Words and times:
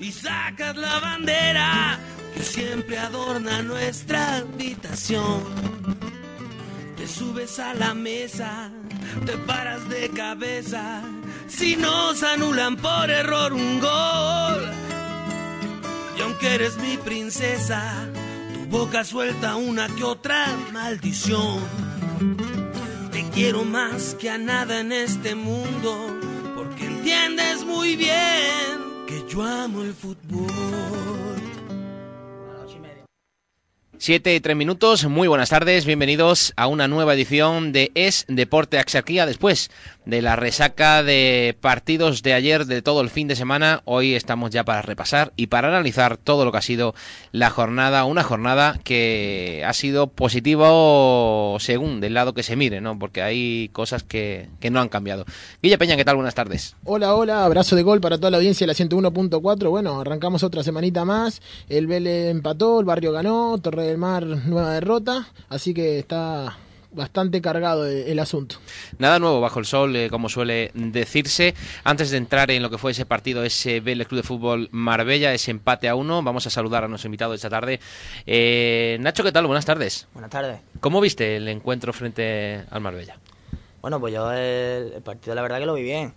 Y 0.00 0.10
sacas 0.10 0.76
la 0.76 0.98
bandera 0.98 1.98
que 2.34 2.42
siempre 2.42 2.98
adorna 2.98 3.62
nuestra 3.62 4.38
habitación. 4.38 5.44
Te 6.96 7.06
subes 7.06 7.58
a 7.60 7.72
la 7.74 7.94
mesa, 7.94 8.70
te 9.24 9.38
paras 9.38 9.88
de 9.88 10.10
cabeza. 10.10 11.02
Si 11.46 11.76
nos 11.76 12.22
anulan 12.24 12.76
por 12.76 13.10
error 13.10 13.52
un 13.52 13.78
gol. 13.78 14.70
Y 16.18 16.22
aunque 16.22 16.54
eres 16.56 16.76
mi 16.78 16.96
princesa, 16.96 18.08
tu 18.52 18.78
boca 18.78 19.04
suelta 19.04 19.54
una 19.54 19.86
que 19.86 20.02
otra 20.02 20.48
maldición. 20.72 21.60
Te 23.12 23.22
quiero 23.30 23.64
más 23.64 24.14
que 24.16 24.30
a 24.30 24.38
nada 24.38 24.80
en 24.80 24.90
este 24.90 25.36
mundo, 25.36 26.18
porque 26.74 26.86
entiendes 26.86 27.64
muy 27.64 27.96
bien 27.96 29.04
que 29.06 29.22
yo 29.28 29.42
amo 29.42 29.82
el 29.82 29.92
fútbol. 29.94 30.50
Siete 33.96 34.34
y 34.34 34.40
tres 34.40 34.56
minutos, 34.56 35.06
muy 35.06 35.28
buenas 35.28 35.48
tardes, 35.48 35.86
bienvenidos 35.86 36.52
a 36.56 36.66
una 36.66 36.88
nueva 36.88 37.14
edición 37.14 37.72
de 37.72 37.90
Es 37.94 38.26
Deporte 38.28 38.78
Axarquía. 38.78 39.24
Después 39.24 39.70
de 40.06 40.22
la 40.22 40.36
resaca 40.36 41.02
de 41.02 41.56
partidos 41.60 42.22
de 42.22 42.34
ayer, 42.34 42.66
de 42.66 42.82
todo 42.82 43.00
el 43.00 43.10
fin 43.10 43.28
de 43.28 43.36
semana, 43.36 43.82
hoy 43.84 44.14
estamos 44.14 44.50
ya 44.50 44.64
para 44.64 44.82
repasar 44.82 45.32
y 45.36 45.46
para 45.46 45.68
analizar 45.68 46.16
todo 46.16 46.44
lo 46.44 46.52
que 46.52 46.58
ha 46.58 46.62
sido 46.62 46.94
la 47.32 47.50
jornada. 47.50 48.04
Una 48.04 48.22
jornada 48.22 48.78
que 48.84 49.62
ha 49.66 49.72
sido 49.72 50.08
positivo 50.08 51.56
según 51.60 52.00
del 52.00 52.14
lado 52.14 52.34
que 52.34 52.42
se 52.42 52.56
mire, 52.56 52.80
¿no? 52.80 52.98
Porque 52.98 53.22
hay 53.22 53.70
cosas 53.72 54.02
que, 54.02 54.48
que 54.60 54.70
no 54.70 54.80
han 54.80 54.88
cambiado. 54.88 55.24
Guilla 55.62 55.78
Peña, 55.78 55.96
¿qué 55.96 56.04
tal? 56.04 56.16
Buenas 56.16 56.34
tardes. 56.34 56.76
Hola, 56.84 57.14
hola, 57.14 57.44
abrazo 57.44 57.76
de 57.76 57.82
gol 57.82 58.00
para 58.00 58.18
toda 58.18 58.30
la 58.30 58.36
audiencia 58.38 58.66
de 58.66 58.72
la 58.72 58.78
101.4. 58.78 59.70
Bueno, 59.70 60.00
arrancamos 60.00 60.42
otra 60.42 60.62
semanita 60.62 61.04
más. 61.04 61.40
El 61.68 61.86
Vélez 61.86 62.30
empató, 62.30 62.80
el 62.80 62.86
Barrio 62.86 63.12
ganó, 63.12 63.58
Torre 63.58 63.84
del 63.84 63.98
Mar 63.98 64.24
nueva 64.24 64.72
derrota, 64.72 65.28
así 65.48 65.74
que 65.74 65.98
está 65.98 66.56
bastante 66.94 67.40
cargado 67.40 67.86
el 67.86 68.18
asunto. 68.18 68.56
Nada 68.98 69.18
nuevo 69.18 69.40
bajo 69.40 69.58
el 69.58 69.66
sol, 69.66 69.94
eh, 69.96 70.08
como 70.10 70.28
suele 70.28 70.70
decirse. 70.74 71.54
Antes 71.84 72.10
de 72.10 72.16
entrar 72.16 72.50
en 72.50 72.62
lo 72.62 72.70
que 72.70 72.78
fue 72.78 72.92
ese 72.92 73.06
partido, 73.06 73.44
ese 73.44 73.80
Vélez 73.80 74.08
Club 74.08 74.22
de 74.22 74.26
Fútbol 74.26 74.68
Marbella, 74.72 75.34
ese 75.34 75.50
empate 75.50 75.88
a 75.88 75.94
uno, 75.94 76.22
vamos 76.22 76.46
a 76.46 76.50
saludar 76.50 76.84
a 76.84 76.88
nuestro 76.88 77.08
invitado 77.08 77.34
esta 77.34 77.50
tarde. 77.50 77.80
Eh, 78.26 78.96
Nacho, 79.00 79.22
¿qué 79.24 79.32
tal? 79.32 79.46
Buenas 79.46 79.64
tardes. 79.64 80.06
Buenas 80.12 80.30
tardes. 80.30 80.60
¿Cómo 80.80 81.00
viste 81.00 81.36
el 81.36 81.48
encuentro 81.48 81.92
frente 81.92 82.64
al 82.70 82.80
Marbella? 82.80 83.18
Bueno, 83.82 84.00
pues 84.00 84.14
yo 84.14 84.32
el, 84.32 84.92
el 84.94 85.02
partido 85.02 85.34
la 85.34 85.42
verdad 85.42 85.58
que 85.58 85.66
lo 85.66 85.74
vi 85.74 85.82
bien. 85.82 86.14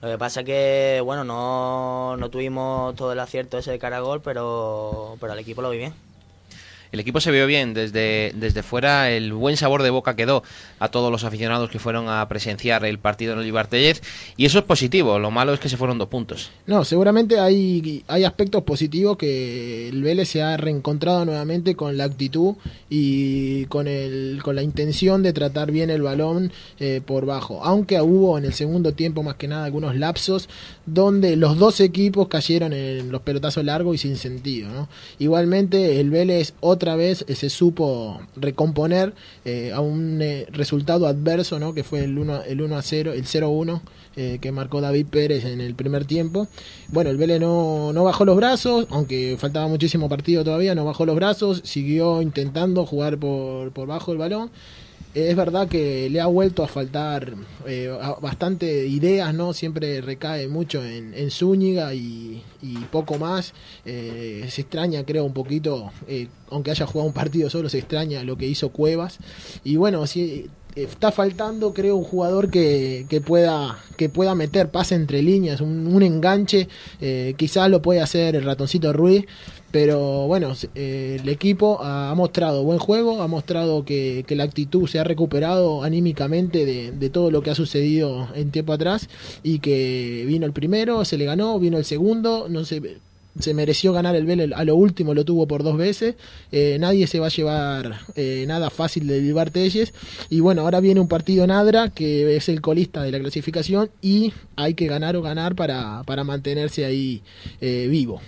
Lo 0.00 0.10
que 0.10 0.18
pasa 0.18 0.40
es 0.40 0.46
que, 0.46 1.00
bueno, 1.02 1.24
no, 1.24 2.16
no 2.18 2.28
tuvimos 2.28 2.94
todo 2.94 3.12
el 3.12 3.20
acierto 3.20 3.56
ese 3.56 3.70
de 3.70 3.78
cara 3.78 3.96
a 3.96 4.00
gol, 4.00 4.20
pero, 4.20 5.16
pero 5.18 5.32
al 5.32 5.38
equipo 5.38 5.62
lo 5.62 5.70
vi 5.70 5.78
bien. 5.78 5.94
El 6.94 7.00
equipo 7.00 7.20
se 7.20 7.32
vio 7.32 7.48
bien 7.48 7.74
desde, 7.74 8.32
desde 8.36 8.62
fuera, 8.62 9.10
el 9.10 9.32
buen 9.32 9.56
sabor 9.56 9.82
de 9.82 9.90
boca 9.90 10.14
quedó 10.14 10.44
a 10.78 10.92
todos 10.92 11.10
los 11.10 11.24
aficionados 11.24 11.68
que 11.68 11.80
fueron 11.80 12.08
a 12.08 12.28
presenciar 12.28 12.84
el 12.84 13.00
partido 13.00 13.32
en 13.32 13.40
Olivar 13.40 13.66
Tellez 13.66 14.00
y 14.36 14.44
eso 14.44 14.60
es 14.60 14.64
positivo, 14.64 15.18
lo 15.18 15.32
malo 15.32 15.52
es 15.52 15.58
que 15.58 15.68
se 15.68 15.76
fueron 15.76 15.98
dos 15.98 16.06
puntos. 16.06 16.52
No, 16.68 16.84
seguramente 16.84 17.40
hay, 17.40 18.04
hay 18.06 18.22
aspectos 18.22 18.62
positivos 18.62 19.16
que 19.16 19.88
el 19.88 20.04
Vélez 20.04 20.28
se 20.28 20.42
ha 20.42 20.56
reencontrado 20.56 21.24
nuevamente 21.24 21.74
con 21.74 21.96
la 21.96 22.04
actitud 22.04 22.54
y 22.88 23.64
con, 23.64 23.88
el, 23.88 24.38
con 24.44 24.54
la 24.54 24.62
intención 24.62 25.24
de 25.24 25.32
tratar 25.32 25.72
bien 25.72 25.90
el 25.90 26.02
balón 26.02 26.52
eh, 26.78 27.00
por 27.04 27.26
bajo, 27.26 27.64
aunque 27.64 28.00
hubo 28.00 28.38
en 28.38 28.44
el 28.44 28.54
segundo 28.54 28.92
tiempo 28.92 29.24
más 29.24 29.34
que 29.34 29.48
nada 29.48 29.64
algunos 29.64 29.96
lapsos 29.96 30.48
donde 30.86 31.34
los 31.34 31.58
dos 31.58 31.80
equipos 31.80 32.28
cayeron 32.28 32.72
en 32.72 33.10
los 33.10 33.22
pelotazos 33.22 33.64
largos 33.64 33.96
y 33.96 33.98
sin 33.98 34.16
sentido. 34.16 34.86
Igualmente 35.18 35.98
el 35.98 36.10
Vélez 36.10 36.54
otra 36.60 36.83
vez 36.94 37.24
eh, 37.26 37.34
se 37.34 37.48
supo 37.48 38.20
recomponer 38.36 39.14
eh, 39.44 39.72
a 39.72 39.80
un 39.80 40.20
eh, 40.20 40.46
resultado 40.50 41.06
adverso, 41.06 41.58
¿no? 41.58 41.72
que 41.72 41.84
fue 41.84 42.04
el 42.04 42.18
1, 42.18 42.42
el 42.44 42.60
1 42.60 42.76
a 42.76 42.82
0, 42.82 43.12
el 43.14 43.24
0-1 43.24 43.80
eh, 44.16 44.38
que 44.40 44.52
marcó 44.52 44.80
David 44.80 45.06
Pérez 45.06 45.44
en 45.44 45.60
el 45.60 45.74
primer 45.74 46.04
tiempo. 46.04 46.46
Bueno, 46.88 47.10
el 47.10 47.16
Vélez 47.16 47.40
no, 47.40 47.92
no 47.92 48.04
bajó 48.04 48.24
los 48.24 48.36
brazos, 48.36 48.86
aunque 48.90 49.36
faltaba 49.38 49.66
muchísimo 49.66 50.08
partido 50.08 50.44
todavía, 50.44 50.74
no 50.76 50.84
bajó 50.84 51.04
los 51.04 51.16
brazos, 51.16 51.62
siguió 51.64 52.22
intentando 52.22 52.86
jugar 52.86 53.18
por, 53.18 53.72
por 53.72 53.88
bajo 53.88 54.12
el 54.12 54.18
balón 54.18 54.50
es 55.14 55.36
verdad 55.36 55.68
que 55.68 56.10
le 56.10 56.20
ha 56.20 56.26
vuelto 56.26 56.64
a 56.64 56.68
faltar 56.68 57.34
eh, 57.66 57.88
bastante 58.20 58.86
ideas, 58.86 59.32
¿no? 59.32 59.52
Siempre 59.52 60.00
recae 60.00 60.48
mucho 60.48 60.84
en, 60.84 61.14
en 61.14 61.30
Zúñiga 61.30 61.94
y, 61.94 62.42
poco 62.90 63.18
más. 63.18 63.54
Eh, 63.84 64.46
se 64.50 64.62
extraña, 64.62 65.04
creo, 65.04 65.24
un 65.24 65.32
poquito, 65.32 65.92
eh, 66.08 66.28
aunque 66.50 66.70
haya 66.70 66.86
jugado 66.86 67.08
un 67.08 67.14
partido 67.14 67.48
solo, 67.48 67.68
se 67.68 67.78
extraña 67.78 68.24
lo 68.24 68.36
que 68.36 68.46
hizo 68.46 68.70
Cuevas. 68.70 69.18
Y 69.62 69.76
bueno, 69.76 70.06
sí, 70.06 70.48
está 70.74 71.12
faltando, 71.12 71.72
creo, 71.72 71.96
un 71.96 72.04
jugador 72.04 72.50
que, 72.50 73.06
que, 73.08 73.20
pueda, 73.20 73.78
que 73.96 74.08
pueda 74.08 74.34
meter 74.34 74.70
pase 74.70 74.96
entre 74.96 75.22
líneas, 75.22 75.60
un, 75.60 75.86
un 75.86 76.02
enganche. 76.02 76.68
Quizás 77.36 77.70
lo 77.70 77.82
puede 77.82 78.00
hacer 78.00 78.34
el 78.34 78.44
ratoncito 78.44 78.92
Ruiz. 78.92 79.26
Pero 79.74 80.28
bueno, 80.28 80.52
eh, 80.76 81.18
el 81.20 81.28
equipo 81.28 81.82
ha, 81.82 82.14
mostrado 82.14 82.62
buen 82.62 82.78
juego, 82.78 83.20
ha 83.22 83.26
mostrado 83.26 83.84
que, 83.84 84.24
la 84.28 84.44
actitud 84.44 84.86
se 84.86 85.00
ha 85.00 85.04
recuperado 85.04 85.82
anímicamente 85.82 86.64
de, 86.64 87.10
todo 87.10 87.32
lo 87.32 87.42
que 87.42 87.50
ha 87.50 87.56
sucedido 87.56 88.28
en 88.36 88.52
tiempo 88.52 88.72
atrás 88.72 89.08
y 89.42 89.58
que 89.58 90.22
vino 90.28 90.46
el 90.46 90.52
primero, 90.52 91.04
se 91.04 91.18
le 91.18 91.24
ganó, 91.24 91.58
vino 91.58 91.76
el 91.76 91.84
segundo, 91.84 92.46
no 92.48 92.64
sé, 92.64 92.98
se 93.40 93.52
mereció 93.52 93.92
ganar 93.92 94.14
el 94.14 94.26
Vélez 94.26 94.52
a 94.54 94.64
lo 94.64 94.76
último, 94.76 95.12
lo 95.12 95.24
tuvo 95.24 95.48
por 95.48 95.64
dos 95.64 95.76
veces. 95.76 96.14
Eh, 96.52 96.76
nadie 96.78 97.08
se 97.08 97.18
va 97.18 97.26
a 97.26 97.30
llevar 97.30 97.98
eh, 98.14 98.44
nada 98.46 98.70
fácil 98.70 99.08
de 99.08 99.18
Bilbar 99.18 99.50
Telles. 99.50 99.92
Y 100.30 100.38
bueno, 100.38 100.62
ahora 100.62 100.78
viene 100.78 101.00
un 101.00 101.08
partido 101.08 101.48
Nadra, 101.48 101.90
que 101.90 102.36
es 102.36 102.48
el 102.48 102.60
colista 102.60 103.02
de 103.02 103.10
la 103.10 103.18
clasificación, 103.18 103.90
y 104.00 104.32
hay 104.54 104.74
que 104.74 104.86
ganar 104.86 105.16
o 105.16 105.22
ganar 105.22 105.56
para, 105.56 106.04
para 106.04 106.22
mantenerse 106.22 106.84
ahí 106.84 107.22
eh, 107.60 107.88
vivo. 107.90 108.20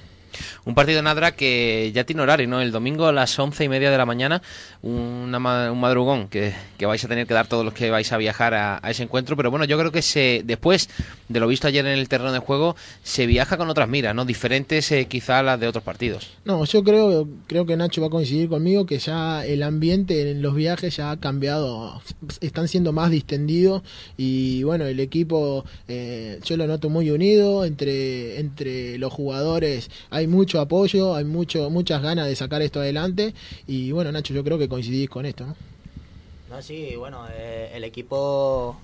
Un 0.64 0.74
partido 0.74 1.02
Nadra 1.02 1.32
que 1.32 1.92
ya 1.94 2.04
tiene 2.04 2.22
horario, 2.22 2.48
¿no? 2.48 2.60
El 2.60 2.72
domingo 2.72 3.06
a 3.06 3.12
las 3.12 3.38
once 3.38 3.64
y 3.64 3.69
media 3.69 3.91
de 3.91 3.98
la 3.98 4.06
mañana, 4.06 4.42
un 4.82 5.30
madrugón 5.30 6.28
que, 6.28 6.54
que, 6.78 6.86
vais 6.86 7.04
a 7.04 7.08
tener 7.08 7.26
que 7.26 7.34
dar 7.34 7.47
todos 7.47 7.64
los 7.64 7.74
que 7.74 7.91
vais 7.91 8.10
a 8.12 8.16
viajar 8.16 8.54
a, 8.54 8.80
a, 8.82 8.91
ese 8.91 9.02
encuentro. 9.02 9.36
Pero 9.36 9.50
bueno, 9.50 9.64
yo 9.64 9.78
creo 9.78 9.92
que 9.92 10.02
se, 10.02 10.42
después 10.44 10.88
de 11.28 11.41
lo 11.41 11.48
visto 11.48 11.69
ayer 11.69 11.84
en 11.86 11.98
el 11.98 12.08
terreno 12.08 12.32
de 12.32 12.38
juego, 12.38 12.76
se 13.02 13.26
viaja 13.26 13.56
con 13.56 13.69
otras 13.70 13.88
miras, 13.88 14.14
¿no? 14.14 14.25
Diferentes 14.25 14.91
eh, 14.92 15.06
quizá 15.06 15.41
a 15.41 15.42
las 15.42 15.60
de 15.60 15.69
otros 15.69 15.84
partidos. 15.84 16.30
No, 16.44 16.64
yo 16.64 16.82
creo, 16.84 17.28
creo 17.46 17.66
que 17.66 17.76
Nacho 17.76 18.00
va 18.00 18.08
a 18.08 18.10
coincidir 18.10 18.48
conmigo 18.48 18.86
que 18.86 18.98
ya 18.98 19.44
el 19.44 19.62
ambiente 19.62 20.30
en 20.30 20.42
los 20.42 20.54
viajes 20.54 20.96
ya 20.96 21.10
ha 21.10 21.16
cambiado, 21.19 22.00
están 22.41 22.69
siendo 22.69 22.92
más 22.92 23.10
distendidos 23.10 23.82
y 24.16 24.62
bueno, 24.62 24.86
el 24.86 25.00
equipo 25.00 25.64
eh, 25.88 26.41
yo 26.44 26.56
lo 26.56 26.66
noto 26.66 26.91
muy 26.91 27.10
unido 27.10 27.64
entre, 27.64 28.41
entre 28.41 28.98
los 28.98 29.12
jugadores. 29.12 29.90
Hay 30.11 30.25
mucho 30.26 30.61
apoyo, 30.61 31.14
hay 31.14 31.25
mucho, 31.25 31.70
muchas 31.70 32.02
ganas 32.02 32.26
de 32.26 32.37
sacar 32.37 32.62
esto 32.62 32.81
adelante 32.81 33.34
y 33.67 33.93
bueno, 33.93 34.12
Nacho, 34.12 34.34
yo 34.34 34.44
creo 34.44 34.58
que 34.58 34.69
coincidís 34.69 35.08
con 35.08 35.26
esto, 35.26 35.46
¿no? 35.46 35.56
Sí, 36.62 36.94
bueno, 36.96 37.26
eh, 37.31 37.70
el 37.75 37.84
equipo 37.84 38.76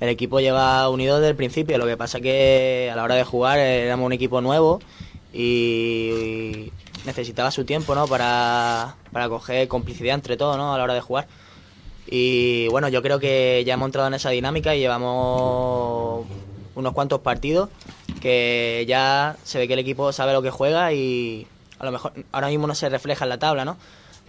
el 0.00 0.08
equipo 0.08 0.40
lleva 0.40 0.88
unido 0.88 1.16
desde 1.16 1.30
el 1.30 1.36
principio, 1.36 1.76
lo 1.78 1.86
que 1.86 1.96
pasa 1.96 2.20
que 2.20 2.90
a 2.92 2.96
la 2.96 3.04
hora 3.04 3.14
de 3.16 3.24
jugar 3.24 3.58
éramos 3.58 4.06
un 4.06 4.12
equipo 4.12 4.40
nuevo 4.40 4.80
y, 5.32 6.72
y 7.02 7.04
necesitaba 7.04 7.50
su 7.50 7.64
tiempo, 7.64 7.94
¿no? 7.94 8.08
Para, 8.08 8.96
para 9.12 9.28
coger 9.28 9.68
complicidad 9.68 10.14
entre 10.14 10.36
todos, 10.36 10.56
¿no? 10.56 10.74
A 10.74 10.78
la 10.78 10.84
hora 10.84 10.94
de 10.94 11.00
jugar. 11.00 11.28
Y 12.06 12.68
bueno, 12.68 12.88
yo 12.88 13.02
creo 13.02 13.18
que 13.18 13.62
ya 13.66 13.74
hemos 13.74 13.86
entrado 13.86 14.08
en 14.08 14.14
esa 14.14 14.30
dinámica 14.30 14.74
y 14.74 14.80
llevamos 14.80 16.26
unos 16.74 16.92
cuantos 16.92 17.20
partidos 17.20 17.68
que 18.20 18.84
ya 18.86 19.36
se 19.44 19.58
ve 19.58 19.66
que 19.66 19.74
el 19.74 19.80
equipo 19.80 20.12
sabe 20.12 20.32
lo 20.32 20.42
que 20.42 20.50
juega 20.50 20.92
y 20.92 21.46
a 21.78 21.84
lo 21.84 21.92
mejor 21.92 22.12
ahora 22.32 22.48
mismo 22.48 22.66
no 22.66 22.74
se 22.74 22.88
refleja 22.88 23.24
en 23.24 23.30
la 23.30 23.38
tabla, 23.38 23.64
¿no? 23.64 23.76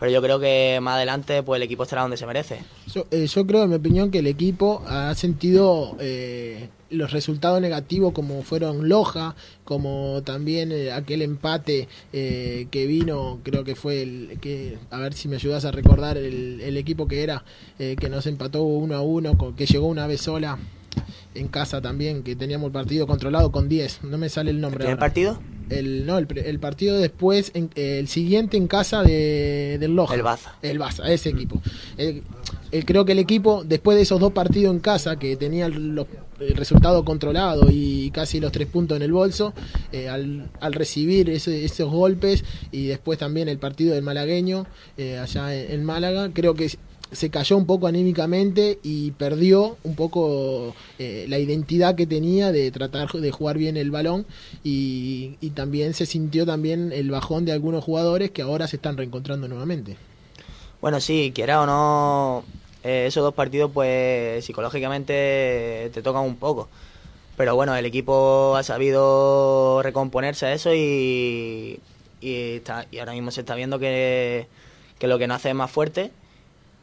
pero 0.02 0.12
yo 0.12 0.22
creo 0.24 0.40
que 0.40 0.80
más 0.82 0.96
adelante 0.96 1.44
pues 1.44 1.60
el 1.60 1.64
equipo 1.64 1.84
estará 1.84 2.02
donde 2.02 2.18
se 2.18 2.26
merece. 2.26 2.64
Yo, 2.92 3.06
eh, 3.12 3.28
yo 3.28 3.46
creo, 3.46 3.62
en 3.62 3.70
mi 3.70 3.76
opinión, 3.76 4.10
que 4.10 4.18
el 4.18 4.26
equipo 4.26 4.82
ha 4.88 5.14
sentido 5.14 5.96
eh, 6.00 6.70
los 6.90 7.12
resultados 7.12 7.62
negativos 7.62 8.12
como 8.12 8.42
fueron 8.42 8.90
Loja, 8.90 9.36
como 9.64 10.24
también 10.26 10.72
eh, 10.72 10.92
aquel 10.92 11.22
empate 11.22 11.88
eh, 12.14 12.66
que 12.72 12.88
vino, 12.88 13.42
creo 13.44 13.64
que 13.64 13.76
fue 13.76 14.02
el 14.02 14.40
que, 14.42 14.80
a 14.90 14.98
ver 14.98 15.14
si 15.14 15.28
me 15.28 15.36
ayudas 15.36 15.66
a 15.66 15.72
recordar 15.72 16.18
el, 16.18 16.62
el 16.62 16.78
equipo 16.78 17.08
que 17.08 17.22
era, 17.22 17.46
que 17.78 18.10
nos 18.10 18.26
empató 18.26 18.64
uno 18.64 18.96
a 18.96 19.02
uno, 19.02 19.38
que 19.56 19.68
llegó 19.68 19.86
una 19.86 20.08
vez 20.08 20.22
sola 20.22 20.58
en 21.36 21.48
casa 21.48 21.82
también, 21.82 22.24
que 22.24 22.36
teníamos 22.36 22.68
el 22.68 22.74
partido 22.74 23.08
controlado 23.08 23.52
con 23.52 23.70
10, 23.70 24.04
no 24.04 24.18
me 24.18 24.30
sale 24.30 24.52
el 24.52 24.60
nombre. 24.60 24.80
¿Primer 24.80 24.94
ahora. 24.94 25.00
partido? 25.00 25.40
El, 25.70 26.06
no, 26.06 26.18
el, 26.18 26.28
el 26.38 26.60
partido 26.60 26.98
después, 26.98 27.52
en- 27.54 27.70
el 27.76 28.10
siguiente 28.10 28.58
en 28.58 28.68
casa 28.68 29.04
de, 29.04 29.78
del 29.80 29.96
Loja. 29.96 30.16
El 30.16 30.22
Baza. 30.24 30.56
El 30.62 30.80
Baza, 30.80 31.10
ese 31.12 31.30
equipo. 31.30 31.62
El- 31.98 32.24
el- 32.72 32.86
creo 32.86 33.06
que 33.06 33.14
el 33.14 33.20
equipo, 33.20 33.64
después 33.64 33.96
de 33.96 34.04
esos 34.04 34.20
dos 34.20 34.34
partidos 34.34 34.74
en 34.74 34.82
casa, 34.82 35.18
que 35.18 35.38
tenía 35.38 35.68
el, 35.68 35.96
los- 35.96 36.08
el 36.42 36.56
resultado 36.56 37.06
controlado 37.06 37.68
y 37.72 38.12
casi 38.12 38.42
los 38.42 38.52
tres 38.52 38.68
puntos 38.68 38.98
en 38.98 39.04
el 39.04 39.14
bolso, 39.14 39.54
eh, 39.94 40.10
al, 40.10 40.50
al 40.60 40.74
recibir 40.74 41.30
ese- 41.30 41.64
esos 41.64 41.90
golpes 41.90 42.44
y 42.74 42.88
después 42.88 43.18
también 43.20 43.48
el 43.48 43.58
partido 43.60 43.94
del 43.94 44.04
malagueño 44.04 44.66
eh, 44.98 45.20
allá 45.20 45.56
en, 45.56 45.72
en 45.72 45.86
Málaga, 45.86 46.32
creo 46.34 46.54
que 46.56 46.70
se 47.12 47.30
cayó 47.30 47.58
un 47.58 47.66
poco 47.66 47.88
anímicamente 47.88 48.80
y 48.84 49.12
perdió 49.12 49.78
un 49.84 49.96
poco 49.96 50.74
eh, 50.98 51.26
la 51.28 51.40
identidad 51.40 51.96
que 51.96 52.08
tenía 52.08 52.52
de 52.52 52.72
tratar 52.72 53.12
de 53.12 53.32
jugar 53.32 53.58
bien 53.58 53.76
el 53.76 53.92
balón 53.92 54.26
y, 54.64 55.38
también 55.54 55.94
se 55.94 56.06
sintió 56.06 56.46
también 56.46 56.92
el 56.94 57.12
bajón 57.12 57.44
de 57.44 57.52
algunos 57.52 57.84
jugadores 57.84 58.32
que 58.32 58.42
ahora 58.42 58.68
se 58.68 58.78
están 58.78 58.96
reencontrando 58.96 59.48
nuevamente. 59.50 59.98
Bueno, 60.80 61.02
sí, 61.02 61.32
quiera 61.36 61.62
o 61.62 61.66
no, 61.66 62.44
eh, 62.84 63.06
esos 63.08 63.22
dos 63.22 63.34
partidos 63.34 63.70
pues 63.74 64.44
psicológicamente 64.46 65.92
te 65.94 66.02
tocan 66.02 66.24
un 66.24 66.38
poco. 66.38 66.70
Pero 67.36 67.56
bueno, 67.56 67.76
el 67.76 67.86
equipo 67.86 68.56
ha 68.56 68.64
sabido 68.64 69.82
recomponerse 69.84 70.46
a 70.46 70.54
eso 70.54 70.74
y, 70.74 71.80
y, 72.22 72.56
está- 72.56 72.88
y 72.92 73.00
ahora 73.00 73.14
mismo 73.14 73.32
se 73.32 73.42
está 73.42 73.56
viendo 73.56 73.78
que, 73.78 74.48
que 75.00 75.08
lo 75.08 75.20
que 75.20 75.28
nos 75.28 75.38
hace 75.38 75.50
es 75.50 75.56
más 75.56 75.70
fuerte 75.70 76.12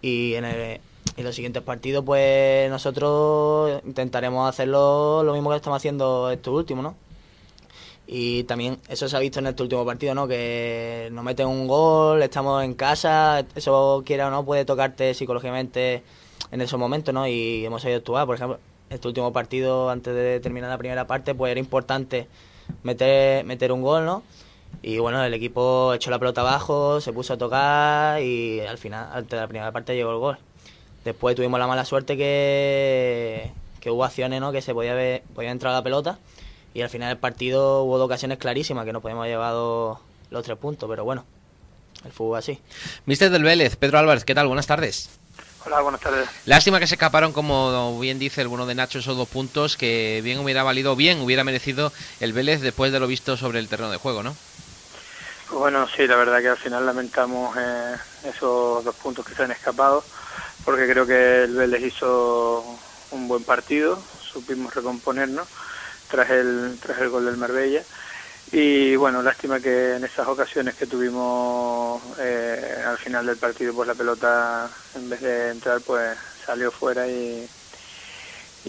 y 0.02 0.34
en, 0.34 0.44
el- 0.44 0.80
en 1.16 1.24
los 1.24 1.34
siguientes 1.34 1.62
partidos 1.62 2.04
pues 2.04 2.70
nosotros 2.70 3.80
intentaremos 3.84 4.48
hacerlo 4.48 5.22
lo 5.24 5.32
mismo 5.32 5.50
que 5.50 5.56
estamos 5.56 5.76
haciendo 5.78 6.30
estos 6.30 6.54
últimos, 6.54 6.84
¿no? 6.84 6.94
Y 8.06 8.44
también 8.44 8.78
eso 8.88 9.06
se 9.08 9.16
ha 9.16 9.20
visto 9.20 9.38
en 9.40 9.48
este 9.48 9.62
último 9.62 9.84
partido, 9.84 10.14
¿no? 10.14 10.26
Que 10.26 11.08
nos 11.12 11.22
meten 11.24 11.46
un 11.46 11.66
gol, 11.68 12.22
estamos 12.22 12.64
en 12.64 12.72
casa, 12.74 13.44
eso 13.54 14.02
quiera 14.06 14.28
o 14.28 14.30
no 14.30 14.44
puede 14.46 14.64
tocarte 14.64 15.12
psicológicamente 15.12 16.02
en 16.50 16.60
esos 16.62 16.78
momentos, 16.80 17.12
¿no? 17.12 17.26
Y 17.28 17.66
hemos 17.66 17.82
sabido 17.82 17.98
actuar, 17.98 18.24
por 18.26 18.36
ejemplo, 18.36 18.58
este 18.88 19.08
último 19.08 19.30
partido 19.32 19.90
antes 19.90 20.14
de 20.14 20.40
terminar 20.40 20.70
la 20.70 20.78
primera 20.78 21.06
parte, 21.06 21.34
pues 21.34 21.50
era 21.50 21.60
importante 21.60 22.26
meter, 22.82 23.44
meter 23.44 23.72
un 23.72 23.82
gol, 23.82 24.06
¿no? 24.06 24.22
Y 24.80 24.98
bueno, 24.98 25.22
el 25.24 25.34
equipo 25.34 25.92
echó 25.94 26.10
la 26.10 26.18
pelota 26.18 26.42
abajo, 26.42 27.00
se 27.00 27.12
puso 27.12 27.34
a 27.34 27.36
tocar 27.36 28.22
y 28.22 28.60
al 28.60 28.78
final, 28.78 29.08
antes 29.12 29.30
de 29.30 29.36
la 29.36 29.48
primera 29.48 29.72
parte 29.72 29.94
llegó 29.94 30.12
el 30.12 30.18
gol. 30.18 30.38
Después 31.04 31.34
tuvimos 31.34 31.58
la 31.58 31.66
mala 31.66 31.84
suerte 31.84 32.16
que, 32.16 33.50
que 33.80 33.90
hubo 33.90 34.04
acciones, 34.04 34.40
¿no? 34.40 34.52
Que 34.52 34.62
se 34.62 34.74
podía, 34.74 34.94
ver, 34.94 35.22
podía 35.34 35.50
entrar 35.50 35.72
la 35.72 35.82
pelota 35.82 36.18
y 36.74 36.82
al 36.82 36.90
final 36.90 37.08
del 37.08 37.18
partido 37.18 37.82
hubo 37.82 37.98
dos 37.98 38.06
ocasiones 38.06 38.38
clarísimas 38.38 38.84
que 38.84 38.92
no 38.92 39.00
podemos 39.00 39.22
haber 39.22 39.32
llevado 39.32 40.00
los 40.30 40.44
tres 40.44 40.58
puntos, 40.58 40.88
pero 40.88 41.04
bueno, 41.04 41.24
el 42.04 42.12
fútbol 42.12 42.38
así. 42.38 42.60
Mister 43.06 43.30
del 43.30 43.42
Vélez, 43.42 43.76
Pedro 43.76 43.98
Álvarez, 43.98 44.24
¿qué 44.24 44.34
tal? 44.34 44.46
Buenas 44.46 44.66
tardes. 44.66 45.10
Hola, 45.66 45.80
buenas 45.80 46.00
tardes. 46.00 46.28
Lástima 46.46 46.78
que 46.78 46.86
se 46.86 46.94
escaparon, 46.94 47.32
como 47.32 47.98
bien 47.98 48.18
dice 48.18 48.42
el 48.42 48.48
bueno 48.48 48.64
de 48.64 48.74
Nacho, 48.74 49.00
esos 49.00 49.16
dos 49.16 49.28
puntos 49.28 49.76
que 49.76 50.20
bien 50.22 50.38
hubiera 50.38 50.62
valido, 50.62 50.94
bien 50.94 51.20
hubiera 51.20 51.42
merecido 51.42 51.92
el 52.20 52.32
Vélez 52.32 52.60
después 52.60 52.92
de 52.92 53.00
lo 53.00 53.06
visto 53.06 53.36
sobre 53.36 53.58
el 53.58 53.68
terreno 53.68 53.90
de 53.90 53.96
juego, 53.96 54.22
¿no? 54.22 54.36
Bueno, 55.50 55.86
sí, 55.96 56.06
la 56.06 56.16
verdad 56.16 56.40
que 56.40 56.48
al 56.48 56.58
final 56.58 56.84
lamentamos 56.84 57.56
eh, 57.58 57.96
esos 58.24 58.84
dos 58.84 58.94
puntos 58.96 59.24
que 59.24 59.34
se 59.34 59.42
han 59.42 59.50
escapado, 59.50 60.04
porque 60.64 60.86
creo 60.88 61.06
que 61.06 61.44
el 61.44 61.54
Vélez 61.54 61.82
hizo 61.94 62.78
un 63.10 63.28
buen 63.28 63.44
partido, 63.44 64.04
supimos 64.32 64.74
recomponernos 64.74 65.48
tras 66.08 66.28
el, 66.30 66.78
tras 66.82 66.98
el 67.00 67.08
gol 67.08 67.24
del 67.24 67.38
Marbella. 67.38 67.86
Y 68.50 68.96
bueno, 68.96 69.22
lástima 69.22 69.60
que 69.60 69.94
en 69.96 70.04
esas 70.04 70.26
ocasiones 70.28 70.74
que 70.76 70.86
tuvimos 70.86 72.02
eh, 72.18 72.82
al 72.86 72.98
final 72.98 73.26
del 73.26 73.38
partido, 73.38 73.74
pues 73.74 73.88
la 73.88 73.94
pelota 73.94 74.70
en 74.94 75.08
vez 75.08 75.20
de 75.20 75.50
entrar, 75.50 75.82
pues 75.82 76.18
salió 76.46 76.70
fuera 76.72 77.08
y, 77.08 77.50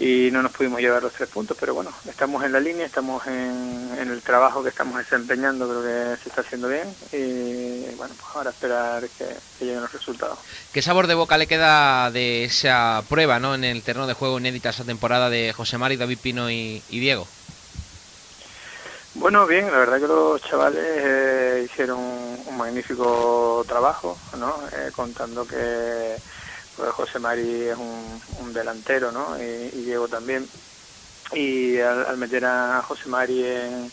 y 0.00 0.30
no 0.32 0.40
nos 0.40 0.52
pudimos 0.52 0.80
llevar 0.80 1.02
los 1.02 1.12
tres 1.12 1.28
puntos, 1.28 1.54
pero 1.60 1.74
bueno, 1.74 1.92
estamos 2.08 2.42
en 2.42 2.52
la 2.52 2.58
línea, 2.58 2.86
estamos 2.86 3.26
en, 3.26 3.90
en 3.98 4.10
el 4.10 4.22
trabajo 4.22 4.62
que 4.62 4.70
estamos 4.70 4.96
desempeñando, 4.96 5.68
creo 5.68 5.82
que 5.82 6.22
se 6.22 6.30
está 6.30 6.40
haciendo 6.40 6.68
bien 6.68 6.88
y 7.12 7.94
bueno, 7.96 8.14
pues 8.18 8.34
ahora 8.34 8.48
esperar 8.48 9.02
que, 9.18 9.26
que 9.58 9.64
lleguen 9.66 9.82
los 9.82 9.92
resultados. 9.92 10.38
¿Qué 10.72 10.80
sabor 10.80 11.06
de 11.06 11.14
boca 11.14 11.36
le 11.36 11.46
queda 11.46 12.10
de 12.10 12.44
esa 12.44 13.04
prueba, 13.10 13.38
¿no? 13.38 13.54
En 13.54 13.62
el 13.62 13.82
terreno 13.82 14.06
de 14.06 14.14
juego 14.14 14.38
inédita 14.38 14.70
esa 14.70 14.84
temporada 14.84 15.28
de 15.28 15.52
José 15.52 15.76
Mari, 15.76 15.96
David 15.96 16.18
Pino 16.22 16.50
y, 16.50 16.82
y 16.88 16.98
Diego. 16.98 17.28
Bueno, 19.12 19.46
bien, 19.46 19.66
la 19.66 19.78
verdad 19.78 20.00
que 20.00 20.06
los 20.06 20.40
chavales 20.40 20.82
eh, 20.82 21.68
hicieron 21.70 21.98
un 21.98 22.56
magnífico 22.56 23.62
trabajo, 23.68 24.16
¿no? 24.38 24.56
Eh, 24.72 24.92
contando 24.96 25.46
que 25.46 26.16
pues, 26.80 26.92
José 26.92 27.18
Mari 27.18 27.68
es 27.68 27.76
un, 27.76 28.20
un 28.40 28.52
delantero, 28.52 29.12
¿no? 29.12 29.36
Y, 29.38 29.82
Diego 29.82 30.08
también. 30.08 30.48
Y 31.32 31.78
al, 31.78 32.06
al 32.06 32.16
meter 32.16 32.44
a 32.44 32.82
José 32.82 33.08
Mari 33.08 33.44
en, 33.44 33.92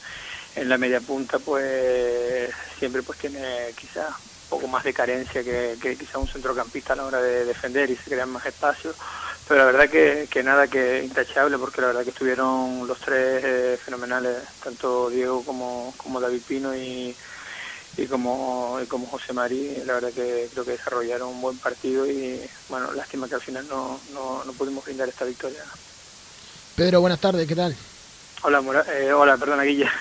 en 0.55 0.69
la 0.69 0.77
media 0.77 1.01
punta, 1.01 1.37
pues 1.39 2.49
siempre 2.79 3.03
pues 3.03 3.19
tiene 3.19 3.73
quizás 3.75 4.09
un 4.09 4.49
poco 4.49 4.67
más 4.67 4.83
de 4.83 4.93
carencia 4.93 5.43
que, 5.43 5.77
que 5.81 5.97
quizás 5.97 6.15
un 6.15 6.27
centrocampista 6.27 6.93
a 6.93 6.95
la 6.95 7.05
hora 7.05 7.21
de 7.21 7.45
defender 7.45 7.89
y 7.89 7.97
se 7.97 8.09
crean 8.09 8.29
más 8.29 8.45
espacios 8.45 8.95
pero 9.47 9.59
la 9.59 9.65
verdad 9.65 9.89
que, 9.89 10.27
que 10.29 10.43
nada 10.43 10.67
que 10.67 11.03
intachable 11.03 11.57
porque 11.57 11.81
la 11.81 11.87
verdad 11.87 12.03
que 12.03 12.09
estuvieron 12.09 12.85
los 12.87 12.99
tres 12.99 13.43
eh, 13.43 13.79
fenomenales 13.83 14.37
tanto 14.63 15.09
Diego 15.09 15.43
como, 15.43 15.93
como 15.97 16.19
David 16.19 16.41
Pino 16.47 16.75
y, 16.75 17.15
y 17.97 18.07
como 18.07 18.79
y 18.81 18.87
como 18.87 19.07
José 19.07 19.33
Mari 19.33 19.83
la 19.83 19.95
verdad 19.95 20.13
que 20.13 20.49
creo 20.51 20.63
que 20.63 20.71
desarrollaron 20.71 21.29
un 21.29 21.41
buen 21.41 21.59
partido 21.59 22.05
y 22.05 22.47
bueno 22.69 22.91
lástima 22.93 23.27
que 23.27 23.35
al 23.35 23.41
final 23.41 23.67
no, 23.67 24.03
no, 24.09 24.43
no 24.45 24.53
pudimos 24.53 24.85
brindar 24.85 25.09
esta 25.09 25.25
victoria 25.25 25.65
Pedro, 26.75 27.01
buenas 27.01 27.19
tardes, 27.19 27.47
¿qué 27.47 27.55
tal? 27.55 27.75
hola 28.43 28.61
Mora- 28.61 28.85
eh, 28.87 29.11
hola 29.11 29.37
perdona 29.37 29.63
Guilla 29.63 29.91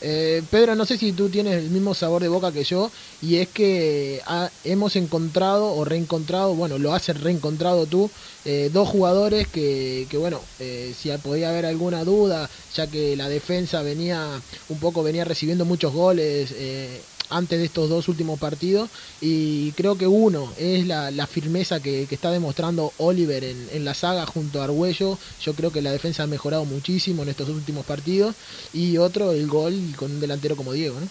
Eh, 0.00 0.42
Pedro, 0.50 0.74
no 0.74 0.84
sé 0.84 0.98
si 0.98 1.14
tú 1.14 1.30
tienes 1.30 1.56
el 1.56 1.70
mismo 1.70 1.94
sabor 1.94 2.20
de 2.22 2.28
boca 2.28 2.52
que 2.52 2.64
yo, 2.64 2.92
y 3.18 3.36
es 3.38 3.48
que 3.48 4.20
ha- 4.26 4.52
hemos 4.62 4.94
encontrado 4.94 5.72
o 5.72 5.86
reencontrado, 5.86 6.54
bueno, 6.54 6.78
lo 6.78 6.92
has 6.92 7.08
reencontrado 7.08 7.86
tú, 7.88 8.12
eh, 8.44 8.68
dos 8.70 8.88
jugadores 8.90 9.48
que, 9.48 10.06
que 10.10 10.18
bueno, 10.18 10.44
eh, 10.58 10.92
si 10.94 11.10
podía 11.18 11.48
haber 11.48 11.64
alguna 11.64 12.04
duda, 12.04 12.50
ya 12.74 12.90
que 12.90 13.16
la 13.16 13.30
defensa 13.30 13.82
venía 13.82 14.42
un 14.68 14.78
poco, 14.80 15.02
venía 15.02 15.24
recibiendo 15.24 15.64
muchos 15.64 15.92
goles 15.94 16.52
eh, 16.54 17.06
antes 17.28 17.58
de 17.58 17.64
estos 17.66 17.88
dos 17.88 18.08
últimos 18.08 18.38
partidos, 18.38 18.90
y 19.20 19.72
creo 19.74 19.96
que 19.98 20.06
uno 20.06 20.54
es 20.56 20.86
la, 20.86 21.10
la 21.10 21.26
firmeza 21.26 21.80
que, 21.80 22.06
está 22.10 22.30
demostrando 22.30 22.94
Oliver 22.98 23.44
en, 23.44 23.84
la 23.84 23.94
saga 23.94 24.26
junto 24.26 24.60
a 24.60 24.64
Argüello, 24.64 25.18
yo 25.38 25.54
creo 25.54 25.70
que 25.72 25.82
la 25.82 25.92
defensa 25.92 26.22
ha 26.24 26.26
mejorado 26.26 26.64
muchísimo 26.64 27.22
en 27.22 27.28
estos 27.28 27.48
últimos 27.50 27.84
partidos, 27.84 28.36
y 28.72 28.98
otro 28.98 29.32
el 29.32 29.46
gol 29.48 29.94
con 29.96 30.12
un 30.12 30.20
delantero 30.20 30.56
como 30.56 30.72
Diego, 30.72 31.00
¿no? 31.00 31.10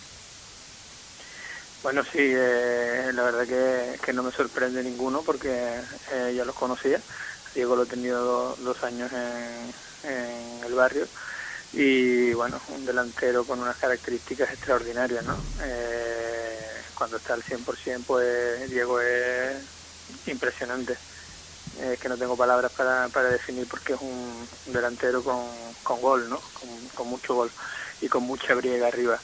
Bueno, 1.84 2.04
sí, 2.12 2.18
eh, 2.20 3.12
la 3.14 3.24
verdad 3.24 3.98
que, 4.02 4.14
no 4.14 4.24
me 4.24 4.32
sorprende 4.32 4.82
ninguno 4.84 5.24
porque 5.24 5.84
eh, 6.12 6.34
ya 6.36 6.44
los 6.44 6.56
conocía. 6.56 7.04
Diego 7.54 7.76
lo 7.76 7.84
he 7.84 7.88
tenido 7.88 8.24
do- 8.24 8.56
dos 8.58 8.84
años 8.84 9.12
en 10.04 10.64
el 10.64 10.74
barrio 10.74 11.10
y 11.74 12.34
bueno, 12.34 12.60
un 12.70 12.86
delantero 12.86 13.44
con 13.44 13.60
unas 13.60 13.78
características 13.78 14.54
extraordinarias, 14.54 15.24
¿no? 15.26 15.38
Eh, 15.62 16.82
cuando 16.98 17.18
está 17.18 17.34
al 17.34 17.44
100% 17.44 18.04
pues 18.06 18.70
Diego 18.70 19.00
es 19.02 19.58
impresionante. 20.28 20.94
Eh, 21.80 21.94
Es 21.94 22.00
que 22.00 22.10
no 22.10 22.18
tengo 22.18 22.38
palabras 22.38 22.72
para, 22.72 23.10
para 23.10 23.30
definir 23.30 23.68
porque 23.68 23.94
es 23.94 24.02
un, 24.02 24.48
delantero 24.68 25.24
con, 25.24 25.46
con 25.84 26.02
gol, 26.02 26.30
¿no? 26.30 26.40
Con, 26.54 26.70
con 26.96 27.08
mucho 27.08 27.36
gol 27.36 27.52
y 28.02 28.08
con 28.08 28.24
mucha 28.24 28.54
briega 28.56 28.88
arriba. 28.88 29.20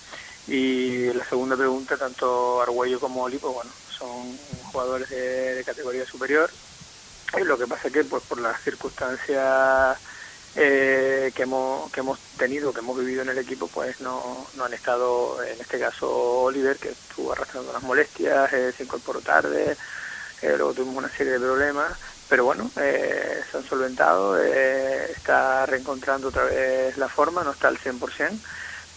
Y 0.47 1.13
la 1.13 1.23
segunda 1.29 1.55
pregunta, 1.55 1.97
tanto 1.97 2.61
Argüello 2.61 2.99
como 2.99 3.23
Oli, 3.23 3.37
pues 3.37 3.53
bueno, 3.53 3.71
son 3.97 4.37
jugadores 4.71 5.09
de, 5.09 5.55
de 5.55 5.63
categoría 5.63 6.05
superior. 6.05 6.49
Y 7.39 7.43
lo 7.45 7.57
que 7.57 7.67
pasa 7.67 7.89
que 7.89 8.03
pues 8.03 8.23
por 8.23 8.41
las 8.41 8.61
circunstancias 8.61 9.97
eh, 10.55 11.31
que, 11.33 11.43
hemos, 11.43 11.91
que 11.91 12.01
hemos 12.01 12.19
tenido, 12.37 12.73
que 12.73 12.79
hemos 12.79 12.97
vivido 12.97 13.21
en 13.21 13.29
el 13.29 13.37
equipo, 13.37 13.67
pues 13.67 13.99
no, 14.01 14.47
no 14.53 14.65
han 14.65 14.73
estado, 14.73 15.41
en 15.43 15.59
este 15.61 15.79
caso 15.79 16.09
Oliver, 16.09 16.77
que 16.77 16.89
estuvo 16.89 17.31
arrastrando 17.31 17.71
las 17.71 17.83
molestias, 17.83 18.51
eh, 18.53 18.73
se 18.75 18.83
incorporó 18.83 19.21
tarde, 19.21 19.77
eh, 20.41 20.57
luego 20.57 20.73
tuvimos 20.73 20.97
una 20.97 21.15
serie 21.15 21.33
de 21.33 21.39
problemas, 21.39 21.97
pero 22.27 22.45
bueno, 22.45 22.71
eh, 22.75 23.41
se 23.49 23.57
han 23.57 23.63
solventado, 23.67 24.41
eh, 24.41 25.11
está 25.11 25.65
reencontrando 25.65 26.29
otra 26.29 26.45
vez 26.45 26.97
la 26.97 27.09
forma, 27.09 27.43
no 27.43 27.51
está 27.51 27.67
al 27.67 27.77
100%, 27.77 28.39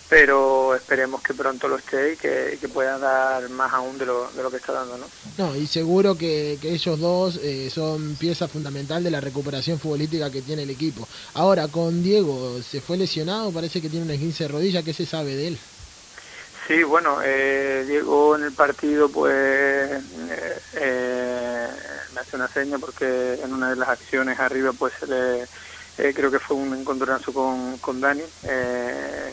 pero 0.09 0.75
esperemos 0.75 1.23
que 1.23 1.35
pronto 1.35 1.67
lo 1.69 1.77
esté 1.77 2.13
y 2.13 2.17
que, 2.17 2.59
que 2.61 2.69
pueda 2.69 2.99
dar 2.99 3.49
más 3.49 3.73
aún 3.73 3.99
de 3.99 4.07
lo, 4.07 4.31
de 4.33 4.43
lo 4.43 4.51
que 4.51 4.59
está 4.59 4.73
dando, 4.73 4.99
¿no? 4.99 5.07
No, 5.39 5.57
y 5.57 5.67
seguro 5.67 6.17
que, 6.17 6.59
que 6.61 6.73
ellos 6.73 6.99
dos 6.99 7.41
eh, 7.43 7.71
son 7.71 8.15
pieza 8.17 8.49
fundamental 8.49 9.03
de 9.03 9.11
la 9.11 9.21
recuperación 9.21 9.79
futbolística 9.79 10.31
que 10.31 10.43
tiene 10.43 10.65
el 10.65 10.71
equipo. 10.71 11.09
Ahora, 11.35 11.69
con 11.69 12.03
Diego, 12.03 12.61
se 12.63 12.81
fue 12.81 12.97
lesionado, 12.97 13.53
parece 13.53 13.81
que 13.81 13.89
tiene 13.89 14.05
una 14.05 14.17
15 14.17 14.45
de 14.45 14.49
rodilla, 14.49 14.83
¿qué 14.83 14.93
se 14.93 15.07
sabe 15.07 15.35
de 15.35 15.49
él? 15.49 15.59
Sí, 16.67 16.83
bueno, 16.83 17.19
eh, 17.23 17.85
Diego 17.87 18.37
en 18.37 18.45
el 18.45 18.53
partido 18.53 19.11
pues 19.11 19.35
eh, 19.35 20.01
eh, 20.77 21.69
me 22.15 22.21
hace 22.21 22.37
una 22.37 22.49
seña 22.49 22.79
porque 22.79 23.39
en 23.43 23.53
una 23.53 23.71
de 23.71 23.77
las 23.77 23.91
acciones 23.91 24.41
arriba 24.41 24.73
pues 24.73 24.95
se 24.99 25.07
le, 25.07 25.47
eh, 25.99 26.13
creo 26.15 26.31
que 26.31 26.41
fue 26.41 26.57
un 26.57 26.75
encontronazo 26.75 27.33
con, 27.33 27.79
con 27.79 28.01
Dani, 28.01 28.25
eh, 28.45 29.33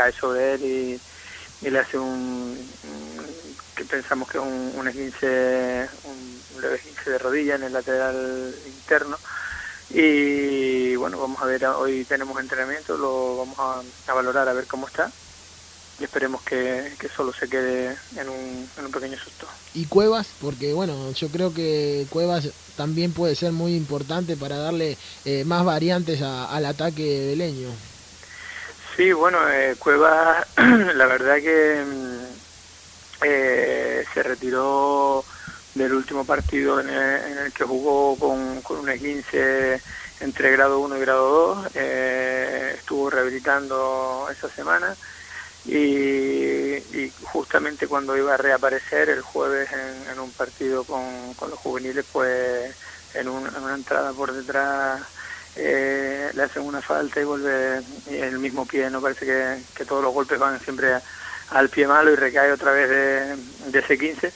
cae 0.00 0.12
sobre 0.20 0.54
él 0.54 0.64
y, 0.64 1.66
y 1.66 1.70
le 1.70 1.78
hace 1.80 1.98
un, 1.98 2.74
que 3.76 3.84
pensamos 3.84 4.28
que 4.28 4.38
es 4.38 4.44
un, 4.44 4.72
un 4.78 4.88
esguince, 4.88 5.90
un, 6.04 6.44
leve 6.60 6.76
esguince 6.76 7.10
de 7.10 7.18
rodilla 7.18 7.54
en 7.56 7.64
el 7.64 7.72
lateral 7.72 8.62
interno 8.66 9.20
y 9.88 10.94
bueno, 10.96 11.18
vamos 11.18 11.42
a 11.42 11.46
ver, 11.46 11.64
hoy 11.66 12.04
tenemos 12.06 12.38
entrenamiento, 12.40 12.96
lo 12.96 13.36
vamos 13.36 13.56
a, 13.58 13.82
a 14.10 14.14
valorar 14.14 14.48
a 14.48 14.52
ver 14.52 14.66
cómo 14.66 14.86
está 14.86 15.12
y 15.98 16.04
esperemos 16.04 16.42
que, 16.44 16.96
que 16.98 17.08
solo 17.16 17.32
se 17.34 17.48
quede 17.48 17.98
en 18.16 18.28
un, 18.28 18.70
en 18.76 18.86
un 18.86 18.90
pequeño 18.92 19.18
susto. 19.18 19.48
Y 19.72 19.84
Cuevas, 19.86 20.34
porque 20.38 20.72
bueno, 20.72 21.12
yo 21.12 21.30
creo 21.30 21.52
que 21.52 22.06
Cuevas 22.10 22.54
también 22.74 23.12
puede 23.12 23.34
ser 23.34 23.52
muy 23.52 23.74
importante 23.74 24.36
para 24.36 24.56
darle 24.56 24.98
eh, 25.24 25.44
más 25.44 25.64
variantes 25.64 26.22
a- 26.22 26.46
al 26.46 26.64
ataque 26.64 27.26
beleño. 27.26 27.70
Sí, 29.00 29.12
bueno, 29.14 29.48
eh, 29.50 29.76
Cueva, 29.78 30.46
la 30.58 31.06
verdad 31.06 31.36
que 31.36 31.84
mm, 31.86 32.42
eh, 33.24 34.04
se 34.14 34.22
retiró 34.22 35.26
del 35.74 35.94
último 35.94 36.26
partido 36.26 36.80
en 36.80 36.90
el, 36.90 37.32
en 37.32 37.38
el 37.38 37.52
que 37.54 37.64
jugó 37.64 38.18
con, 38.18 38.62
con 38.62 38.78
un 38.80 38.90
esguince 38.90 39.82
entre 40.20 40.52
grado 40.52 40.80
1 40.80 40.96
y 40.98 41.00
grado 41.00 41.30
2, 41.56 41.68
eh, 41.74 42.74
estuvo 42.78 43.10
rehabilitando 43.10 44.28
esa 44.30 44.50
semana 44.54 44.98
y, 45.64 45.76
y 47.06 47.14
justamente 47.22 47.88
cuando 47.88 48.16
iba 48.16 48.34
a 48.34 48.38
reaparecer 48.38 49.10
el 49.10 49.22
jueves 49.22 49.70
en, 49.72 50.08
en 50.08 50.18
un 50.18 50.32
partido 50.34 50.84
con, 50.86 51.34
con 51.34 51.50
los 51.50 51.58
juveniles, 51.60 52.06
pues 52.10 52.76
en, 53.14 53.28
un- 53.28 53.46
en 53.48 53.62
una 53.62 53.74
entrada 53.74 54.14
por 54.14 54.32
detrás 54.34 55.06
eh, 55.54 56.30
le 56.34 56.42
hacen 56.42 56.62
una 56.62 56.82
falta 56.82 57.20
y 57.20 57.24
vuelve 57.24 57.82
el 58.06 58.38
mismo 58.38 58.66
pie, 58.66 58.90
no 58.90 59.02
parece 59.02 59.26
que, 59.26 59.66
que 59.74 59.84
todos 59.84 60.02
los 60.02 60.12
golpes 60.12 60.38
van 60.38 60.60
siempre 60.62 60.94
a- 60.94 61.02
al 61.48 61.68
pie 61.70 61.86
malo 61.88 62.12
y 62.12 62.16
recae 62.16 62.52
otra 62.52 62.72
vez 62.72 62.88
de, 62.88 63.36
de 63.70 63.78
ese 63.80 63.98
15 63.98 64.34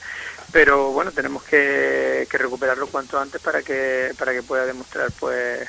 pero 0.51 0.91
bueno 0.91 1.13
tenemos 1.13 1.43
que, 1.43 2.27
que 2.29 2.37
recuperarlo 2.37 2.89
cuanto 2.91 3.17
antes 3.19 3.41
para 3.41 3.63
que 3.63 4.13
para 4.17 4.33
que 4.33 4.43
pueda 4.43 4.65
demostrar 4.65 5.13
pues 5.13 5.67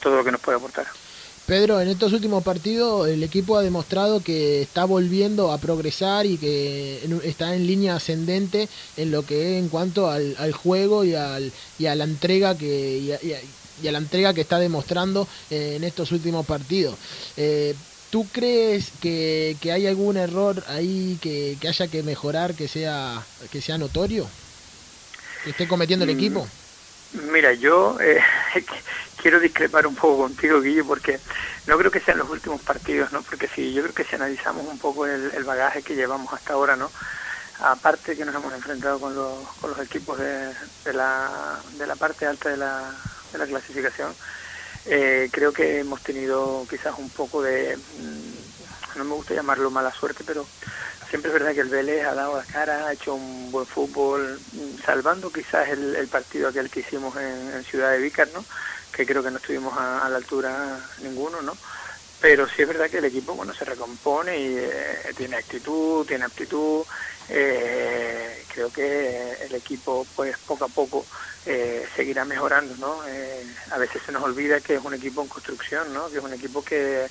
todo 0.00 0.16
lo 0.16 0.24
que 0.24 0.32
nos 0.32 0.40
puede 0.40 0.58
aportar. 0.58 0.86
Pedro, 1.46 1.80
en 1.80 1.88
estos 1.88 2.12
últimos 2.14 2.42
partidos 2.42 3.06
el 3.08 3.22
equipo 3.22 3.56
ha 3.58 3.62
demostrado 3.62 4.22
que 4.22 4.62
está 4.62 4.86
volviendo 4.86 5.52
a 5.52 5.60
progresar 5.60 6.24
y 6.26 6.38
que 6.38 7.04
está 7.22 7.54
en 7.54 7.66
línea 7.66 7.96
ascendente 7.96 8.70
en 8.96 9.10
lo 9.10 9.26
que 9.26 9.52
es 9.56 9.62
en 9.62 9.68
cuanto 9.68 10.08
al, 10.10 10.36
al 10.38 10.52
juego 10.52 11.04
y, 11.04 11.14
al, 11.14 11.52
y 11.76 11.86
a 11.86 11.94
la 11.96 12.04
entrega 12.04 12.56
que 12.56 12.96
y 12.98 13.12
a- 13.12 13.20
y 13.76 13.88
a 13.88 13.92
la 13.92 13.98
entrega 13.98 14.34
que 14.34 14.42
está 14.42 14.58
demostrando 14.58 15.28
eh, 15.50 15.74
en 15.76 15.84
estos 15.84 16.12
últimos 16.12 16.46
partidos. 16.46 16.98
Eh, 17.36 17.76
¿Tú 18.10 18.30
crees 18.30 18.92
que, 19.00 19.58
que 19.60 19.72
hay 19.72 19.86
algún 19.86 20.16
error 20.16 20.62
ahí 20.68 21.18
que, 21.20 21.58
que 21.60 21.68
haya 21.68 21.88
que 21.88 22.02
mejorar, 22.04 22.54
que 22.54 22.68
sea 22.68 23.28
que 23.50 23.60
sea 23.60 23.76
notorio, 23.78 24.32
que 25.42 25.50
esté 25.50 25.66
cometiendo 25.68 26.04
el 26.04 26.10
Mm, 26.10 26.10
equipo? 26.10 26.50
Mira, 27.12 27.54
yo 27.54 27.98
eh, 28.00 28.20
quiero 29.16 29.40
discrepar 29.40 29.86
un 29.86 29.94
poco 29.96 30.18
contigo, 30.24 30.60
Guille, 30.60 30.84
porque 30.84 31.22
no 31.66 31.78
creo 31.78 31.90
que 31.90 32.00
sean 32.00 32.18
los 32.18 32.30
últimos 32.30 32.62
partidos, 32.62 33.12
¿no? 33.12 33.24
Porque 33.24 33.48
si 33.48 33.72
yo 33.74 33.82
creo 33.82 33.94
que 33.94 34.04
si 34.04 34.16
analizamos 34.16 34.66
un 34.66 34.78
poco 34.78 35.06
el, 35.06 35.32
el 35.34 35.44
bagaje 35.44 35.82
que 35.84 35.94
llevamos 35.96 36.32
hasta 36.34 36.54
ahora, 36.54 36.76
¿no? 36.76 36.92
Aparte 37.60 38.16
que 38.16 38.24
nos 38.26 38.34
hemos 38.36 38.54
enfrentado 38.54 39.00
con 39.00 39.14
los, 39.14 39.54
con 39.56 39.70
los 39.72 39.80
equipos 39.80 40.18
de, 40.18 40.54
de, 40.84 40.92
la, 40.94 41.64
de 41.72 41.86
la 41.86 41.96
parte 41.96 42.26
alta 42.26 42.50
de 42.50 42.58
la, 42.58 43.00
de 43.34 43.44
la 43.44 43.50
clasificación, 43.50 44.14
eh, 44.86 45.28
creo 45.32 45.52
que 45.52 45.80
hemos 45.80 46.02
tenido 46.02 46.66
quizás 46.68 46.94
un 46.98 47.10
poco 47.10 47.42
de, 47.42 47.76
mm, 47.76 48.98
no 48.98 49.04
me 49.04 49.14
gusta 49.14 49.34
llamarlo 49.34 49.70
mala 49.70 49.92
suerte, 49.92 50.24
pero 50.26 50.46
siempre 51.08 51.30
es 51.30 51.34
verdad 51.34 51.54
que 51.54 51.60
el 51.60 51.68
Vélez 51.68 52.04
ha 52.04 52.14
dado 52.14 52.36
la 52.36 52.44
cara, 52.44 52.86
ha 52.86 52.92
hecho 52.92 53.14
un 53.14 53.50
buen 53.50 53.66
fútbol, 53.66 54.40
mm, 54.52 54.82
salvando 54.84 55.32
quizás 55.32 55.68
el, 55.68 55.96
el 55.96 56.08
partido 56.08 56.48
aquel 56.48 56.70
que 56.70 56.80
hicimos 56.80 57.16
en, 57.16 57.64
Ciudad 57.64 57.92
de 57.92 57.98
Vícar, 57.98 58.28
¿no? 58.32 58.44
que 58.92 59.06
creo 59.06 59.22
que 59.22 59.30
no 59.30 59.38
estuvimos 59.38 59.76
a, 59.76 60.06
a 60.06 60.08
la 60.08 60.18
altura 60.18 60.78
ninguno, 61.02 61.42
¿no? 61.42 61.56
Pero 62.24 62.48
sí 62.48 62.62
es 62.62 62.68
verdad 62.68 62.88
que 62.88 62.98
el 62.98 63.04
equipo 63.04 63.34
bueno 63.34 63.52
se 63.52 63.66
recompone 63.66 64.38
y 64.38 64.56
eh, 64.56 65.12
tiene 65.14 65.36
actitud, 65.36 66.06
tiene 66.06 66.24
aptitud. 66.24 66.82
Eh, 67.28 68.46
creo 68.48 68.70
que 68.72 69.32
el 69.40 69.54
equipo 69.54 70.08
pues 70.14 70.36
poco 70.46 70.64
a 70.66 70.68
poco 70.68 71.08
eh, 71.44 71.86
seguirá 71.96 72.24
mejorando, 72.24 72.76
¿no? 72.76 73.06
Eh, 73.06 73.54
a 73.70 73.78
veces 73.78 74.02
se 74.06 74.12
nos 74.12 74.22
olvida 74.24 74.60
que 74.60 74.74
es 74.76 74.84
un 74.84 74.94
equipo 74.94 75.22
en 75.22 75.28
construcción, 75.28 75.92
¿no? 75.92 76.10
Que 76.10 76.18
es 76.18 76.24
un 76.24 76.32
equipo 76.34 76.62
que 76.62 77.10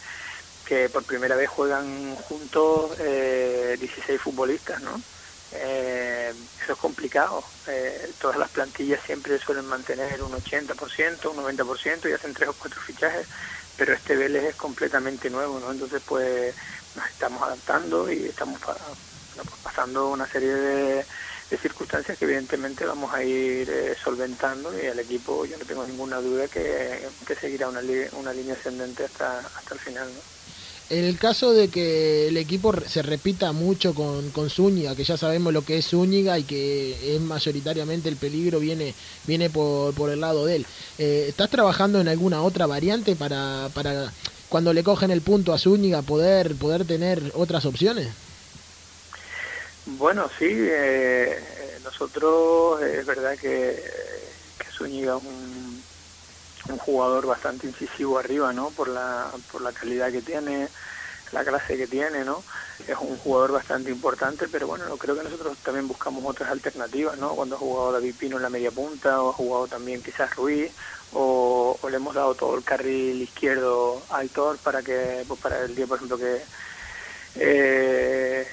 que 0.66 0.90
por 0.90 1.06
primera 1.06 1.36
vez 1.36 1.50
juegan 1.50 2.16
juntos 2.18 2.96
eh, 3.00 3.78
16 3.80 4.22
futbolistas, 4.22 4.82
¿no? 4.82 5.04
Eh, 5.52 6.34
eso 6.64 6.74
es 6.74 6.80
complicado. 6.80 7.46
Eh, 7.68 8.16
todas 8.20 8.38
las 8.38 8.50
plantillas 8.52 9.04
siempre 9.06 9.40
suelen 9.40 9.66
mantener 9.66 10.24
un 10.24 10.34
80%, 10.34 11.30
un 11.32 11.38
90% 11.38 12.10
y 12.10 12.14
hacen 12.14 12.34
tres 12.34 12.50
o 12.50 12.56
cuatro 12.56 12.82
fichajes, 12.88 13.28
pero 13.76 13.94
este 13.94 14.16
Vélez 14.16 14.44
es 14.52 14.56
completamente 14.56 15.30
nuevo, 15.30 15.60
¿no? 15.60 15.72
Entonces, 15.72 16.02
pues 16.06 16.56
nos 16.96 17.08
estamos 17.10 17.44
adaptando 17.44 18.12
y 18.12 18.26
estamos 18.28 18.60
pa- 18.62 18.96
pasando 19.62 20.10
una 20.10 20.32
serie 20.32 20.54
de, 20.54 21.08
circunstancias 21.62 22.18
que 22.18 22.26
evidentemente 22.26 22.86
vamos 22.86 23.14
a 23.14 23.24
ir 23.24 23.70
eh, 23.70 23.96
solventando 24.04 24.76
y 24.78 24.86
el 24.88 25.00
equipo, 25.00 25.46
yo 25.46 25.58
no 25.58 25.66
tengo 25.66 25.86
ninguna 25.86 26.20
duda 26.20 26.48
que, 26.48 27.10
que 27.26 27.36
seguirá 27.38 27.70
una, 27.70 27.82
li- 27.82 28.10
una 28.14 28.34
línea 28.34 28.56
ascendente 28.56 29.06
hasta, 29.06 29.40
hasta 29.56 29.76
el 29.76 29.80
final, 29.82 30.16
¿no? 30.16 30.24
El 30.90 31.18
caso 31.18 31.54
de 31.54 31.70
que 31.70 32.28
el 32.28 32.38
equipo 32.38 32.74
se 32.86 33.02
repita 33.02 33.52
mucho 33.54 33.94
con, 33.96 34.32
con 34.32 34.50
Zúñiga, 34.50 34.96
que 34.96 35.04
ya 35.04 35.18
sabemos 35.18 35.54
lo 35.54 35.64
que 35.66 35.78
es 35.78 35.88
Zúñiga 35.90 36.38
y 36.40 36.44
que 36.46 37.16
es 37.16 37.22
mayoritariamente 37.22 38.10
el 38.10 38.18
peligro 38.18 38.60
viene, 38.60 38.96
viene 39.24 39.50
por, 39.50 39.96
por 39.96 40.10
el 40.10 40.20
lado 40.22 40.46
de 40.46 40.58
él, 40.58 40.68
eh, 40.98 41.26
¿estás 41.30 41.50
trabajando 41.50 42.00
en 42.02 42.08
alguna 42.08 42.42
otra 42.44 42.68
variante 42.68 43.16
para, 43.16 43.70
para 43.74 44.14
cuando 44.50 44.74
le 44.74 44.84
cogen 44.84 45.12
el 45.12 45.24
punto 45.24 45.54
a 45.54 45.58
Zúñiga 45.58 46.04
poder, 46.04 46.58
poder 46.58 46.86
tener 46.86 47.32
otras 47.34 47.66
opciones? 47.66 48.16
Bueno, 49.86 50.30
sí, 50.40 50.48
eh, 50.50 51.80
nosotros 51.84 52.82
eh, 52.82 53.00
es 53.00 53.06
verdad 53.06 53.38
que, 53.38 53.84
que 54.58 54.72
Zúñiga 54.72 55.18
es 55.18 55.24
un, 55.24 55.84
jugador 56.80 57.26
bastante 57.28 57.68
incisivo 57.68 58.18
arriba, 58.18 58.54
¿no? 58.54 58.72
Por 58.72 58.88
la, 58.88 59.32
por 59.52 59.62
la 59.62 59.74
calidad 59.74 60.12
que 60.12 60.22
tiene, 60.22 60.70
la 61.32 61.44
clase 61.44 61.78
que 61.78 61.88
tiene, 61.88 62.24
¿no? 62.24 62.44
Es 62.88 62.98
un 62.98 63.18
jugador 63.18 63.52
bastante 63.52 63.92
importante, 63.92 64.48
pero 64.48 64.68
bueno, 64.68 64.98
creo 64.98 65.16
que 65.16 65.24
nosotros 65.24 65.58
también 65.60 65.88
buscamos 65.88 66.24
otras 66.26 66.50
alternativas, 66.50 67.18
¿no? 67.18 67.36
Cuando 67.36 67.56
ha 67.56 67.60
jugado 67.60 67.92
David 67.92 68.16
Pino 68.18 68.38
en 68.38 68.44
la 68.44 68.50
media 68.50 68.72
punta, 68.72 69.22
o 69.22 69.32
ha 69.32 69.34
jugado 69.34 69.68
también 69.68 70.02
quizás 70.02 70.34
Ruiz, 70.36 70.72
o, 71.12 71.78
o 71.82 71.90
le 71.90 71.98
hemos 71.98 72.16
dado 72.16 72.36
todo 72.36 72.56
el 72.56 72.64
carril 72.64 73.22
izquierdo 73.22 74.02
a 74.10 74.20
Aitor 74.20 74.58
para 74.60 74.82
que, 74.82 75.26
pues 75.28 75.40
para 75.42 75.60
el 75.64 75.76
día, 75.76 75.88
por 75.88 75.98
ejemplo, 75.98 76.18
que 76.18 76.42
eh, 77.36 78.48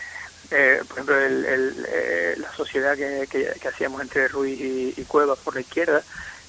eh, 0.51 0.83
por 0.87 0.99
ejemplo, 0.99 1.21
el, 1.21 1.45
el, 1.45 1.87
eh, 1.89 2.35
la 2.39 2.53
sociedad 2.55 2.97
que, 2.97 3.55
hacíamos 3.69 4.01
entre 4.01 4.29
Ruiz 4.29 4.61
y, 4.61 4.95
y 4.97 5.05
Cuevas 5.05 5.39
por 5.39 5.55
la 5.55 5.61
izquierda, 5.61 6.03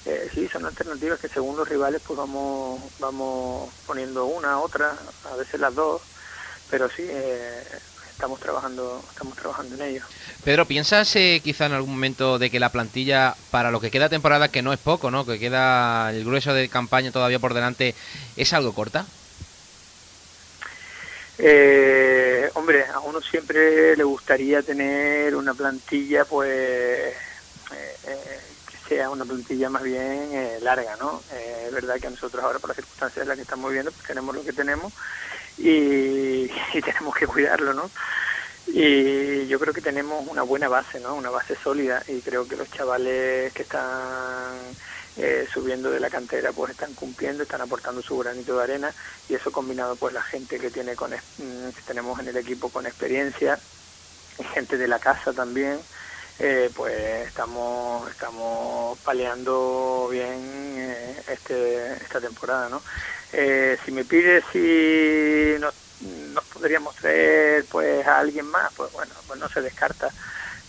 eh, 0.04 0.28
sí, 0.34 0.48
son 0.48 0.66
alternativas 0.66 1.20
que 1.20 1.28
según 1.28 1.56
los 1.56 1.68
rivales 1.68 2.02
pues 2.04 2.18
vamos 2.18 2.80
vamos 2.98 3.70
poniendo 3.86 4.24
una, 4.26 4.58
otra, 4.58 4.96
a 5.32 5.36
veces 5.36 5.60
las 5.60 5.74
dos, 5.74 6.02
pero 6.68 6.88
sí, 6.90 7.04
eh, 7.08 7.62
estamos 8.10 8.40
trabajando, 8.40 9.00
estamos 9.08 9.36
trabajando 9.36 9.76
en 9.76 9.82
ello. 9.82 10.02
Pedro, 10.44 10.66
¿piensas 10.66 11.14
eh, 11.14 11.40
quizá 11.42 11.66
en 11.66 11.72
algún 11.72 11.92
momento 11.92 12.40
de 12.40 12.50
que 12.50 12.58
la 12.58 12.72
plantilla, 12.72 13.36
para 13.52 13.70
lo 13.70 13.80
que 13.80 13.92
queda 13.92 14.08
temporada, 14.08 14.48
que 14.48 14.62
no 14.62 14.72
es 14.72 14.80
poco, 14.80 15.12
¿no? 15.12 15.24
que 15.24 15.38
queda 15.38 16.10
el 16.10 16.24
grueso 16.24 16.52
de 16.52 16.68
campaña 16.68 17.12
todavía 17.12 17.38
por 17.38 17.54
delante, 17.54 17.94
es 18.36 18.52
algo 18.52 18.74
corta? 18.74 19.06
Eh, 21.44 22.48
hombre, 22.54 22.84
a 22.84 23.00
uno 23.00 23.20
siempre 23.20 23.96
le 23.96 24.04
gustaría 24.04 24.62
tener 24.62 25.34
una 25.34 25.54
plantilla, 25.54 26.24
pues, 26.24 26.48
eh, 26.48 27.96
eh, 28.06 28.40
que 28.70 28.88
sea 28.88 29.10
una 29.10 29.24
plantilla 29.24 29.68
más 29.68 29.82
bien 29.82 30.30
eh, 30.32 30.58
larga, 30.62 30.94
¿no? 31.00 31.20
Eh, 31.32 31.64
es 31.66 31.72
verdad 31.72 31.98
que 32.00 32.10
nosotros 32.10 32.44
ahora, 32.44 32.60
por 32.60 32.68
las 32.70 32.76
circunstancias 32.76 33.22
en 33.22 33.28
las 33.28 33.36
que 33.36 33.42
estamos 33.42 33.70
viviendo, 33.70 33.90
pues 33.90 34.06
tenemos 34.06 34.36
lo 34.36 34.44
que 34.44 34.52
tenemos 34.52 34.92
y, 35.58 36.48
y 36.74 36.80
tenemos 36.80 37.12
que 37.16 37.26
cuidarlo, 37.26 37.74
¿no? 37.74 37.90
Y 38.68 39.48
yo 39.48 39.58
creo 39.58 39.74
que 39.74 39.80
tenemos 39.80 40.24
una 40.28 40.42
buena 40.42 40.68
base, 40.68 41.00
¿no? 41.00 41.16
Una 41.16 41.30
base 41.30 41.56
sólida 41.56 42.04
y 42.06 42.20
creo 42.20 42.46
que 42.46 42.54
los 42.54 42.70
chavales 42.70 43.52
que 43.52 43.62
están 43.62 44.60
eh, 45.16 45.46
subiendo 45.52 45.90
de 45.90 46.00
la 46.00 46.08
cantera 46.08 46.52
pues 46.52 46.70
están 46.70 46.94
cumpliendo, 46.94 47.42
están 47.42 47.60
aportando 47.60 48.02
su 48.02 48.16
granito 48.18 48.56
de 48.56 48.62
arena 48.62 48.94
y 49.28 49.34
eso 49.34 49.52
combinado 49.52 49.96
pues 49.96 50.14
la 50.14 50.22
gente 50.22 50.58
que 50.58 50.70
tiene 50.70 50.96
con 50.96 51.10
mm, 51.10 51.68
que 51.74 51.82
tenemos 51.86 52.18
en 52.20 52.28
el 52.28 52.36
equipo 52.36 52.70
con 52.70 52.86
experiencia, 52.86 53.58
gente 54.54 54.78
de 54.78 54.88
la 54.88 54.98
casa 54.98 55.32
también, 55.32 55.78
eh, 56.38 56.70
pues 56.74 57.26
estamos 57.26 58.10
estamos 58.10 58.98
paleando 59.00 60.08
bien 60.10 60.40
eh, 60.78 61.22
este 61.28 61.92
esta 61.94 62.20
temporada, 62.20 62.68
¿no? 62.70 62.82
Eh, 63.32 63.78
si 63.84 63.92
me 63.92 64.04
pides 64.04 64.44
si 64.52 65.56
nos, 65.60 65.74
nos 66.32 66.44
podríamos 66.44 66.94
traer 66.96 67.66
pues 67.66 68.06
a 68.06 68.18
alguien 68.18 68.46
más, 68.46 68.72
pues 68.74 68.90
bueno, 68.92 69.12
pues 69.26 69.38
no 69.38 69.48
se 69.50 69.60
descarta 69.60 70.10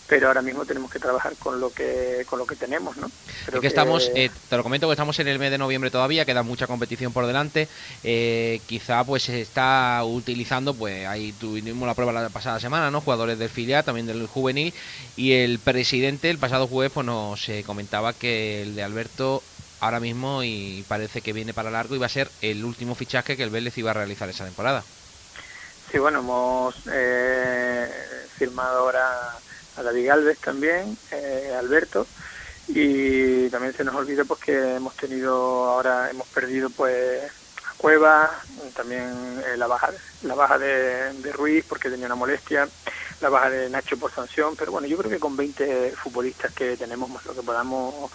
pero 0.06 0.28
ahora 0.28 0.42
mismo 0.42 0.66
tenemos 0.66 0.90
que 0.90 0.98
trabajar 0.98 1.34
con 1.36 1.60
lo 1.60 1.70
que 1.70 2.24
con 2.28 2.38
lo 2.38 2.46
que 2.46 2.56
tenemos, 2.56 2.96
¿no? 2.96 3.10
Creo 3.46 3.60
que 3.60 3.66
estamos, 3.66 4.10
eh, 4.14 4.30
te 4.48 4.56
lo 4.56 4.62
comento 4.62 4.86
que 4.86 4.92
estamos 4.92 5.18
en 5.18 5.28
el 5.28 5.38
mes 5.38 5.50
de 5.50 5.58
noviembre 5.58 5.90
todavía, 5.90 6.24
queda 6.24 6.42
mucha 6.42 6.66
competición 6.66 7.12
por 7.12 7.26
delante. 7.26 7.68
Eh, 8.02 8.60
quizá 8.66 9.04
pues 9.04 9.24
se 9.24 9.40
está 9.40 10.02
utilizando, 10.04 10.74
pues 10.74 11.06
ahí 11.06 11.32
tuvimos 11.32 11.86
la 11.86 11.94
prueba 11.94 12.12
la 12.12 12.28
pasada 12.28 12.60
semana, 12.60 12.90
¿no? 12.90 13.00
Jugadores 13.00 13.38
del 13.38 13.48
filial, 13.48 13.84
también 13.84 14.06
del 14.06 14.26
juvenil. 14.26 14.74
Y 15.16 15.32
el 15.32 15.58
presidente 15.58 16.30
el 16.30 16.38
pasado 16.38 16.66
jueves 16.66 16.92
pues 16.92 17.06
nos 17.06 17.48
eh, 17.48 17.64
comentaba 17.66 18.12
que 18.12 18.62
el 18.62 18.74
de 18.74 18.82
Alberto 18.82 19.42
ahora 19.80 20.00
mismo 20.00 20.42
y 20.42 20.84
parece 20.88 21.22
que 21.22 21.32
viene 21.32 21.54
para 21.54 21.70
largo 21.70 21.94
y 21.94 21.98
va 21.98 22.06
a 22.06 22.10
ser 22.10 22.30
el 22.42 22.64
último 22.64 22.94
fichaje 22.94 23.36
que 23.36 23.42
el 23.42 23.50
Vélez 23.50 23.76
iba 23.78 23.90
a 23.90 23.94
realizar 23.94 24.28
esa 24.28 24.44
temporada. 24.44 24.82
Sí, 25.90 25.98
bueno, 25.98 26.20
hemos 26.20 26.74
eh, 26.90 27.88
firmado 28.36 28.78
ahora 28.78 29.38
a 29.76 29.82
David 29.82 30.06
Galvez 30.06 30.38
también, 30.38 30.96
eh, 31.10 31.54
Alberto, 31.58 32.06
y 32.68 33.48
también 33.50 33.74
se 33.74 33.84
nos 33.84 33.94
olvida 33.94 34.24
pues 34.24 34.40
que 34.40 34.76
hemos 34.76 34.96
tenido 34.96 35.34
ahora, 35.66 36.10
hemos 36.10 36.26
perdido 36.28 36.70
pues 36.70 37.22
a 37.66 37.74
Cueva, 37.76 38.30
también 38.74 39.42
eh, 39.46 39.56
la 39.56 39.66
baja 39.66 39.90
la 40.22 40.34
baja 40.34 40.58
de, 40.58 41.32
Ruiz 41.32 41.64
porque 41.68 41.90
tenía 41.90 42.06
una 42.06 42.14
molestia, 42.14 42.68
la 43.20 43.28
baja 43.28 43.50
de 43.50 43.68
Nacho 43.68 43.98
por 43.98 44.12
sanción, 44.12 44.56
pero 44.56 44.72
bueno, 44.72 44.86
yo 44.86 44.96
creo 44.96 45.10
que 45.10 45.18
con 45.20 45.36
20 45.36 45.92
futbolistas 45.92 46.52
que 46.52 46.76
tenemos 46.76 47.10
más 47.10 47.24
lo 47.26 47.34
que 47.34 47.42
podamos 47.42 48.10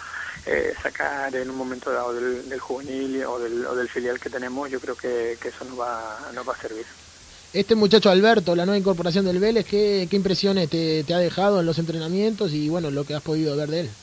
eh, 0.45 0.73
sacar 0.81 1.35
en 1.35 1.49
un 1.49 1.57
momento 1.57 1.91
dado 1.91 2.13
del, 2.13 2.49
del 2.49 2.59
juvenil 2.59 3.23
o 3.25 3.39
del, 3.39 3.65
o 3.65 3.75
del 3.75 3.89
filial 3.89 4.19
que 4.19 4.29
tenemos, 4.29 4.69
yo 4.69 4.79
creo 4.79 4.95
que, 4.95 5.37
que 5.39 5.49
eso 5.49 5.65
nos 5.65 5.79
va, 5.79 6.19
nos 6.33 6.47
va 6.47 6.53
a 6.53 6.61
servir. 6.61 6.85
Este 7.53 7.75
muchacho 7.75 8.09
Alberto, 8.09 8.55
la 8.55 8.65
nueva 8.65 8.79
incorporación 8.79 9.23
del 9.25 9.39
Vélez, 9.39 9.63
¿qué, 9.65 10.07
qué 10.09 10.15
impresiones 10.15 10.67
te, 10.67 11.05
ha 11.13 11.19
dejado 11.19 11.59
en 11.59 11.67
los 11.67 11.77
entrenamientos 11.77 12.53
y 12.53 12.69
bueno, 12.69 12.89
lo 12.89 13.05
que 13.05 13.13
has 13.13 13.21
podido 13.21 13.55
ver 13.55 13.69
de 13.69 13.79
él? 13.81 13.97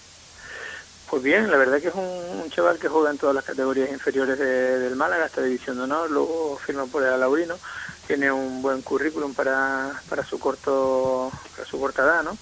Pues 1.09 1.23
bien, 1.23 1.51
la 1.51 1.57
verdad 1.57 1.81
que 1.81 1.89
es 1.89 1.95
un, 1.95 2.03
un 2.03 2.51
chaval 2.51 2.79
que 2.81 2.89
juega 2.89 3.11
en 3.11 3.19
todas 3.19 3.35
las 3.35 3.45
categorías 3.45 3.91
inferiores 3.91 4.39
de- 4.39 4.79
del 4.81 4.97
Málaga, 4.97 5.27
hasta 5.27 5.41
División 5.43 5.77
de 5.77 5.85
Honor, 5.85 6.11
luego 6.11 6.59
firma 6.67 6.87
por 6.89 7.03
el 7.05 7.13
Alaurino, 7.13 7.61
tiene 8.07 8.31
un 8.33 8.61
buen 8.61 8.83
currículum 8.83 9.33
para, 9.35 10.03
para 10.09 10.25
su 10.25 10.39
corto 10.39 11.31
para 11.53 11.65
su 11.67 11.79
corta 11.79 12.03
edad, 12.03 12.25
¿no? 12.25 12.39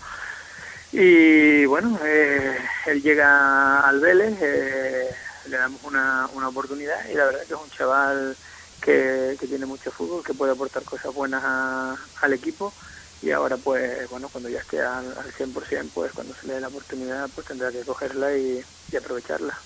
Y 0.92 1.66
bueno, 1.66 1.99
eh, 2.04 2.58
él 2.87 3.02
llega 3.02 3.80
al 3.80 4.00
Vélez, 4.00 4.38
eh, 4.42 5.11
le 5.46 5.56
damos 5.58 5.82
una, 5.84 6.28
una 6.32 6.49
oportunidad 6.49 7.06
y 7.11 7.14
la 7.14 7.26
verdad 7.26 7.46
que 7.46 7.54
es 7.54 7.61
un 7.61 7.70
chaval 7.70 8.38
que, 8.85 9.37
tiene 9.49 9.67
mucho 9.67 9.93
fútbol, 9.93 10.25
que 10.25 10.35
puede 10.35 10.53
aportar 10.53 10.85
cosas 10.85 11.12
buenas 11.14 11.43
a- 11.45 11.97
al 12.23 12.33
equipo 12.35 12.76
y 13.21 13.31
ahora 13.33 13.59
pues 13.59 14.09
bueno 14.11 14.31
cuando 14.31 14.49
ya 14.50 14.61
esté 14.61 14.81
al, 14.83 15.17
al 15.19 15.33
100% 15.37 15.93
pues 15.95 16.13
cuando 16.13 16.35
se 16.37 16.47
le 16.47 16.54
dé 16.54 16.61
la 16.61 16.69
oportunidad 16.69 17.30
pues 17.35 17.47
tendrá 17.47 17.73
que 17.73 17.85
cogerla 17.85 18.37
y, 18.37 18.61
y 18.91 18.97
aprovecharla 18.97 19.65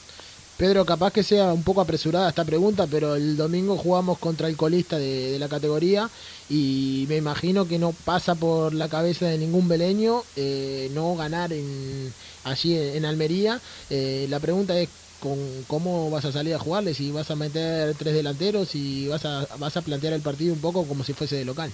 Pedro, 0.57 0.85
capaz 0.85 1.13
que 1.13 1.23
sea 1.23 1.53
un 1.53 1.63
poco 1.63 1.81
apresurada 1.81 2.29
esta 2.31 2.45
pregunta, 2.45 2.89
pero 2.89 3.15
el 3.15 3.37
domingo 3.37 3.77
jugamos 3.79 4.19
contra 4.19 4.49
el 4.49 4.57
colista 4.57 4.99
de, 4.99 5.31
de 5.31 5.39
la 5.39 5.49
categoría 5.49 6.11
y 6.49 7.07
me 7.09 7.17
imagino 7.17 7.69
que 7.69 7.79
no 7.79 7.93
pasa 7.97 8.35
por 8.41 8.75
la 8.75 8.89
cabeza 8.89 9.27
de 9.27 9.39
ningún 9.39 9.69
beleño 9.69 10.27
eh, 10.35 10.89
no 10.91 11.15
ganar 11.15 11.53
en, 11.53 12.17
allí 12.43 12.77
en, 12.77 12.97
en 12.97 13.05
Almería. 13.05 13.63
Eh, 13.89 14.27
la 14.29 14.41
pregunta 14.41 14.77
es 14.81 14.91
con 15.19 15.65
cómo 15.65 16.11
vas 16.11 16.25
a 16.25 16.33
salir 16.33 16.55
a 16.55 16.59
jugarle, 16.59 16.95
si 16.95 17.11
vas 17.13 17.31
a 17.31 17.37
meter 17.37 17.95
tres 17.97 18.15
delanteros 18.15 18.75
y 18.75 19.09
vas 19.09 19.25
a, 19.25 19.47
vas 19.59 19.77
a 19.77 19.83
plantear 19.83 20.13
el 20.15 20.23
partido 20.23 20.55
un 20.55 20.61
poco 20.61 20.87
como 20.89 21.05
si 21.05 21.15
fuese 21.15 21.37
de 21.37 21.45
local. 21.45 21.73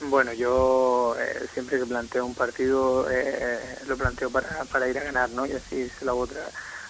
bueno 0.00 0.32
yo 0.32 1.14
eh, 1.18 1.46
siempre 1.52 1.78
que 1.78 1.86
planteo 1.86 2.24
un 2.24 2.34
partido 2.34 3.08
eh, 3.10 3.78
lo 3.86 3.96
planteo 3.98 4.30
para, 4.30 4.64
para 4.66 4.88
ir 4.88 4.98
a 4.98 5.04
ganar 5.04 5.30
no 5.30 5.46
y 5.46 5.52
así 5.52 5.88
se 5.98 6.04
lo 6.04 6.22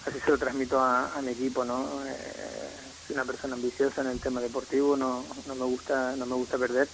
así 0.05 0.19
se 0.23 0.31
lo 0.31 0.37
transmito 0.37 0.79
a, 0.79 1.13
a 1.13 1.21
mi 1.21 1.31
equipo 1.31 1.65
no 1.65 2.05
Eh, 2.05 2.93
soy 3.05 3.15
una 3.15 3.25
persona 3.25 3.55
ambiciosa 3.55 4.01
en 4.01 4.07
el 4.07 4.21
tema 4.21 4.39
deportivo 4.41 4.95
no, 4.95 5.27
no 5.45 5.55
me 5.55 5.65
gusta 5.65 6.15
no 6.15 6.25
me 6.25 6.35
gusta 6.35 6.57
perder 6.57 6.89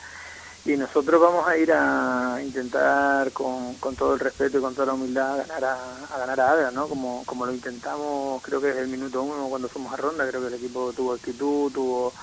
y 0.66 0.76
nosotros 0.76 1.22
vamos 1.22 1.48
a 1.48 1.58
ir 1.58 1.72
a 1.72 2.40
intentar 2.44 3.32
con, 3.32 3.76
con 3.76 3.96
todo 3.96 4.16
el 4.16 4.20
respeto 4.20 4.58
y 4.58 4.62
con 4.62 4.74
toda 4.74 4.88
la 4.88 4.94
humildad 4.94 5.38
ganar 5.38 5.64
a, 5.64 6.06
a 6.14 6.18
ganar 6.18 6.40
a 6.40 6.52
Adra, 6.52 6.72
¿no? 6.72 6.88
Como, 6.88 7.24
como 7.26 7.46
lo 7.46 7.54
intentamos, 7.54 8.42
creo 8.44 8.60
que 8.60 8.68
desde 8.68 8.82
el 8.82 8.88
minuto 8.88 9.24
uno 9.24 9.48
cuando 9.48 9.70
fuimos 9.70 9.94
a 9.94 9.98
ronda, 9.98 10.28
creo 10.28 10.42
que 10.42 10.48
el 10.48 10.54
equipo 10.56 10.92
tuvo 10.94 11.14
actitud, 11.14 11.72
tuvo, 11.72 12.14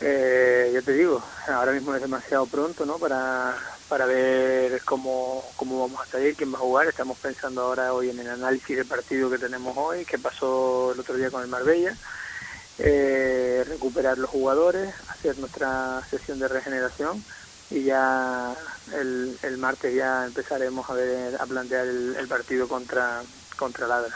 eh, 0.00 0.70
ya 0.74 0.82
te 0.82 0.92
digo, 0.92 1.22
ahora 1.48 1.72
mismo 1.72 1.94
es 1.94 2.02
demasiado 2.02 2.46
pronto, 2.46 2.84
¿no? 2.84 2.98
Para, 2.98 3.56
para 3.88 4.04
ver 4.04 4.82
cómo, 4.84 5.42
cómo 5.56 5.80
vamos 5.88 6.02
a 6.02 6.10
salir, 6.10 6.36
quién 6.36 6.52
va 6.52 6.58
a 6.58 6.60
jugar. 6.60 6.86
Estamos 6.86 7.16
pensando 7.18 7.62
ahora 7.62 7.94
hoy 7.94 8.10
en 8.10 8.18
el 8.18 8.28
análisis 8.28 8.76
del 8.76 8.86
partido 8.86 9.30
que 9.30 9.38
tenemos 9.38 9.74
hoy, 9.76 10.04
que 10.04 10.18
pasó 10.18 10.92
el 10.92 11.00
otro 11.00 11.14
día 11.14 11.30
con 11.30 11.42
el 11.42 11.48
Marbella 11.48 11.96
eh, 12.78 13.64
recuperar 13.66 14.18
los 14.18 14.30
jugadores, 14.30 14.94
hacer 15.08 15.38
nuestra 15.38 16.02
sesión 16.10 16.38
de 16.38 16.48
regeneración 16.48 17.24
y 17.70 17.84
ya 17.84 18.54
el, 18.92 19.38
el 19.42 19.58
martes 19.58 19.94
ya 19.94 20.26
empezaremos 20.26 20.88
a 20.88 20.94
ver 20.94 21.36
a 21.40 21.46
plantear 21.46 21.86
el, 21.86 22.16
el 22.16 22.28
partido 22.28 22.68
contra 22.68 23.22
contra 23.58 23.88
Ladra. 23.88 24.14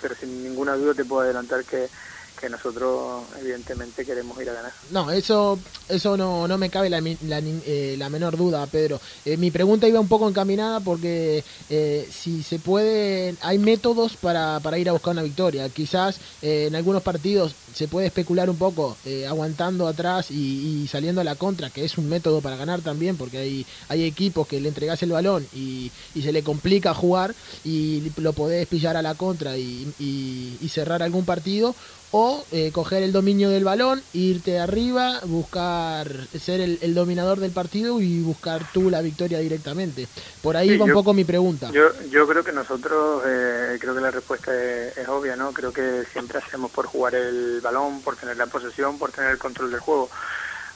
Pero 0.00 0.14
sin 0.16 0.42
ninguna 0.42 0.74
duda 0.76 0.94
te 0.94 1.04
puedo 1.04 1.22
adelantar 1.22 1.64
que, 1.64 1.88
que 2.38 2.48
nosotros 2.48 3.24
evidentemente 3.40 4.04
queremos 4.04 4.40
ir 4.40 4.48
a 4.50 4.54
ganar. 4.54 4.72
No, 4.90 5.10
eso, 5.10 5.58
eso 5.88 6.16
no, 6.16 6.48
no 6.48 6.58
me 6.58 6.70
cabe 6.70 6.88
la, 6.90 7.00
la, 7.00 7.38
eh, 7.42 7.96
la 7.98 8.08
menor 8.08 8.36
duda, 8.36 8.66
Pedro. 8.66 9.00
Eh, 9.24 9.36
mi 9.36 9.50
pregunta 9.50 9.86
iba 9.86 10.00
un 10.00 10.08
poco 10.08 10.28
encaminada 10.28 10.80
porque 10.80 11.44
eh, 11.68 12.06
si 12.10 12.42
se 12.42 12.58
puede, 12.58 13.36
hay 13.42 13.58
métodos 13.58 14.16
para, 14.16 14.60
para 14.60 14.78
ir 14.78 14.88
a 14.88 14.92
buscar 14.92 15.12
una 15.12 15.22
victoria. 15.22 15.68
Quizás 15.68 16.20
eh, 16.42 16.66
en 16.68 16.74
algunos 16.76 17.02
partidos 17.02 17.56
se 17.72 17.88
puede 17.88 18.06
especular 18.06 18.48
un 18.50 18.56
poco 18.58 18.96
eh, 19.04 19.26
aguantando 19.26 19.86
atrás 19.86 20.30
y, 20.30 20.86
saliendo 20.88 21.20
a 21.20 21.24
la 21.24 21.36
contra, 21.36 21.70
que 21.70 21.84
es 21.84 21.98
un 21.98 22.08
método 22.08 22.40
para 22.40 22.56
ganar 22.56 22.80
también, 22.80 23.16
porque 23.16 23.38
hay, 23.38 23.66
hay 23.88 24.04
equipos 24.04 24.46
que 24.46 24.60
le 24.60 24.68
entregás 24.68 25.02
el 25.02 25.12
balón 25.12 25.46
y, 25.52 25.92
y 26.14 26.22
se 26.22 26.32
le 26.32 26.42
complica 26.42 26.94
jugar 26.94 27.34
y 27.64 28.10
lo 28.16 28.32
podés 28.32 28.66
pillar 28.66 28.96
a 28.96 29.02
la 29.02 29.14
contra 29.14 29.56
y- 29.58 29.92
y 29.98 30.68
cerrar 30.68 31.02
algún 31.02 31.24
partido 31.24 31.74
o 32.12 32.44
eh, 32.50 32.72
coger 32.72 33.02
el 33.02 33.12
dominio 33.12 33.50
del 33.50 33.64
balón, 33.64 34.02
irte 34.12 34.58
arriba, 34.58 35.20
buscar 35.26 36.28
ser 36.32 36.60
el, 36.60 36.78
el 36.82 36.94
dominador 36.94 37.38
del 37.40 37.52
partido 37.52 38.00
y 38.00 38.20
buscar 38.20 38.62
tú 38.72 38.90
la 38.90 39.00
victoria 39.00 39.38
directamente. 39.38 40.08
Por 40.42 40.56
ahí 40.56 40.70
Sí, 40.70 40.76
va 40.78 40.84
un 40.84 40.90
yo- 40.90 40.94
poco 40.94 41.14
mi 41.14 41.24
pregunta. 41.24 41.70
Yo, 41.72 41.92
yo 42.10 42.26
creo 42.26 42.42
que 42.42 42.52
nosotros, 42.52 43.22
eh, 43.26 43.76
creo 43.80 43.94
que 43.94 44.00
la 44.00 44.10
respuesta 44.10 44.52
es, 44.52 44.96
es 44.96 45.08
obvia, 45.08 45.36
¿no? 45.36 45.52
Creo 45.52 45.72
que 45.72 46.04
siempre 46.12 46.38
hacemos 46.38 46.70
por 46.72 46.86
jugar 46.86 47.14
el 47.14 47.60
balón, 47.60 48.02
por 48.02 48.16
tener 48.16 48.36
la 48.36 48.46
posesión, 48.46 48.98
por 48.98 49.12
tener 49.12 49.30
el 49.32 49.38
control 49.38 49.70
del 49.70 49.80
juego. 49.80 50.10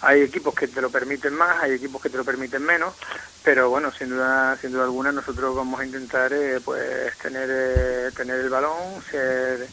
Hay 0.00 0.20
equipos 0.20 0.54
que 0.54 0.68
te 0.68 0.82
lo 0.82 0.90
permiten 0.90 1.32
más, 1.34 1.62
hay 1.62 1.72
equipos 1.72 2.00
que 2.02 2.10
te 2.10 2.18
lo 2.18 2.24
permiten 2.26 2.62
menos, 2.62 2.94
pero 3.42 3.70
bueno, 3.70 3.90
sin 3.98 4.10
duda, 4.10 4.58
sin 4.60 4.70
duda 4.72 4.84
alguna 4.84 5.10
nosotros 5.12 5.56
vamos 5.56 5.80
a 5.80 5.84
intentar, 5.86 6.30
eh, 6.32 6.60
pues, 6.60 7.16
tener, 7.22 7.48
eh, 7.50 8.12
tener 8.14 8.40
el 8.40 8.50
balón, 8.50 9.02
ser 9.10 9.72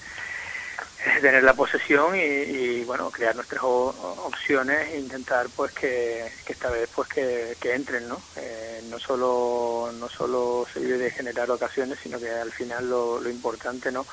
tener 1.22 1.44
la 1.44 1.54
posesión 1.54 2.16
y, 2.16 2.84
bueno 2.84 3.10
crear 3.10 3.36
nuestras 3.36 3.62
opciones 3.64 4.90
e 4.90 5.00
intentar 5.00 5.48
pues 5.56 5.72
que, 5.72 6.32
esta 6.48 6.70
vez 6.70 6.90
pues 6.94 7.08
que, 7.10 7.56
entren 7.64 8.08
no 8.08 8.22
eh, 8.36 8.82
no 8.90 9.00
solo 9.00 9.92
no 9.98 10.10
solo 10.10 10.68
se 10.72 10.80
vive 10.80 10.98
de 10.98 11.12
generar 11.12 11.50
ocasiones 11.50 11.98
sino 12.04 12.20
que 12.20 12.30
al 12.30 12.52
final 12.52 12.90
lo, 12.90 13.20
lo 13.20 13.30
importante 13.30 13.92
no 13.92 14.06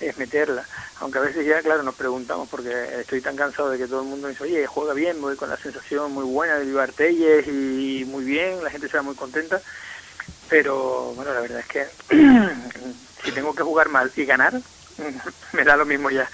es 0.00 0.16
meterla. 0.18 0.62
Aunque 1.00 1.18
a 1.18 1.22
veces 1.22 1.46
ya 1.46 1.62
claro 1.62 1.82
nos 1.82 1.94
preguntamos 1.94 2.48
porque 2.48 3.00
estoy 3.00 3.20
tan 3.20 3.34
cansado 3.34 3.70
de 3.70 3.78
que 3.78 3.86
todo 3.86 4.02
el 4.02 4.08
mundo 4.08 4.28
dice 4.28 4.44
oye 4.44 4.66
juega 4.66 4.92
bien 4.92 5.20
voy 5.20 5.36
con 5.36 5.50
la 5.50 5.56
sensación 5.56 6.12
muy 6.12 6.24
buena 6.24 6.56
de 6.56 6.66
Vivar 6.66 6.92
y 7.00 8.04
muy 8.06 8.24
bien 8.24 8.62
la 8.62 8.70
gente 8.70 8.88
se 8.88 8.96
va 8.96 9.02
muy 9.02 9.14
contenta 9.14 9.60
pero 10.48 11.12
bueno 11.14 11.32
la 11.32 11.40
verdad 11.40 11.60
es 11.60 11.66
que 11.66 11.86
si 13.24 13.32
tengo 13.32 13.54
que 13.54 13.62
jugar 13.62 13.88
mal 13.88 14.12
y 14.14 14.24
ganar 14.24 14.60
me 15.52 15.64
da 15.64 15.76
lo 15.76 15.84
mismo 15.84 16.10
ya. 16.10 16.28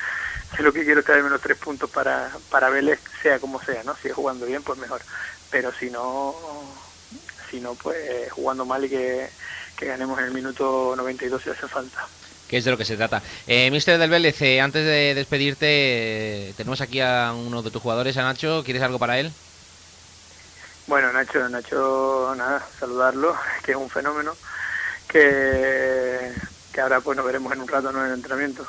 que 0.57 0.63
lo 0.63 0.73
que 0.73 0.85
quiero 0.85 1.01
es 1.01 1.07
traer 1.07 1.23
menos 1.23 1.41
tres 1.41 1.57
puntos 1.57 1.91
para, 1.91 2.31
para 2.51 2.71
Vélez, 2.71 3.01
sea 3.23 3.39
como 3.39 3.63
sea, 3.63 3.83
¿no? 3.85 3.97
Si 3.97 4.09
es 4.09 4.15
jugando 4.15 4.47
bien, 4.47 4.63
pues 4.63 4.79
mejor. 4.79 5.01
Pero 5.51 5.73
si 5.73 5.91
no, 5.91 6.35
si 7.51 7.61
no 7.61 7.75
pues 7.75 8.31
jugando 8.33 8.65
mal 8.65 8.85
y 8.85 8.89
que, 8.89 9.29
ganemos 9.81 10.17
en 10.21 10.27
el 10.27 10.31
minuto 10.31 10.95
92 10.97 11.43
si 11.43 11.51
hace 11.51 11.67
falta 11.67 12.07
que 12.49 12.59
es 12.59 12.65
de 12.65 12.71
lo 12.71 12.77
que 12.77 12.85
se 12.85 12.99
trata. 12.99 13.23
Eh, 13.47 13.71
Mister 13.71 13.99
del 13.99 14.11
Vélez, 14.11 14.43
eh, 14.43 14.61
antes 14.61 14.85
de 14.85 15.15
despedirte, 15.15 15.67
eh, 16.51 16.55
tenemos 16.55 16.83
aquí 16.83 17.01
a 17.01 17.33
uno 17.35 17.63
de 17.63 17.71
tus 17.71 17.81
jugadores, 17.81 18.19
a 18.19 18.23
Nacho. 18.25 18.63
¿Quieres 18.63 18.83
algo 18.83 18.99
para 18.99 19.19
él? 19.19 19.33
Bueno, 20.87 21.13
Nacho, 21.15 21.49
Nacho, 21.49 22.35
nada, 22.37 22.63
saludarlo, 22.79 23.35
que 23.65 23.71
es 23.71 23.77
un 23.77 23.89
fenómeno, 23.89 24.37
que 25.09 26.31
que 26.73 26.81
ahora 26.81 27.01
pues 27.01 27.17
nos 27.17 27.27
veremos 27.27 27.53
en 27.53 27.61
un 27.61 27.69
rato 27.69 27.91
en 27.91 27.97
el 27.97 28.13
entrenamiento. 28.13 28.67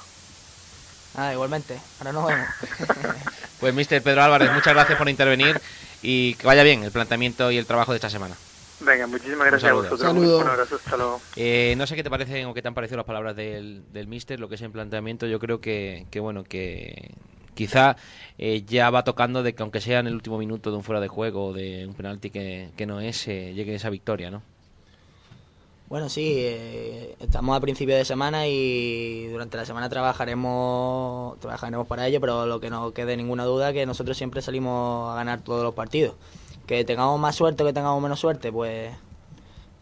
Ah, 1.15 1.31
igualmente, 1.31 1.77
ahora 1.99 2.11
nos 2.11 2.27
vemos. 2.27 2.47
pues 3.59 3.73
mister 3.73 4.01
Pedro 4.01 4.23
Álvarez, 4.23 4.51
muchas 4.51 4.73
gracias 4.73 4.97
por 4.97 5.07
intervenir 5.09 5.59
y 6.01 6.33
que 6.35 6.47
vaya 6.47 6.63
bien 6.63 6.83
el 6.83 6.91
planteamiento 6.91 7.51
y 7.51 7.57
el 7.57 7.65
trabajo 7.65 7.91
de 7.91 7.97
esta 7.97 8.09
semana. 8.09 8.35
Venga, 8.79 9.07
muchísimas 9.07 9.47
gracias 9.47 9.71
a 9.71 9.73
vosotros. 9.73 10.01
Un 10.13 10.47
abrazo, 10.47 10.75
hasta 10.75 10.97
luego. 10.97 11.21
Eh, 11.35 11.75
no 11.77 11.87
sé 11.87 11.95
qué 11.95 12.03
te 12.03 12.09
parecen 12.09 12.47
o 12.47 12.53
qué 12.53 12.61
te 12.61 12.67
han 12.67 12.73
parecido 12.73 12.97
las 12.97 13.05
palabras 13.05 13.35
del, 13.35 13.83
del 13.93 14.07
mister, 14.07 14.39
lo 14.39 14.49
que 14.49 14.55
es 14.55 14.61
el 14.61 14.71
planteamiento. 14.71 15.25
Yo 15.25 15.39
creo 15.39 15.61
que, 15.61 16.05
que 16.11 16.19
bueno, 16.19 16.43
que 16.43 17.11
quizá 17.53 17.95
eh, 18.37 18.63
ya 18.65 18.89
va 18.89 19.03
tocando 19.03 19.43
de 19.43 19.53
que 19.53 19.63
aunque 19.63 19.79
sea 19.79 19.99
en 19.99 20.07
el 20.07 20.15
último 20.15 20.37
minuto 20.37 20.71
de 20.71 20.77
un 20.77 20.83
fuera 20.83 20.99
de 20.99 21.07
juego 21.07 21.47
o 21.47 21.53
de 21.53 21.85
un 21.87 21.93
penalti 21.93 22.29
que, 22.29 22.71
que 22.75 22.85
no 22.85 22.99
es, 22.99 23.27
eh, 23.27 23.53
llegue 23.53 23.75
esa 23.75 23.89
victoria, 23.89 24.31
¿no? 24.31 24.41
Bueno, 25.93 26.09
sí, 26.09 26.37
eh, 26.37 27.15
estamos 27.19 27.55
a 27.55 27.59
principio 27.59 27.95
de 27.95 28.03
semana 28.03 28.47
y 28.47 29.27
durante 29.27 29.57
la 29.57 29.63
semana 29.63 29.89
trabajaremos, 29.89 31.39
trabajaremos 31.39 31.85
para 31.85 32.07
ello, 32.07 32.19
pero 32.19 32.47
lo 32.47 32.59
que 32.59 32.71
no 32.71 32.93
quede 32.93 33.15
ninguna 33.15 33.45
duda 33.45 33.69
es 33.69 33.75
que 33.75 33.85
nosotros 33.85 34.17
siempre 34.17 34.41
salimos 34.41 35.11
a 35.11 35.15
ganar 35.17 35.41
todos 35.41 35.63
los 35.63 35.75
partidos. 35.75 36.15
Que 36.65 36.83
tengamos 36.83 37.19
más 37.19 37.35
suerte 37.35 37.61
o 37.61 37.67
que 37.67 37.73
tengamos 37.73 38.01
menos 38.01 38.19
suerte, 38.19 38.51
pues 38.51 38.91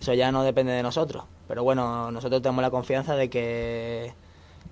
eso 0.02 0.14
ya 0.14 0.34
no 0.34 0.44
depende 0.44 0.74
de 0.74 0.84
nosotros. 0.84 1.24
Pero 1.48 1.64
bueno, 1.64 2.12
nosotros 2.12 2.42
tenemos 2.42 2.62
la 2.62 2.72
confianza 2.72 3.16
de 3.16 3.30
que 3.30 4.14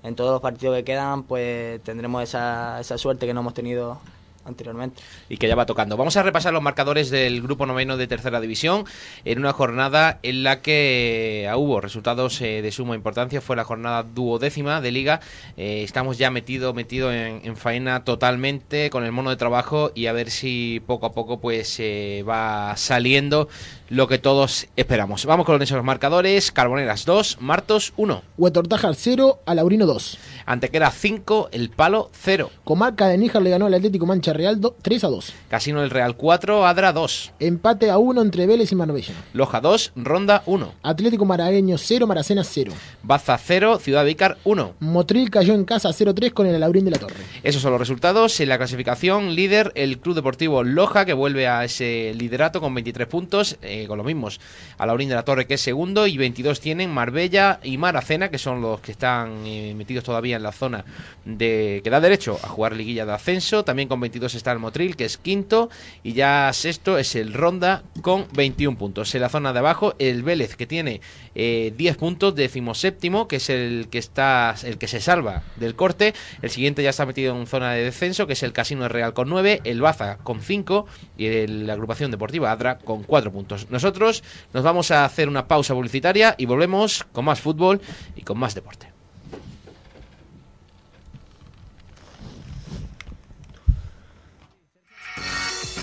en 0.03 0.15
todos 0.15 0.31
los 0.31 0.41
partidos 0.41 0.75
que 0.75 0.83
quedan, 0.83 1.23
pues 1.23 1.81
tendremos 1.83 2.21
esa, 2.21 2.81
esa 2.81 2.97
suerte 2.97 3.25
que 3.25 3.33
no 3.33 3.39
hemos 3.39 3.53
tenido 3.53 3.99
anteriormente. 4.45 5.01
Y 5.29 5.37
que 5.37 5.47
ya 5.47 5.55
va 5.55 5.65
tocando. 5.65 5.97
Vamos 5.97 6.17
a 6.17 6.23
repasar 6.23 6.53
los 6.53 6.61
marcadores 6.61 7.09
del 7.09 7.41
grupo 7.41 7.65
noveno 7.65 7.97
de 7.97 8.07
tercera 8.07 8.39
división 8.41 8.85
en 9.25 9.39
una 9.39 9.53
jornada 9.53 10.19
en 10.23 10.43
la 10.43 10.61
que 10.61 11.47
ah, 11.49 11.57
hubo 11.57 11.81
resultados 11.81 12.41
eh, 12.41 12.61
de 12.61 12.71
suma 12.71 12.95
importancia. 12.95 13.41
Fue 13.41 13.55
la 13.55 13.63
jornada 13.63 14.03
duodécima 14.03 14.81
de 14.81 14.91
liga. 14.91 15.19
Eh, 15.57 15.83
estamos 15.83 16.17
ya 16.17 16.31
metido, 16.31 16.73
metido 16.73 17.11
en, 17.13 17.55
faena 17.57 18.03
totalmente 18.03 18.89
con 18.89 19.03
el 19.03 19.11
mono 19.11 19.29
de 19.29 19.35
trabajo 19.35 19.91
y 19.95 20.05
a 20.05 20.13
ver 20.13 20.31
si 20.31 20.81
poco 20.85 21.05
a 21.05 21.13
poco 21.13 21.39
pues 21.39 21.79
eh, 21.79 22.23
va 22.27 22.75
saliendo 22.77 23.49
lo 23.89 24.07
que 24.07 24.19
todos 24.19 24.67
esperamos. 24.75 25.25
Vamos 25.25 25.45
con 25.45 25.61
esos 25.61 25.83
marcadores. 25.83 26.51
Carboneras 26.51 27.05
2, 27.05 27.37
Martos 27.41 27.93
1. 27.97 28.21
Huetortajar 28.37 28.95
0, 28.95 29.39
Alaurino 29.45 29.85
2. 29.85 30.17
Antequera 30.45 30.91
5, 30.91 31.49
El 31.51 31.69
Palo 31.69 32.09
0. 32.13 32.51
Comarca 32.63 33.07
de 33.07 33.17
Níjar 33.17 33.41
le 33.41 33.49
ganó 33.49 33.65
al 33.65 33.73
Atlético 33.73 34.05
Mancha 34.05 34.33
Real 34.33 34.59
3 34.81 35.03
a 35.03 35.07
2. 35.07 35.33
Casino 35.49 35.81
del 35.81 35.89
Real 35.89 36.15
4, 36.15 36.65
Adra 36.65 36.93
2. 36.93 37.33
Empate 37.39 37.89
a 37.89 37.97
1 37.97 38.21
entre 38.21 38.47
Vélez 38.47 38.71
y 38.71 38.75
Marbella. 38.75 39.13
Loja 39.33 39.59
2, 39.59 39.93
Ronda 39.95 40.43
1. 40.45 40.73
Atlético 40.83 41.25
Maragueño 41.25 41.77
0, 41.77 42.07
Maracena 42.07 42.43
0. 42.43 42.71
Baza 43.03 43.37
0, 43.37 43.79
Ciudad 43.79 44.05
Vícar 44.05 44.37
1. 44.43 44.75
Motril 44.79 45.29
cayó 45.29 45.53
en 45.55 45.65
casa 45.65 45.89
0-3 45.89 46.31
con 46.31 46.45
el 46.45 46.55
Alaurín 46.55 46.85
de 46.85 46.91
la 46.91 46.99
Torre. 46.99 47.15
Esos 47.43 47.61
son 47.61 47.71
los 47.71 47.79
resultados. 47.79 48.39
En 48.39 48.49
la 48.49 48.57
clasificación, 48.57 49.35
líder 49.35 49.71
el 49.75 49.99
Club 49.99 50.15
Deportivo 50.15 50.63
Loja, 50.63 51.05
que 51.05 51.13
vuelve 51.13 51.47
a 51.47 51.63
ese 51.63 52.13
liderato 52.15 52.61
con 52.61 52.73
23 52.73 53.07
puntos. 53.07 53.57
Eh, 53.61 53.78
con 53.87 53.97
los 53.97 54.05
mismos. 54.05 54.39
A 54.77 54.85
Laurín 54.85 55.09
de 55.09 55.15
la 55.15 55.23
Torre, 55.23 55.47
que 55.47 55.55
es 55.55 55.61
segundo, 55.61 56.07
y 56.07 56.17
22 56.17 56.59
tienen 56.59 56.91
Marbella 56.91 57.59
y 57.63 57.77
Maracena, 57.77 58.29
que 58.29 58.37
son 58.37 58.61
los 58.61 58.79
que 58.81 58.91
están 58.91 59.45
eh, 59.45 59.73
metidos 59.75 60.03
todavía 60.03 60.35
en 60.35 60.43
la 60.43 60.51
zona 60.51 60.85
de 61.25 61.81
que 61.83 61.89
da 61.89 61.99
derecho 61.99 62.39
a 62.43 62.47
jugar 62.47 62.75
liguilla 62.75 63.05
de 63.05 63.13
ascenso. 63.13 63.63
También 63.63 63.87
con 63.87 63.99
22 63.99 64.35
está 64.35 64.51
el 64.51 64.59
Motril, 64.59 64.95
que 64.95 65.05
es 65.05 65.17
quinto, 65.17 65.69
y 66.03 66.13
ya 66.13 66.51
sexto 66.53 66.97
es 66.97 67.15
el 67.15 67.33
Ronda 67.33 67.83
con 68.01 68.27
21 68.33 68.77
puntos. 68.77 69.13
En 69.15 69.21
la 69.21 69.29
zona 69.29 69.53
de 69.53 69.59
abajo, 69.59 69.95
el 69.99 70.23
Vélez, 70.23 70.55
que 70.55 70.65
tiene 70.65 71.01
10 71.35 71.79
eh, 71.79 71.95
puntos, 71.97 72.35
décimo 72.35 72.73
séptimo, 72.73 73.27
que 73.27 73.37
es 73.37 73.49
el 73.49 73.87
que 73.89 73.97
está 73.97 74.55
el 74.63 74.77
que 74.77 74.87
se 74.87 74.99
salva 75.01 75.43
del 75.55 75.75
corte. 75.75 76.13
El 76.41 76.49
siguiente 76.49 76.83
ya 76.83 76.89
está 76.89 77.05
metido 77.05 77.35
en 77.35 77.47
zona 77.47 77.73
de 77.73 77.83
descenso, 77.83 78.27
que 78.27 78.33
es 78.33 78.43
el 78.43 78.53
Casino 78.53 78.87
Real 78.87 79.13
con 79.13 79.29
9, 79.29 79.61
el 79.63 79.81
Baza 79.81 80.17
con 80.17 80.41
5 80.41 80.85
y 81.17 81.47
la 81.47 81.73
agrupación 81.73 82.11
deportiva 82.11 82.51
Adra 82.51 82.79
con 82.79 83.03
4 83.03 83.31
puntos. 83.31 83.67
Nosotros 83.69 84.23
nos 84.53 84.63
vamos 84.63 84.91
a 84.91 85.05
hacer 85.05 85.29
una 85.29 85.47
pausa 85.47 85.73
publicitaria 85.73 86.35
y 86.37 86.45
volvemos 86.45 87.05
con 87.11 87.25
más 87.25 87.41
fútbol 87.41 87.81
y 88.15 88.21
con 88.21 88.37
más 88.37 88.55
deporte. 88.55 88.99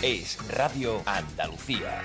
Es 0.03 0.39
Radio 0.51 1.03
Andalucía. 1.05 2.03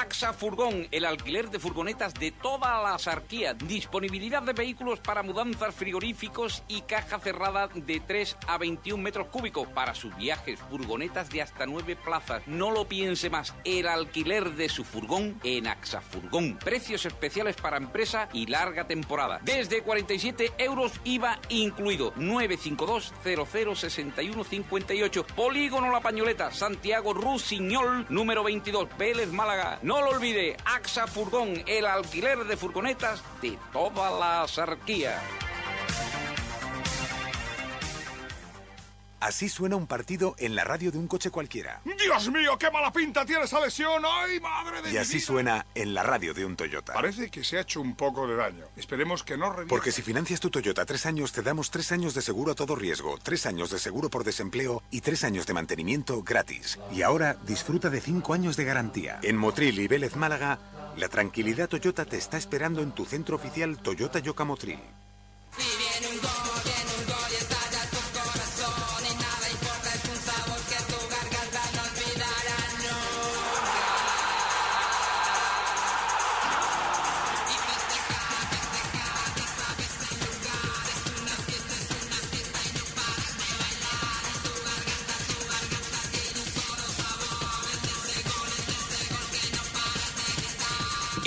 AXA 0.00 0.32
Furgón, 0.32 0.88
el 0.92 1.04
alquiler 1.04 1.50
de 1.50 1.58
furgonetas 1.58 2.14
de 2.14 2.30
toda 2.30 2.82
la 2.82 2.98
sarquía. 2.98 3.52
Disponibilidad 3.52 4.42
de 4.42 4.54
vehículos 4.54 4.98
para 4.98 5.22
mudanzas 5.22 5.74
frigoríficos 5.74 6.62
y 6.68 6.80
caja 6.82 7.18
cerrada 7.18 7.68
de 7.68 8.00
3 8.00 8.38
a 8.46 8.56
21 8.56 9.02
metros 9.02 9.26
cúbicos 9.26 9.68
para 9.68 9.94
sus 9.94 10.16
viajes. 10.16 10.58
Furgonetas 10.70 11.28
de 11.28 11.42
hasta 11.42 11.66
9 11.66 11.96
plazas. 11.96 12.42
No 12.46 12.70
lo 12.70 12.88
piense 12.88 13.28
más. 13.28 13.54
El 13.64 13.88
alquiler 13.88 14.54
de 14.54 14.70
su 14.70 14.84
furgón 14.84 15.38
en 15.44 15.66
AXA 15.66 16.00
Furgón. 16.00 16.56
Precios 16.56 17.04
especiales 17.04 17.56
para 17.56 17.76
empresa 17.76 18.30
y 18.32 18.46
larga 18.46 18.86
temporada. 18.86 19.38
Desde 19.42 19.82
47 19.82 20.54
euros 20.56 20.92
IVA 21.04 21.38
incluido. 21.50 22.14
952 22.16 23.12
006158. 23.22 25.26
Polígono 25.36 25.92
La 25.92 26.00
Pañoleta, 26.00 26.50
Santiago 26.52 27.12
Rusiñol, 27.12 28.06
número 28.08 28.42
22, 28.42 28.88
Vélez, 28.96 29.30
Málaga. 29.30 29.78
No 29.90 30.02
lo 30.02 30.10
olvide, 30.10 30.56
AXA 30.64 31.08
Furgón, 31.08 31.64
el 31.66 31.84
alquiler 31.84 32.44
de 32.44 32.56
furgonetas 32.56 33.24
de 33.42 33.58
toda 33.72 34.08
la 34.20 34.46
sarquía. 34.46 35.20
Así 39.20 39.50
suena 39.50 39.76
un 39.76 39.86
partido 39.86 40.34
en 40.38 40.56
la 40.56 40.64
radio 40.64 40.90
de 40.90 40.98
un 40.98 41.06
coche 41.06 41.30
cualquiera. 41.30 41.82
¡Dios 41.84 42.30
mío, 42.30 42.56
qué 42.58 42.70
mala 42.70 42.90
pinta 42.90 43.24
tiene 43.26 43.44
esa 43.44 43.60
lesión! 43.60 44.02
¡Ay, 44.04 44.40
madre 44.40 44.80
de 44.80 44.92
Y 44.92 44.96
así 44.96 45.20
suena 45.20 45.66
en 45.74 45.92
la 45.92 46.02
radio 46.02 46.32
de 46.32 46.46
un 46.46 46.56
Toyota. 46.56 46.94
Parece 46.94 47.30
que 47.30 47.44
se 47.44 47.58
ha 47.58 47.60
hecho 47.60 47.82
un 47.82 47.94
poco 47.94 48.26
de 48.26 48.36
daño. 48.36 48.64
Esperemos 48.76 49.22
que 49.22 49.36
no 49.36 49.54
Porque 49.68 49.92
si 49.92 50.00
financias 50.00 50.40
tu 50.40 50.50
Toyota 50.50 50.86
tres 50.86 51.04
años, 51.04 51.32
te 51.32 51.42
damos 51.42 51.70
tres 51.70 51.92
años 51.92 52.14
de 52.14 52.22
seguro 52.22 52.52
a 52.52 52.54
todo 52.54 52.74
riesgo, 52.76 53.18
tres 53.22 53.44
años 53.44 53.70
de 53.70 53.78
seguro 53.78 54.08
por 54.08 54.24
desempleo 54.24 54.82
y 54.90 55.02
tres 55.02 55.22
años 55.22 55.46
de 55.46 55.52
mantenimiento 55.52 56.22
gratis. 56.22 56.78
Y 56.90 57.02
ahora 57.02 57.36
disfruta 57.46 57.90
de 57.90 58.00
cinco 58.00 58.32
años 58.32 58.56
de 58.56 58.64
garantía. 58.64 59.20
En 59.22 59.36
Motril 59.36 59.78
y 59.78 59.86
Vélez 59.86 60.16
Málaga, 60.16 60.58
la 60.96 61.08
tranquilidad 61.08 61.68
Toyota 61.68 62.06
te 62.06 62.16
está 62.16 62.38
esperando 62.38 62.80
en 62.82 62.92
tu 62.92 63.04
centro 63.04 63.36
oficial 63.36 63.78
Toyota 63.78 64.18
Yoka 64.18 64.44
Motril. 64.44 64.80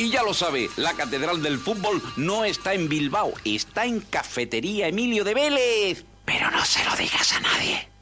Y 0.04 0.10
ya 0.10 0.22
lo 0.22 0.34
sabe, 0.34 0.70
la 0.76 0.96
Catedral 0.96 1.42
del 1.42 1.58
Fútbol 1.58 2.02
no 2.18 2.44
está 2.44 2.74
en 2.74 2.90
Bilbao, 2.90 3.34
está 3.46 3.86
en 3.86 4.02
Cafetería 4.02 4.90
Emilio 4.90 5.24
de 5.24 5.34
Vélez. 5.34 6.04
Pero 6.26 6.52
no 6.52 6.66
se 6.66 6.84
lo 6.84 6.94
digas 6.98 7.32
a 7.32 7.40
nadie. 7.40 7.93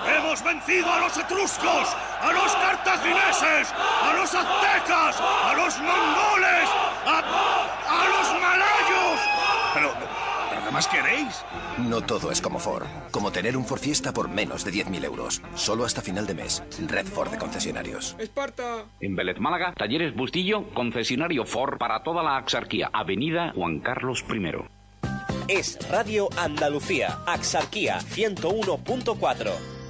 ¡Hemos 0.04 0.42
vencido 0.42 0.92
a 0.92 0.98
los 0.98 1.16
etruscos, 1.16 1.96
a 2.20 2.32
los 2.32 2.52
cartagineses, 2.52 3.72
a 3.72 4.12
los 4.14 4.34
aztecas, 4.34 5.20
a 5.20 5.54
los 5.54 5.78
mongoles, 5.78 6.68
a, 7.06 7.18
a 7.88 8.08
los 8.08 8.40
malayos! 8.40 9.01
Pero, 10.72 10.72
¿pero 10.72 10.72
qué 10.72 10.72
más 10.72 10.88
queréis? 10.88 11.44
No 11.88 12.00
todo 12.00 12.30
es 12.30 12.40
como 12.40 12.58
Ford. 12.58 12.86
Como 13.10 13.30
tener 13.30 13.56
un 13.56 13.64
Ford 13.64 13.80
Fiesta 13.80 14.12
por 14.12 14.28
menos 14.28 14.64
de 14.64 14.72
10.000 14.72 15.04
euros. 15.04 15.42
Solo 15.54 15.84
hasta 15.84 16.02
final 16.02 16.26
de 16.26 16.34
mes. 16.34 16.62
Red 16.88 17.06
Ford 17.06 17.30
de 17.30 17.38
concesionarios. 17.38 18.16
¡Esparta! 18.18 18.84
En 19.00 19.16
Vélez, 19.16 19.38
Málaga, 19.38 19.74
Talleres 19.76 20.14
Bustillo, 20.14 20.72
concesionario 20.74 21.44
Ford 21.44 21.78
para 21.78 22.02
toda 22.02 22.22
la 22.22 22.36
Axarquía, 22.36 22.90
Avenida 22.92 23.52
Juan 23.54 23.80
Carlos 23.80 24.24
I. 24.28 24.42
Es 25.48 25.78
Radio 25.90 26.28
Andalucía, 26.38 27.18
Axarquía 27.26 27.98
101.4. 27.98 29.81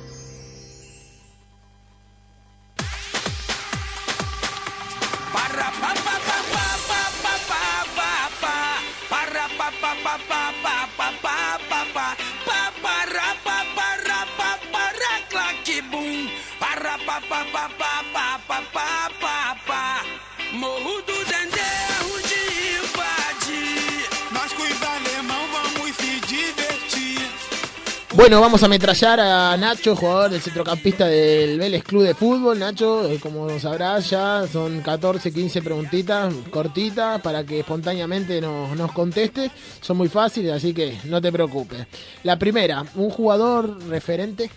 Bueno, 28.14 28.40
vamos 28.40 28.62
a 28.62 28.66
ametrallar 28.66 29.18
a 29.20 29.56
Nacho, 29.56 29.96
jugador 29.96 30.30
del 30.30 30.40
centrocampista 30.40 31.06
del 31.06 31.58
Vélez 31.58 31.82
Club 31.82 32.04
de 32.04 32.14
Fútbol. 32.14 32.58
Nacho, 32.58 33.08
eh, 33.10 33.18
como 33.18 33.58
sabrás 33.58 34.10
ya, 34.10 34.46
son 34.46 34.80
14, 34.80 35.32
15 35.32 35.62
preguntitas 35.62 36.32
cortitas 36.50 37.20
para 37.22 37.42
que 37.44 37.60
espontáneamente 37.60 38.40
nos, 38.40 38.76
nos 38.76 38.92
conteste. 38.92 39.50
Son 39.80 39.96
muy 39.96 40.08
fáciles, 40.08 40.52
así 40.52 40.72
que 40.72 40.98
no 41.04 41.20
te 41.20 41.32
preocupes. 41.32 41.86
La 42.22 42.38
primera, 42.38 42.84
un 42.94 43.10
jugador 43.10 43.82
referente. 43.88 44.50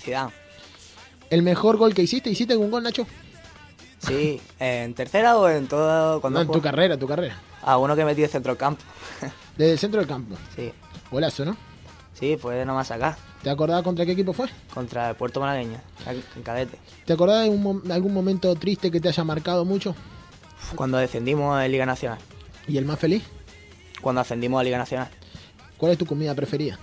Zidane. 0.00 0.47
El 1.30 1.42
mejor 1.42 1.76
gol 1.76 1.94
que 1.94 2.02
hiciste, 2.02 2.30
¿hiciste 2.30 2.54
algún 2.54 2.70
gol, 2.70 2.82
Nacho? 2.82 3.06
Sí, 3.98 4.40
¿en 4.58 4.94
tercera 4.94 5.36
o 5.36 5.48
en 5.48 5.66
todo? 5.66 6.20
Cuando 6.20 6.38
No, 6.38 6.46
en 6.46 6.52
tu 6.52 6.62
carrera, 6.62 6.96
tu 6.96 7.06
carrera. 7.06 7.38
Ah, 7.62 7.76
uno 7.78 7.94
que 7.96 8.04
metí 8.04 8.22
de 8.22 8.28
centro 8.28 8.52
del 8.52 8.58
campo. 8.58 8.82
Desde 9.56 9.72
el 9.72 9.78
centro 9.78 10.00
del 10.00 10.08
campo. 10.08 10.36
Sí, 10.54 10.72
Golazo, 11.10 11.44
¿no? 11.44 11.56
sí, 12.14 12.36
fue 12.36 12.64
nomás 12.64 12.90
acá, 12.90 13.16
¿Te 13.42 13.50
acordás 13.50 13.82
contra 13.84 14.04
qué 14.04 14.12
equipo 14.12 14.32
fue? 14.32 14.48
contra 14.74 15.10
el 15.10 15.14
Puerto 15.16 15.38
Malagueño, 15.40 15.78
en 16.36 16.42
cadete. 16.42 16.76
¿Te 17.04 17.12
acordás 17.12 17.44
de 17.44 17.50
un 17.50 17.62
mo- 17.62 17.82
algún 17.92 18.12
momento 18.12 18.52
triste 18.56 18.90
que 18.90 19.00
te 19.00 19.08
haya 19.08 19.22
marcado 19.22 19.64
mucho? 19.64 19.94
Cuando 20.74 20.98
descendimos 20.98 21.62
en 21.62 21.70
Liga 21.70 21.86
Nacional. 21.86 22.18
¿Y 22.66 22.76
el 22.78 22.84
más 22.84 22.98
feliz? 22.98 23.22
Cuando 24.02 24.20
ascendimos 24.20 24.60
a 24.60 24.64
Liga 24.64 24.78
Nacional. 24.78 25.08
¿Cuál 25.76 25.92
es 25.92 25.98
tu 25.98 26.06
comida 26.06 26.34
preferida? 26.34 26.78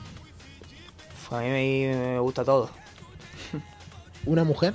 Pues 1.28 1.42
a 1.42 1.44
mí 1.44 1.50
me, 1.50 1.96
me 2.14 2.20
gusta 2.20 2.46
todo. 2.46 2.70
¿Una 4.26 4.44
mujer? 4.44 4.74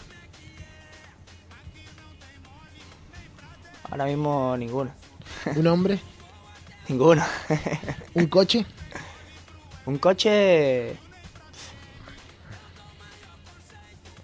Ahora 3.90 4.04
mismo 4.04 4.56
ninguno. 4.56 4.92
¿Un 5.56 5.66
hombre? 5.66 5.98
Ninguno. 6.88 7.24
¿Un 8.14 8.26
coche? 8.26 8.66
Un 9.86 9.98
coche... 9.98 10.96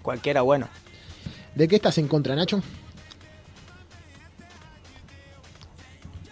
Cualquiera 0.03 0.43
bueno. 0.43 0.69
¿De 1.55 1.67
qué 1.67 1.77
estás 1.77 1.99
en 1.99 2.07
contra, 2.07 2.37
Nacho? 2.37 2.63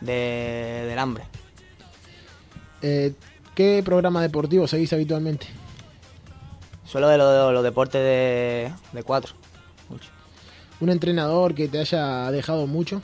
De, 0.00 0.85
del 0.88 0.98
hambre. 0.98 1.24
Eh, 2.83 3.14
¿Qué 3.54 3.83
programa 3.85 4.22
deportivo 4.22 4.66
seguís 4.68 4.92
habitualmente? 4.92 5.46
Solo 6.94 7.09
de 7.09 7.18
los 7.18 7.52
los 7.52 7.64
deportes 7.64 8.00
de, 8.00 8.72
de 8.92 9.02
cuatro. 9.02 9.35
Mucho. 9.88 10.11
¿Un 10.78 10.90
entrenador 10.90 11.52
que 11.52 11.66
te 11.66 11.80
haya 11.80 12.30
dejado 12.30 12.68
mucho? 12.68 13.02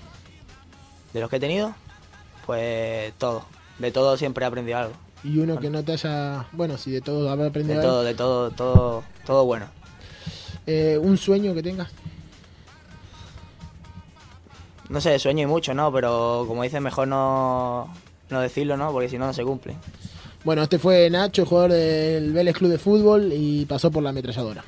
De 1.13 1.19
los 1.19 1.29
que 1.29 1.37
he 1.37 1.41
tenido, 1.41 1.75
pues 2.47 3.13
todo. 3.19 3.45
De 3.81 3.91
todo 3.91 4.17
siempre 4.17 4.45
he 4.45 4.47
aprendido 4.47 4.79
algo. 4.79 4.93
¿Y 5.25 5.39
uno 5.39 5.59
que 5.59 5.71
no 5.71 5.83
te 5.83 5.91
haya... 5.95 6.47
Bueno, 6.53 6.79
si 6.79 6.93
de 6.93 7.01
todo 7.01 7.29
haber 7.31 7.47
De 7.47 7.49
aprendido 7.49 7.83
todo, 7.83 7.91
algo. 7.99 8.05
de 8.05 8.15
todo, 8.15 8.51
todo, 8.53 9.05
todo 9.27 9.45
bueno. 9.45 9.67
Eh, 10.69 10.97
¿Un 10.97 11.19
sueño 11.19 11.53
que 11.53 11.65
tengas? 11.65 11.89
No 14.89 15.01
sé, 15.01 15.19
sueño 15.19 15.43
y 15.43 15.47
mucho, 15.47 15.75
¿no? 15.75 15.93
Pero 15.93 16.45
como 16.47 16.63
dices, 16.63 16.81
mejor 16.81 17.09
no, 17.09 17.93
no 18.29 18.41
decirlo, 18.41 18.77
¿no? 18.77 18.93
Porque 18.93 19.09
si 19.09 19.19
no, 19.19 19.27
no 19.27 19.33
se 19.33 19.43
cumple. 19.43 19.77
Bueno, 20.43 20.63
este 20.63 20.79
fue 20.79 21.11
Nacho, 21.11 21.45
jugador 21.45 21.73
del 21.73 22.33
Vélez 22.33 22.57
Club 22.57 22.71
de 22.71 22.79
Fútbol 22.79 23.31
y 23.33 23.67
pasó 23.67 23.91
por 23.91 24.03
la 24.03 24.11
ametralladora. 24.11 24.65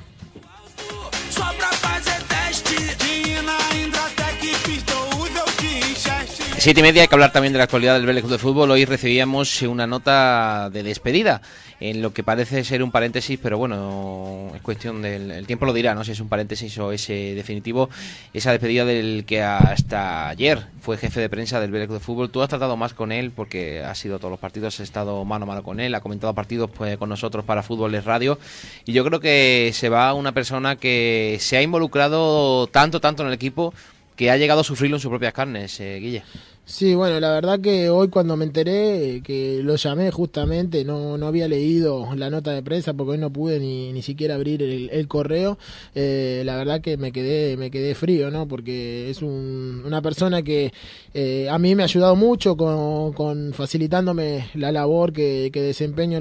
Siete 6.63 6.79
y 6.79 6.83
media 6.83 7.01
hay 7.01 7.09
que 7.09 7.15
hablar 7.15 7.33
también 7.33 7.51
de 7.51 7.57
la 7.57 7.65
actualidad 7.65 7.95
del 7.95 8.05
Vélez 8.05 8.21
Club 8.21 8.31
de 8.31 8.37
Fútbol. 8.37 8.71
Hoy 8.71 8.85
recibíamos 8.85 9.61
una 9.63 9.85
nota 9.85 10.69
de 10.69 10.81
despedida 10.81 11.41
en 11.81 12.01
lo 12.01 12.13
que 12.13 12.23
parece 12.23 12.63
ser 12.63 12.81
un 12.81 12.89
paréntesis, 12.89 13.37
pero 13.43 13.57
bueno, 13.57 14.49
es 14.55 14.61
cuestión 14.61 15.01
del 15.01 15.31
el 15.31 15.45
tiempo 15.45 15.65
lo 15.65 15.73
dirá, 15.73 15.93
no 15.93 16.05
si 16.05 16.13
es 16.13 16.21
un 16.21 16.29
paréntesis 16.29 16.77
o 16.77 16.93
es 16.93 17.05
definitivo. 17.09 17.89
Esa 18.33 18.51
despedida 18.51 18.85
del 18.85 19.25
que 19.27 19.41
hasta 19.41 20.29
ayer 20.29 20.65
fue 20.79 20.95
jefe 20.95 21.19
de 21.19 21.27
prensa 21.27 21.59
del 21.59 21.69
Vélez 21.69 21.87
Club 21.87 21.99
de 21.99 22.05
Fútbol. 22.05 22.29
Tú 22.29 22.41
has 22.41 22.47
tratado 22.47 22.77
más 22.77 22.93
con 22.93 23.11
él 23.11 23.31
porque 23.35 23.83
ha 23.83 23.93
sido 23.93 24.17
todos 24.17 24.31
los 24.31 24.39
partidos, 24.39 24.75
has 24.75 24.79
estado 24.79 25.25
mano 25.25 25.43
a 25.43 25.47
mano 25.47 25.63
con 25.63 25.81
él, 25.81 25.93
ha 25.93 25.99
comentado 25.99 26.33
partidos 26.33 26.71
pues, 26.71 26.95
con 26.95 27.09
nosotros 27.09 27.43
para 27.43 27.61
Fútbol 27.61 27.93
es 27.93 28.05
Radio. 28.05 28.39
Y 28.85 28.93
yo 28.93 29.03
creo 29.03 29.19
que 29.19 29.71
se 29.73 29.89
va 29.89 30.13
una 30.13 30.31
persona 30.31 30.77
que 30.77 31.35
se 31.41 31.57
ha 31.57 31.61
involucrado 31.61 32.67
tanto, 32.67 33.01
tanto 33.01 33.23
en 33.23 33.27
el 33.27 33.33
equipo 33.33 33.73
que 34.15 34.31
ha 34.31 34.37
llegado 34.37 34.61
a 34.61 34.63
sufrirlo 34.63 34.95
en 34.95 35.01
sus 35.01 35.09
propias 35.09 35.33
carnes, 35.33 35.77
eh, 35.81 35.97
Guille. 35.99 36.23
Sí, 36.65 36.95
bueno, 36.95 37.19
la 37.19 37.31
verdad 37.33 37.59
que 37.59 37.89
hoy 37.89 38.07
cuando 38.07 38.37
me 38.37 38.45
enteré 38.45 39.17
eh, 39.17 39.21
que 39.21 39.59
lo 39.61 39.75
llamé 39.75 40.11
justamente, 40.11 40.85
no, 40.85 41.17
no 41.17 41.27
había 41.27 41.45
leído 41.49 42.07
la 42.15 42.29
nota 42.29 42.51
de 42.51 42.63
prensa 42.63 42.93
porque 42.93 43.11
hoy 43.11 43.17
no 43.17 43.33
pude 43.33 43.59
ni, 43.59 43.91
ni 43.91 44.01
siquiera 44.01 44.35
abrir 44.35 44.63
el, 44.63 44.89
el 44.89 45.07
correo, 45.09 45.57
eh, 45.93 46.41
la 46.45 46.55
verdad 46.55 46.79
que 46.79 46.95
me 46.95 47.11
quedé, 47.11 47.57
me 47.57 47.69
quedé 47.69 47.95
frío, 47.95 48.31
¿no? 48.31 48.47
Porque 48.47 49.09
es 49.09 49.21
un- 49.21 49.83
una 49.85 50.01
persona 50.01 50.41
que 50.41 50.71
eh, 51.13 51.49
a 51.49 51.59
mí 51.59 51.75
me 51.75 51.83
ha 51.83 51.85
ayudado 51.85 52.15
mucho 52.15 52.55
con, 52.55 53.11
con 53.11 53.53
facilitándome 53.53 54.47
la 54.55 54.71
labor 54.71 55.11
que, 55.11 55.49
que 55.51 55.61
desempeño 55.61 56.17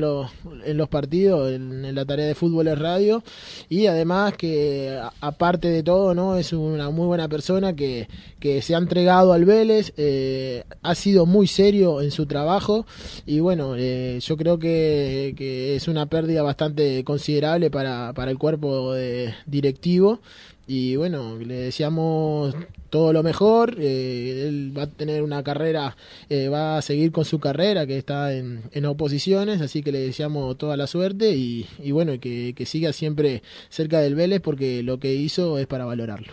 en 0.65 0.77
los, 0.77 0.89
partidos, 0.89 1.53
en, 1.53 1.95
la 1.95 2.05
tarea 2.05 2.27
de 2.27 2.35
fútbol 2.35 2.67
en 2.67 2.77
radio 2.81 3.23
y 3.69 3.87
además 3.87 4.35
que 4.37 4.99
aparte 5.21 5.69
de 5.69 5.83
todo, 5.85 6.15
¿no? 6.15 6.37
Es 6.37 6.53
una 6.53 6.91
muy 6.91 7.07
buena 7.07 7.29
persona 7.29 7.75
que, 7.75 8.09
que 8.41 8.61
se 8.61 8.75
ha 8.75 8.79
entregado 8.79 9.33
al 9.33 9.45
Vélez. 9.45 9.93
eh, 9.97 10.31
eh, 10.33 10.65
ha 10.83 10.95
sido 10.95 11.27
muy 11.27 11.47
serio 11.47 12.01
en 12.01 12.11
su 12.11 12.27
trabajo 12.27 12.87
y 13.27 13.41
bueno, 13.41 13.75
eh, 13.77 14.19
yo 14.21 14.37
creo 14.37 14.59
que, 14.59 15.35
es 15.77 15.89
una 15.89 16.07
pérdida 16.07 16.43
bastante 16.43 17.05
considerable 17.05 17.71
para, 17.71 18.13
para 18.15 18.31
el 18.31 18.39
cuerpo 18.39 18.93
de, 18.93 19.35
directivo 19.47 20.21
y 20.67 20.97
bueno, 20.97 21.39
le 21.39 21.55
deseamos 21.55 22.55
todo 22.89 23.13
lo 23.13 23.23
mejor, 23.23 23.77
eh, 23.79 24.47
él 24.47 24.73
va 24.77 24.83
a 24.83 24.87
tener 24.87 25.23
una 25.23 25.43
carrera, 25.43 25.97
eh, 26.29 26.49
va 26.49 26.77
a 26.77 26.83
seguir 26.83 27.11
con 27.11 27.25
su 27.25 27.41
carrera 27.41 27.87
que 27.87 27.99
está 27.99 28.35
en, 28.35 28.63
en 28.71 28.85
oposiciones, 28.85 29.61
así 29.61 29.83
que 29.83 29.93
le 29.93 30.01
deseamos 30.01 30.57
toda 30.59 30.77
la 30.77 30.87
suerte 30.87 31.35
y, 31.35 31.67
y 31.83 31.91
bueno, 31.91 32.21
que, 32.21 32.55
que 32.55 32.67
siga 32.67 32.93
siempre 32.93 33.43
cerca 33.71 34.01
del 34.01 34.15
Vélez 34.15 34.41
porque 34.41 34.83
lo 34.83 35.01
que 35.01 35.15
hizo 35.15 35.59
es 35.59 35.67
para 35.67 35.85
valorarlo. 35.85 36.33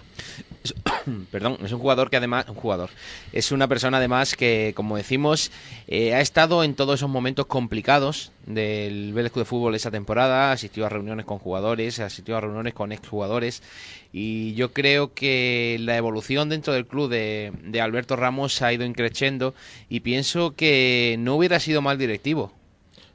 Perdón, 1.32 1.58
es 1.64 1.72
un 1.72 1.80
jugador 1.80 2.10
que 2.10 2.18
además, 2.18 2.46
un 2.50 2.56
jugador, 2.56 2.90
es 3.32 3.52
una 3.52 3.68
persona 3.68 3.98
además 3.98 4.36
que, 4.36 4.74
como 4.76 4.98
decimos, 4.98 5.52
eh, 5.88 6.14
ha 6.14 6.22
estado 6.22 6.64
en 6.64 6.76
todos 6.76 7.00
esos 7.00 7.10
momentos 7.10 7.46
complicados 7.46 8.32
del 8.46 9.14
Vélez 9.14 9.32
Club 9.32 9.46
de 9.46 9.50
Fútbol 9.50 9.76
esa 9.76 9.92
temporada, 9.92 10.52
asistió 10.52 10.86
a 10.86 10.90
reuniones 10.90 11.26
con 11.26 11.40
jugadores, 11.40 12.00
asistió 12.00 12.36
a 12.36 12.42
reuniones 12.42 12.74
con 12.74 12.92
exjugadores 12.92 13.62
y 14.12 14.54
yo 14.56 14.72
creo 14.74 15.14
que 15.14 15.78
la 15.80 15.98
evolución 15.98 16.50
dentro 16.50 16.74
del 16.74 16.88
club 16.88 17.10
de, 17.10 17.52
de 17.64 17.82
Alberto 17.82 18.16
Ramos 18.16 18.62
ha 18.62 18.74
ido 18.74 18.86
increciendo 18.86 19.54
y 19.90 20.00
pienso 20.00 20.56
que 20.56 21.16
no 21.20 21.36
hubiera 21.36 21.60
sido 21.60 21.82
mal 21.82 21.98
directivo. 21.98 22.52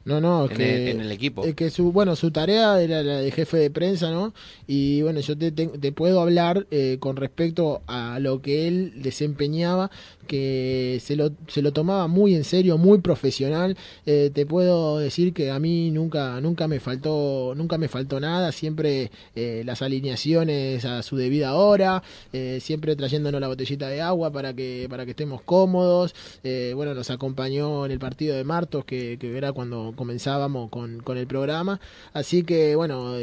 No, 0.04 0.20
no, 0.20 0.50
en, 0.50 0.56
que, 0.56 0.82
el, 0.82 0.88
en 0.96 1.00
el 1.00 1.12
equipo. 1.12 1.44
Es 1.44 1.54
que 1.54 1.70
su, 1.70 1.90
bueno, 1.90 2.14
su 2.14 2.30
tarea 2.30 2.80
era 2.80 3.02
la 3.02 3.20
de 3.20 3.30
jefe 3.30 3.56
de 3.56 3.70
prensa, 3.70 4.10
¿no? 4.10 4.34
Y 4.66 5.00
bueno, 5.00 5.20
yo 5.20 5.36
te, 5.36 5.50
te, 5.50 5.66
te 5.66 5.92
puedo 5.92 6.20
hablar 6.20 6.66
eh, 6.70 6.98
con 7.00 7.16
respecto 7.16 7.82
a 7.86 8.18
lo 8.18 8.42
que 8.42 8.68
él 8.68 8.92
desempeñaba, 8.96 9.90
que 10.24 10.98
se 11.02 11.16
lo, 11.16 11.30
se 11.48 11.62
lo 11.62 11.72
tomaba 11.72 12.06
muy 12.08 12.34
en 12.34 12.44
serio, 12.44 12.78
muy 12.78 13.00
profesional. 13.00 13.76
Eh, 14.06 14.30
te 14.32 14.46
puedo 14.46 14.98
decir 14.98 15.32
que 15.32 15.50
a 15.50 15.58
mí 15.58 15.90
nunca, 15.90 16.40
nunca 16.40 16.68
me 16.68 16.80
faltó, 16.80 17.54
nunca 17.56 17.78
me 17.78 17.88
faltó 17.88 18.20
nada, 18.20 18.52
siempre 18.52 19.10
eh, 19.34 19.62
las 19.64 19.82
alineaciones 19.82 20.84
a 20.84 21.02
su 21.02 21.16
debida 21.16 21.54
hora, 21.54 22.02
eh, 22.32 22.58
siempre 22.60 22.96
trayéndonos 22.96 23.40
la 23.40 23.48
botellita 23.48 23.88
de 23.88 24.00
agua 24.00 24.30
para 24.30 24.54
que, 24.54 24.86
para 24.90 25.04
que 25.04 25.10
estemos 25.10 25.42
cómodos. 25.42 26.14
Bueno, 26.42 26.94
nos 26.94 27.10
acompañó 27.10 27.86
en 27.86 27.92
el 27.92 27.98
partido 27.98 28.36
de 28.36 28.44
Martos, 28.44 28.84
que, 28.84 29.16
que 29.18 29.36
era 29.36 29.52
cuando 29.52 29.92
comenzábamos 29.96 30.70
con, 30.70 31.00
con 31.00 31.16
el 31.18 31.26
programa. 31.26 31.80
Así 32.12 32.42
que, 32.42 32.76
bueno, 32.76 33.14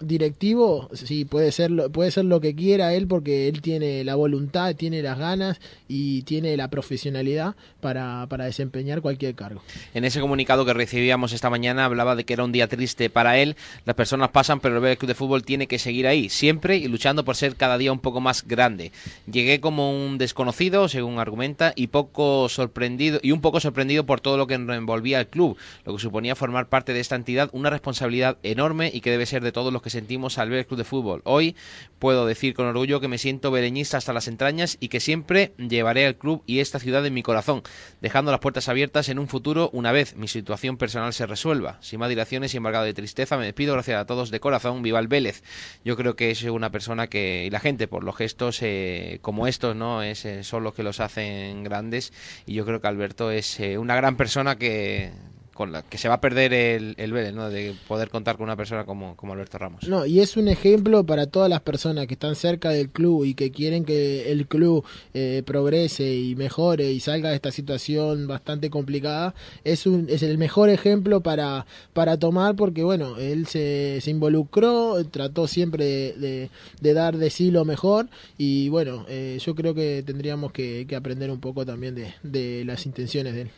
directivo, 0.00 0.88
sí, 0.92 1.24
puede 1.24 1.52
ser, 1.52 1.70
puede 1.92 2.10
ser 2.10 2.24
lo 2.24 2.40
que 2.40 2.54
quiera 2.54 2.94
él 2.94 3.06
porque 3.06 3.48
él 3.48 3.60
tiene 3.60 4.02
la 4.04 4.14
voluntad, 4.14 4.74
tiene 4.74 5.02
las 5.02 5.18
ganas 5.18 5.60
y 5.88 6.22
tiene 6.22 6.56
la 6.56 6.68
profesionalidad 6.68 7.54
para, 7.80 8.26
para 8.28 8.46
desempeñar 8.46 9.02
cualquier 9.02 9.34
cargo. 9.34 9.62
En 9.94 10.04
ese 10.04 10.20
comunicado 10.20 10.64
que 10.64 10.72
recibíamos 10.72 11.32
esta 11.32 11.50
mañana 11.50 11.84
hablaba 11.84 12.16
de 12.16 12.24
que 12.24 12.32
era 12.32 12.44
un 12.44 12.52
día 12.52 12.68
triste 12.68 13.10
para 13.10 13.38
él, 13.38 13.56
las 13.84 13.96
personas 13.96 14.30
pasan, 14.30 14.60
pero 14.60 14.84
el 14.84 14.98
Club 14.98 15.08
de 15.08 15.14
Fútbol 15.14 15.44
tiene 15.44 15.66
que 15.66 15.78
seguir 15.78 16.06
ahí, 16.06 16.28
siempre 16.28 16.76
y 16.76 16.88
luchando 16.88 17.24
por 17.24 17.36
ser 17.36 17.56
cada 17.56 17.78
día 17.78 17.92
un 17.92 18.00
poco 18.00 18.20
más 18.20 18.46
grande. 18.46 18.92
Llegué 19.30 19.60
como 19.60 19.92
un 19.92 20.18
desconocido, 20.18 20.88
según 20.88 21.18
argumenta, 21.18 21.72
y 21.76 21.88
poco 21.88 22.48
sorprendido 22.48 23.20
y 23.22 23.32
un 23.32 23.40
poco 23.40 23.60
sorprendido 23.60 24.06
por 24.06 24.20
todo 24.20 24.36
lo 24.36 24.46
que 24.46 24.54
envolvía 24.54 25.18
al 25.18 25.28
club, 25.28 25.56
lo 25.84 25.94
que 25.94 26.00
suponía 26.00 26.34
formar 26.34 26.68
parte 26.68 26.92
de 26.92 27.00
esta 27.00 27.16
entidad, 27.16 27.50
una 27.52 27.70
responsabilidad 27.70 28.38
enorme 28.42 28.90
y 28.92 29.00
que 29.00 29.10
debe 29.10 29.26
ser 29.26 29.42
de 29.42 29.52
todos 29.52 29.72
los 29.72 29.82
que 29.82 29.89
sentimos 29.90 30.38
al 30.38 30.50
Vélez 30.50 30.66
Club 30.66 30.78
de 30.78 30.84
Fútbol. 30.84 31.22
Hoy 31.24 31.56
puedo 31.98 32.26
decir 32.26 32.54
con 32.54 32.66
orgullo 32.66 33.00
que 33.00 33.08
me 33.08 33.18
siento 33.18 33.50
beleñista 33.50 33.98
hasta 33.98 34.12
las 34.12 34.28
entrañas 34.28 34.76
y 34.80 34.88
que 34.88 35.00
siempre 35.00 35.52
llevaré 35.58 36.06
al 36.06 36.16
club 36.16 36.42
y 36.46 36.60
esta 36.60 36.78
ciudad 36.78 37.04
en 37.04 37.14
mi 37.14 37.22
corazón, 37.22 37.62
dejando 38.00 38.30
las 38.30 38.40
puertas 38.40 38.68
abiertas 38.68 39.08
en 39.08 39.18
un 39.18 39.28
futuro 39.28 39.70
una 39.72 39.92
vez 39.92 40.16
mi 40.16 40.28
situación 40.28 40.76
personal 40.76 41.12
se 41.12 41.26
resuelva. 41.26 41.78
Sin 41.80 42.00
más 42.00 42.08
dilaciones 42.08 42.54
y 42.54 42.56
embargado 42.56 42.84
de 42.84 42.94
tristeza, 42.94 43.36
me 43.36 43.44
despido. 43.44 43.74
Gracias 43.74 44.00
a 44.00 44.06
todos 44.06 44.30
de 44.30 44.40
corazón. 44.40 44.82
Viva 44.82 44.98
el 44.98 45.08
Vélez. 45.08 45.42
Yo 45.84 45.96
creo 45.96 46.16
que 46.16 46.30
es 46.30 46.42
una 46.44 46.70
persona 46.70 47.06
que, 47.08 47.44
y 47.46 47.50
la 47.50 47.60
gente, 47.60 47.88
por 47.88 48.04
los 48.04 48.16
gestos 48.16 48.60
eh, 48.62 49.18
como 49.22 49.46
estos, 49.46 49.76
¿no? 49.76 50.02
Es, 50.02 50.24
eh, 50.24 50.44
son 50.44 50.64
los 50.64 50.74
que 50.74 50.82
los 50.82 51.00
hacen 51.00 51.64
grandes. 51.64 52.12
Y 52.46 52.54
yo 52.54 52.64
creo 52.64 52.80
que 52.80 52.88
Alberto 52.88 53.30
es 53.30 53.60
eh, 53.60 53.78
una 53.78 53.96
gran 53.96 54.16
persona 54.16 54.56
que 54.56 55.12
con 55.60 55.72
la 55.72 55.82
que 55.82 55.98
se 55.98 56.08
va 56.08 56.14
a 56.14 56.20
perder 56.22 56.54
el, 56.54 56.94
el 56.96 57.12
Vélez, 57.12 57.34
¿no? 57.34 57.50
De 57.50 57.74
poder 57.86 58.08
contar 58.08 58.38
con 58.38 58.44
una 58.44 58.56
persona 58.56 58.86
como, 58.86 59.14
como 59.14 59.34
Alberto 59.34 59.58
Ramos. 59.58 59.86
No, 59.86 60.06
y 60.06 60.20
es 60.20 60.38
un 60.38 60.48
ejemplo 60.48 61.04
para 61.04 61.26
todas 61.26 61.50
las 61.50 61.60
personas 61.60 62.06
que 62.06 62.14
están 62.14 62.34
cerca 62.34 62.70
del 62.70 62.88
club 62.88 63.26
y 63.26 63.34
que 63.34 63.50
quieren 63.50 63.84
que 63.84 64.32
el 64.32 64.46
club 64.46 64.86
eh, 65.12 65.42
progrese 65.44 66.14
y 66.14 66.34
mejore 66.34 66.90
y 66.92 67.00
salga 67.00 67.28
de 67.28 67.34
esta 67.34 67.52
situación 67.52 68.26
bastante 68.26 68.70
complicada. 68.70 69.34
Es 69.62 69.86
un 69.86 70.06
es 70.08 70.22
el 70.22 70.38
mejor 70.38 70.70
ejemplo 70.70 71.20
para, 71.20 71.66
para 71.92 72.16
tomar 72.16 72.56
porque, 72.56 72.82
bueno, 72.82 73.18
él 73.18 73.46
se, 73.46 74.00
se 74.00 74.10
involucró, 74.10 75.04
trató 75.10 75.46
siempre 75.46 75.84
de, 75.84 76.12
de, 76.14 76.50
de, 76.80 76.94
dar 76.94 77.18
de 77.18 77.28
sí 77.28 77.50
lo 77.50 77.66
mejor 77.66 78.08
y, 78.38 78.70
bueno, 78.70 79.04
eh, 79.10 79.38
yo 79.44 79.54
creo 79.54 79.74
que 79.74 80.02
tendríamos 80.06 80.52
que, 80.52 80.86
que 80.88 80.96
aprender 80.96 81.30
un 81.30 81.40
poco 81.40 81.66
también 81.66 81.94
de, 81.94 82.14
de 82.22 82.64
las 82.64 82.86
intenciones 82.86 83.34
de 83.34 83.42
él. 83.42 83.50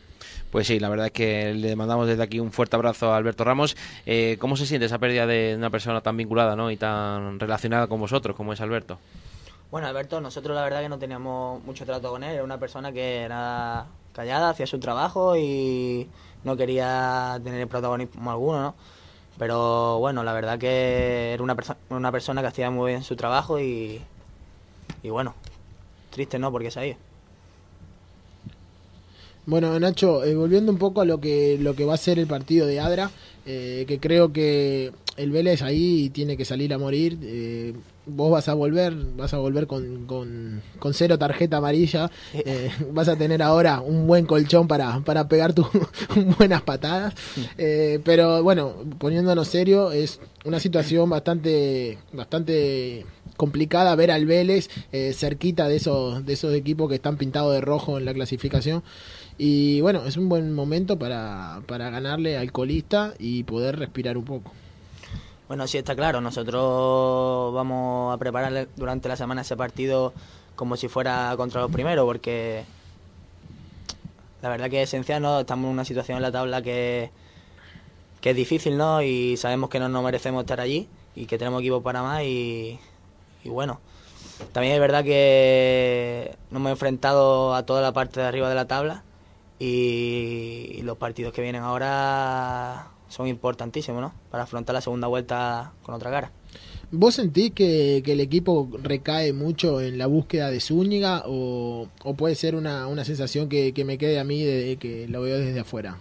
Pues 0.53 0.67
sí, 0.67 0.79
la 0.79 0.87
verdad 0.87 1.07
es 1.07 1.11
que 1.11 1.51
le 1.55 1.75
mandamos 1.75 2.05
desde 2.05 2.21
aquí 2.21 2.39
un 2.39 2.51
fuerte 2.51 2.75
abrazo 2.75 3.11
a 3.11 3.17
Alberto 3.17 3.43
Ramos. 3.43 3.75
Eh, 4.05 4.37
¿Cómo 4.39 4.55
se 4.55 4.67
siente 4.67 4.85
esa 4.85 4.99
pérdida 4.99 5.25
de 5.25 5.55
una 5.57 5.71
persona 5.71 6.01
tan 6.01 6.15
vinculada 6.15 6.55
¿no? 6.55 6.69
y 6.69 6.77
tan 6.77 7.39
relacionada 7.39 7.87
con 7.87 7.99
vosotros 7.99 8.35
como 8.35 8.53
es 8.53 8.61
Alberto? 8.61 8.99
Bueno, 9.71 9.87
Alberto, 9.87 10.21
nosotros 10.21 10.55
la 10.55 10.61
verdad 10.61 10.83
que 10.83 10.89
no 10.89 10.99
teníamos 10.99 11.63
mucho 11.63 11.87
trato 11.87 12.11
con 12.11 12.23
él. 12.23 12.35
Era 12.35 12.43
una 12.43 12.59
persona 12.59 12.91
que 12.91 13.23
era 13.23 13.87
callada, 14.13 14.51
hacía 14.51 14.67
su 14.67 14.77
trabajo 14.79 15.35
y 15.35 16.07
no 16.43 16.55
quería 16.55 17.41
tener 17.43 17.67
protagonismo 17.67 18.29
alguno, 18.29 18.61
¿no? 18.61 18.75
Pero 19.39 19.97
bueno, 19.97 20.23
la 20.23 20.33
verdad 20.33 20.59
que 20.59 21.33
era 21.33 21.41
una, 21.41 21.55
perso 21.55 21.75
una 21.89 22.11
persona 22.11 22.41
que 22.41 22.47
hacía 22.49 22.69
muy 22.69 22.91
bien 22.91 23.01
su 23.01 23.15
trabajo 23.15 23.59
y, 23.59 24.03
y 25.01 25.09
bueno, 25.09 25.33
triste, 26.11 26.37
¿no? 26.37 26.51
Porque 26.51 26.69
se 26.69 26.79
ha 26.79 26.85
ido. 26.85 26.97
Bueno, 29.45 29.77
Nacho, 29.77 30.23
eh, 30.23 30.35
volviendo 30.35 30.71
un 30.71 30.77
poco 30.77 31.01
a 31.01 31.05
lo 31.05 31.19
que, 31.19 31.57
lo 31.59 31.75
que 31.75 31.83
va 31.83 31.95
a 31.95 31.97
ser 31.97 32.17
el 32.17 32.27
partido 32.27 32.65
de 32.65 32.79
Adra, 32.79 33.11
eh, 33.45 33.83
que 33.87 33.99
creo 33.99 34.31
que 34.31 34.93
el 35.17 35.31
Vélez 35.31 35.61
ahí 35.61 36.09
tiene 36.11 36.37
que 36.37 36.45
salir 36.45 36.73
a 36.73 36.77
morir. 36.77 37.17
Eh, 37.21 37.73
vos 38.05 38.31
vas 38.31 38.49
a 38.49 38.53
volver, 38.53 38.93
vas 39.15 39.33
a 39.33 39.37
volver 39.37 39.67
con, 39.67 40.05
con, 40.05 40.61
con 40.79 40.93
cero 40.93 41.17
tarjeta 41.17 41.57
amarilla. 41.57 42.11
Eh, 42.33 42.71
vas 42.91 43.07
a 43.07 43.15
tener 43.15 43.41
ahora 43.41 43.81
un 43.81 44.07
buen 44.07 44.25
colchón 44.25 44.67
para, 44.67 44.99
para 45.01 45.27
pegar 45.27 45.53
tus 45.53 45.67
buenas 46.37 46.61
patadas. 46.61 47.13
Eh, 47.57 47.99
pero 48.03 48.43
bueno, 48.43 48.73
poniéndonos 48.97 49.47
serio, 49.47 49.91
es 49.91 50.19
una 50.45 50.59
situación 50.59 51.09
bastante, 51.09 51.97
bastante 52.11 53.05
complicada 53.37 53.95
ver 53.95 54.11
al 54.11 54.25
Vélez 54.25 54.69
eh, 54.91 55.13
cerquita 55.13 55.67
de 55.67 55.77
esos, 55.77 56.25
de 56.25 56.33
esos 56.33 56.53
equipos 56.53 56.89
que 56.89 56.95
están 56.95 57.17
pintados 57.17 57.53
de 57.53 57.61
rojo 57.61 57.97
en 57.97 58.05
la 58.05 58.13
clasificación. 58.13 58.83
Y 59.37 59.81
bueno, 59.81 60.05
es 60.05 60.17
un 60.17 60.29
buen 60.29 60.53
momento 60.53 60.99
para, 60.99 61.61
para 61.65 61.89
ganarle 61.89 62.37
al 62.37 62.51
colista 62.51 63.13
y 63.17 63.43
poder 63.43 63.79
respirar 63.79 64.17
un 64.17 64.25
poco. 64.25 64.51
Bueno, 65.47 65.67
sí 65.67 65.77
está 65.77 65.95
claro, 65.95 66.21
nosotros 66.21 67.53
vamos 67.53 68.13
a 68.13 68.17
preparar 68.17 68.67
durante 68.77 69.09
la 69.09 69.17
semana 69.17 69.41
ese 69.41 69.57
partido 69.57 70.13
como 70.55 70.77
si 70.77 70.87
fuera 70.87 71.33
contra 71.35 71.61
los 71.61 71.69
primeros, 71.69 72.05
porque 72.05 72.63
la 74.41 74.49
verdad 74.49 74.69
que 74.69 74.81
es 74.81 74.89
esencial, 74.89 75.21
¿no? 75.21 75.41
Estamos 75.41 75.65
en 75.65 75.71
una 75.71 75.85
situación 75.85 76.17
en 76.17 76.21
la 76.21 76.31
tabla 76.31 76.61
que, 76.61 77.11
que 78.21 78.29
es 78.29 78.35
difícil, 78.35 78.77
¿no? 78.77 79.01
Y 79.01 79.35
sabemos 79.35 79.69
que 79.69 79.79
no 79.79 79.89
nos 79.89 80.03
merecemos 80.03 80.43
estar 80.43 80.61
allí 80.61 80.87
y 81.13 81.25
que 81.25 81.37
tenemos 81.37 81.59
equipo 81.61 81.81
para 81.83 82.01
más 82.01 82.23
y, 82.23 82.79
y 83.43 83.49
bueno. 83.49 83.81
También 84.53 84.75
es 84.75 84.79
verdad 84.79 85.03
que 85.03 86.35
nos 86.51 86.59
hemos 86.61 86.71
enfrentado 86.71 87.53
a 87.53 87.65
toda 87.65 87.81
la 87.81 87.91
parte 87.91 88.21
de 88.21 88.27
arriba 88.27 88.47
de 88.49 88.55
la 88.55 88.67
tabla 88.67 89.03
y 89.59 90.81
los 90.83 90.97
partidos 90.97 91.33
que 91.33 91.41
vienen 91.41 91.63
ahora 91.63 92.87
son 93.13 93.27
importantísimos, 93.27 94.01
¿no? 94.01 94.11
Para 94.31 94.43
afrontar 94.43 94.73
la 94.73 94.81
segunda 94.81 95.07
vuelta 95.07 95.71
con 95.83 95.93
otra 95.93 96.09
cara. 96.09 96.31
¿Vos 96.91 97.15
sentís 97.15 97.51
que, 97.51 98.01
que, 98.03 98.13
el 98.13 98.19
equipo 98.19 98.67
recae 98.81 99.33
mucho 99.33 99.81
en 99.81 99.99
la 99.99 100.07
búsqueda 100.07 100.49
de 100.49 100.59
Zúñiga 100.59 101.23
o, 101.27 101.87
o 102.03 102.13
puede 102.15 102.33
ser 102.35 102.55
una, 102.55 102.87
una 102.87 103.05
sensación 103.05 103.49
que, 103.49 103.71
que, 103.73 103.85
me 103.85 103.99
quede 103.99 104.19
a 104.19 104.23
mí 104.23 104.41
de 104.43 104.77
que 104.77 105.07
lo 105.07 105.21
veo 105.21 105.37
desde 105.39 105.59
afuera? 105.59 105.97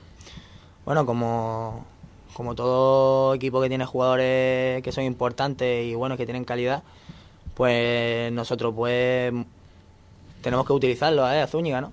Bueno, 0.87 1.05
como, 1.05 1.85
como 2.33 2.55
todo 2.55 3.35
equipo 3.35 3.61
que 3.61 3.69
tiene 3.69 3.85
jugadores 3.85 4.83
que 4.83 4.93
son 4.93 5.05
importantes 5.05 5.87
y 5.87 5.95
buenos, 5.95 6.17
que 6.17 6.25
tienen 6.25 6.45
calidad, 6.45 6.83
pues 7.55 8.33
nosotros 8.33 8.73
pues 8.75 9.33
tenemos 10.41 10.67
que 10.67 10.73
utilizarlo 10.73 11.31
¿eh? 11.31 11.43
a 11.43 11.47
Zúñiga, 11.47 11.83
¿no? 11.83 11.93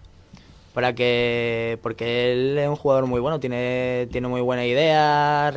Para 0.80 0.96
que 0.96 1.78
porque 1.84 2.32
él 2.32 2.58
es 2.58 2.70
un 2.70 2.78
jugador 2.78 3.06
muy 3.06 3.20
bueno 3.20 3.42
tiene 3.42 4.08
tiene 4.14 4.30
muy 4.30 4.40
buena 4.40 4.66
idea 4.66 5.52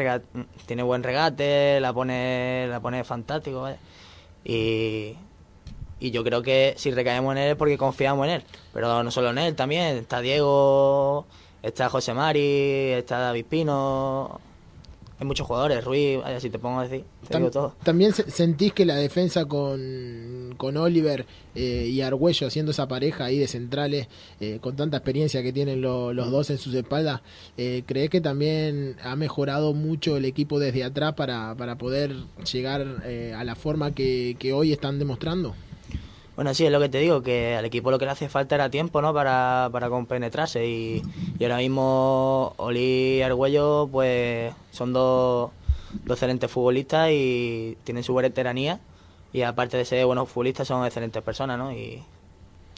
tiene 0.66 0.82
buen 0.82 1.04
regate 1.04 1.78
la 1.78 1.92
pone 1.92 2.66
la 2.68 2.80
pone 2.80 3.04
fantástico 3.04 3.62
¿vale? 3.62 3.76
y 4.44 5.16
y 6.00 6.10
yo 6.10 6.24
creo 6.24 6.42
que 6.42 6.74
si 6.76 6.90
recaemos 6.90 7.30
en 7.36 7.38
él 7.38 7.50
es 7.50 7.56
porque 7.56 7.78
confiamos 7.78 8.26
en 8.26 8.32
él. 8.32 8.44
Pero 8.72 9.04
no 9.04 9.10
solo 9.12 9.30
en 9.30 9.38
él, 9.38 9.54
también 9.54 9.98
está 9.98 10.20
Diego, 10.20 11.26
está 11.62 11.88
José 11.88 12.12
Mari, 12.12 12.90
está 12.90 13.20
David 13.20 13.46
Pino. 13.48 14.40
Hay 15.22 15.26
muchos 15.28 15.46
jugadores, 15.46 15.84
Ruiz, 15.84 16.18
si 16.40 16.50
te 16.50 16.58
pongo 16.58 16.80
a 16.80 16.82
decir, 16.88 17.04
te 17.28 17.36
digo 17.38 17.48
todo. 17.48 17.76
También 17.84 18.12
se- 18.12 18.28
sentís 18.28 18.72
que 18.72 18.84
la 18.84 18.96
defensa 18.96 19.44
con, 19.44 20.52
con 20.56 20.76
Oliver 20.76 21.26
eh, 21.54 21.86
y 21.88 22.00
Argüello 22.00 22.48
haciendo 22.48 22.72
esa 22.72 22.88
pareja 22.88 23.26
ahí 23.26 23.38
de 23.38 23.46
centrales, 23.46 24.08
eh, 24.40 24.58
con 24.60 24.74
tanta 24.74 24.96
experiencia 24.96 25.40
que 25.44 25.52
tienen 25.52 25.80
lo- 25.80 26.12
los 26.12 26.28
dos 26.32 26.50
en 26.50 26.58
sus 26.58 26.74
espaldas, 26.74 27.20
eh, 27.56 27.84
¿crees 27.86 28.10
que 28.10 28.20
también 28.20 28.96
ha 29.04 29.14
mejorado 29.14 29.74
mucho 29.74 30.16
el 30.16 30.24
equipo 30.24 30.58
desde 30.58 30.82
atrás 30.82 31.12
para, 31.14 31.54
para 31.54 31.78
poder 31.78 32.16
llegar 32.52 32.80
a 33.36 33.44
la 33.44 33.54
forma 33.54 33.92
que, 33.92 34.34
que 34.40 34.52
hoy 34.52 34.72
están 34.72 34.98
demostrando? 34.98 35.54
Bueno, 36.34 36.54
sí, 36.54 36.64
es 36.64 36.72
lo 36.72 36.80
que 36.80 36.88
te 36.88 36.98
digo, 36.98 37.22
que 37.22 37.56
al 37.56 37.64
equipo 37.66 37.90
lo 37.90 37.98
que 37.98 38.06
le 38.06 38.12
hace 38.12 38.28
falta 38.28 38.54
era 38.54 38.70
tiempo, 38.70 39.02
¿no? 39.02 39.12
Para, 39.12 39.68
para 39.70 39.90
compenetrarse 39.90 40.66
y, 40.66 41.02
ahora 41.42 41.58
mismo 41.58 42.54
Oli 42.56 43.18
y 43.18 43.22
Argüello, 43.22 43.88
pues 43.92 44.54
son 44.70 44.94
dos, 44.94 45.50
dos 46.06 46.16
excelentes 46.16 46.50
futbolistas 46.50 47.10
y 47.12 47.76
tienen 47.84 48.02
su 48.02 48.14
veteranía 48.14 48.80
y 49.32 49.42
aparte 49.42 49.76
de 49.76 49.84
ser 49.84 50.06
buenos 50.06 50.28
futbolistas 50.28 50.68
son 50.68 50.86
excelentes 50.86 51.22
personas, 51.22 51.58
¿no? 51.58 51.72
Y, 51.72 52.02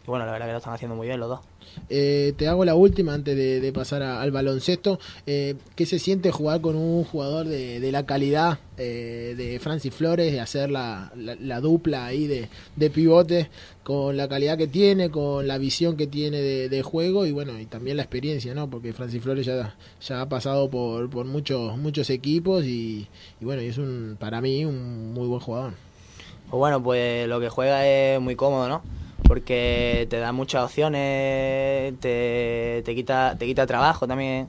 y 0.06 0.10
bueno, 0.10 0.26
la 0.26 0.32
verdad 0.32 0.46
que 0.46 0.52
lo 0.52 0.58
están 0.58 0.74
haciendo 0.74 0.96
muy 0.96 1.06
bien 1.06 1.18
los 1.18 1.28
dos. 1.30 1.40
Eh, 1.88 2.34
te 2.36 2.46
hago 2.46 2.64
la 2.66 2.74
última 2.74 3.14
antes 3.14 3.34
de, 3.36 3.58
de 3.60 3.72
pasar 3.72 4.02
a- 4.02 4.20
al 4.20 4.30
baloncesto. 4.30 4.98
Eh, 5.26 5.54
¿Qué 5.74 5.86
se 5.86 5.98
siente 5.98 6.30
jugar 6.30 6.60
con 6.60 6.76
un 6.76 7.04
jugador 7.04 7.46
de, 7.48 7.80
de 7.80 7.90
la 7.90 8.04
calidad 8.04 8.58
eh, 8.76 9.34
de 9.36 9.58
Francis 9.60 9.94
Flores, 9.94 10.30
de 10.30 10.40
hacer 10.40 10.70
la, 10.70 11.10
la- 11.16 11.36
la 11.36 11.60
dupla 11.60 12.04
ahí 12.04 12.26
de, 12.26 12.48
de 12.76 12.90
pivote, 12.90 13.48
con 13.82 14.16
la 14.18 14.28
calidad 14.28 14.58
que 14.58 14.66
tiene, 14.66 15.10
con 15.10 15.48
la 15.48 15.56
visión 15.58 15.96
que 15.96 16.06
tiene 16.06 16.40
de, 16.42 16.68
de 16.68 16.82
juego 16.82 17.24
y 17.24 17.32
bueno, 17.32 17.58
y 17.58 17.64
también 17.64 17.96
la 17.96 18.02
experiencia, 18.02 18.54
¿no? 18.54 18.68
Porque 18.68 18.92
Francis 18.92 19.22
Flores 19.22 19.46
ya, 19.46 19.74
ya 20.06 20.20
ha 20.20 20.28
pasado 20.28 20.68
por, 20.68 21.08
por 21.08 21.24
muchos, 21.24 21.78
muchos 21.78 22.10
equipos 22.10 22.64
y, 22.66 23.08
y 23.40 23.44
bueno, 23.44 23.62
y 23.62 23.66
es 23.68 23.78
un, 23.78 24.16
para 24.20 24.40
mí 24.42 24.66
un 24.66 25.14
muy 25.14 25.26
buen 25.26 25.40
jugador. 25.40 25.72
Pues 26.50 26.58
bueno, 26.58 26.82
pues 26.82 27.26
lo 27.26 27.40
que 27.40 27.48
juega 27.48 27.86
es 27.88 28.20
muy 28.20 28.36
cómodo, 28.36 28.68
¿no? 28.68 28.82
Porque 29.26 30.06
te 30.10 30.18
da 30.18 30.32
muchas 30.32 30.64
opciones, 30.64 31.98
te, 32.00 32.82
te 32.84 32.94
quita, 32.94 33.36
te 33.38 33.46
quita 33.46 33.66
trabajo 33.66 34.06
también. 34.06 34.48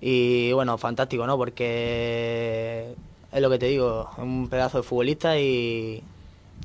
Y 0.00 0.52
bueno, 0.52 0.78
fantástico, 0.78 1.26
¿no? 1.26 1.36
Porque 1.36 2.94
es 3.32 3.40
lo 3.40 3.50
que 3.50 3.58
te 3.58 3.66
digo, 3.66 4.08
es 4.12 4.22
un 4.22 4.48
pedazo 4.48 4.78
de 4.78 4.82
futbolista 4.82 5.38
y, 5.38 6.02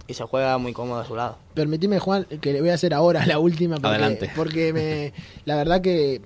y 0.07 0.14
se 0.14 0.24
juega 0.24 0.57
muy 0.57 0.74
cómodo 0.74 0.99
a 0.99 1.05
su 1.05 1.16
lado. 1.16 1.38
Permitime, 1.53 1.99
Juan, 1.99 2.26
que 2.26 2.53
le 2.53 2.62
voy 2.62 2.70
a 2.70 2.76
hacer 2.76 2.93
ahora 2.93 3.26
la 3.26 3.39
última. 3.39 3.76
Porque, 3.76 3.88
Adelante. 3.88 4.32
Porque 4.36 4.74
me, 4.74 5.14
la 5.45 5.55
verdad 5.55 5.82
que, 5.82 6.22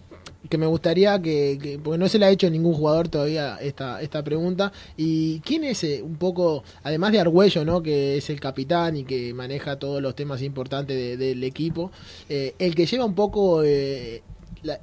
que 0.49 0.57
me 0.57 0.65
gustaría 0.67 1.21
que, 1.21 1.57
que- 1.61 1.79
Porque 1.79 1.97
no 1.97 2.07
se 2.07 2.19
le 2.19 2.25
ha 2.25 2.29
hecho 2.29 2.49
ningún 2.49 2.73
jugador 2.73 3.07
todavía 3.09 3.57
esta, 3.61 4.01
esta 4.01 4.23
pregunta. 4.23 4.71
¿Y 4.97 5.39
quién 5.41 5.63
es 5.63 5.83
eh, 5.83 6.01
un 6.03 6.15
poco, 6.17 6.63
además 6.83 7.11
de 7.11 7.19
Argüello, 7.19 7.65
¿no? 7.65 7.81
que 7.81 8.17
es 8.17 8.29
el 8.29 8.39
capitán 8.39 8.97
y 8.97 9.03
que 9.03 9.33
maneja 9.33 9.77
todos 9.77 10.01
los 10.01 10.15
temas 10.15 10.41
importantes 10.41 10.95
de- 10.97 11.17
del 11.17 11.43
equipo, 11.43 11.91
eh, 12.29 12.53
el 12.59 12.75
que 12.75 12.85
lleva 12.85 13.05
un 13.05 13.15
poco... 13.15 13.63
eh, 13.63 14.21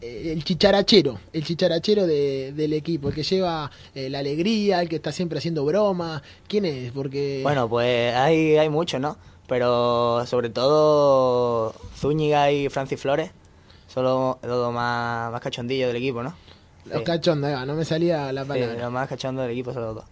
el 0.00 0.44
chicharachero, 0.44 1.18
el 1.32 1.42
chicharachero 1.42 2.06
de- 2.06 2.52
del 2.52 2.72
equipo, 2.72 3.08
el 3.08 3.14
que 3.16 3.24
lleva 3.24 3.68
la 3.96 4.18
alegría, 4.20 4.80
el 4.80 4.88
que 4.88 4.94
está 4.96 5.10
siempre 5.10 5.38
haciendo 5.38 5.64
bromas, 5.64 6.22
¿quién 6.46 6.64
es? 6.66 6.92
Porque 6.92 7.40
Bueno, 7.42 7.68
pues 7.68 8.14
hay, 8.14 8.56
hay 8.58 8.68
muchos, 8.68 9.00
¿no? 9.00 9.16
Pero 9.48 10.24
sobre 10.26 10.50
todo 10.50 11.74
Zúñiga 11.96 12.52
y 12.52 12.68
Francis 12.68 13.00
Flores 13.00 13.32
son 13.92 14.04
los, 14.04 14.36
los 14.42 14.72
más, 14.72 15.30
más 15.32 15.40
cachondillos 15.40 15.88
del 15.88 15.96
equipo, 15.96 16.22
¿no? 16.22 16.34
los 16.84 16.98
Sí. 16.98 17.04
cachondos, 17.04 17.52
va, 17.52 17.64
no 17.64 17.74
me 17.74 17.84
salía 17.84 18.32
la 18.32 18.42
Sí, 18.42 18.48
palabra. 18.48 18.74
los 18.82 18.92
más 18.92 19.08
cachondos 19.08 19.42
del 19.44 19.52
equipo 19.52 19.72
son 19.72 19.82
los 19.84 19.94
dos. 19.96 20.04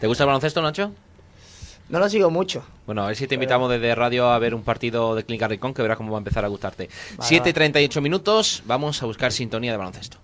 ¿Te 0.00 0.06
gusta 0.06 0.24
el 0.24 0.26
baloncesto, 0.28 0.62
Nacho? 0.62 0.92
No 1.90 1.98
lo 2.00 2.08
sigo 2.10 2.28
mucho. 2.30 2.62
Bueno, 2.84 3.02
a 3.04 3.06
ver 3.06 3.16
si 3.16 3.26
te 3.26 3.36
invitamos 3.36 3.70
desde 3.70 3.94
radio 3.94 4.30
a 4.30 4.38
ver 4.38 4.54
un 4.54 4.62
partido 4.62 5.14
de 5.14 5.24
Clínica 5.24 5.48
Ricón, 5.48 5.72
que 5.72 5.80
verás 5.80 5.96
cómo 5.96 6.12
va 6.12 6.18
a 6.18 6.20
empezar 6.20 6.44
a 6.44 6.48
gustarte. 6.48 6.90
Vale, 7.16 7.26
7 7.26 7.48
y 7.48 7.52
38 7.54 8.02
minutos, 8.02 8.62
vamos 8.66 9.02
a 9.02 9.06
buscar 9.06 9.32
sintonía 9.32 9.70
de 9.72 9.78
baloncesto. 9.78 10.18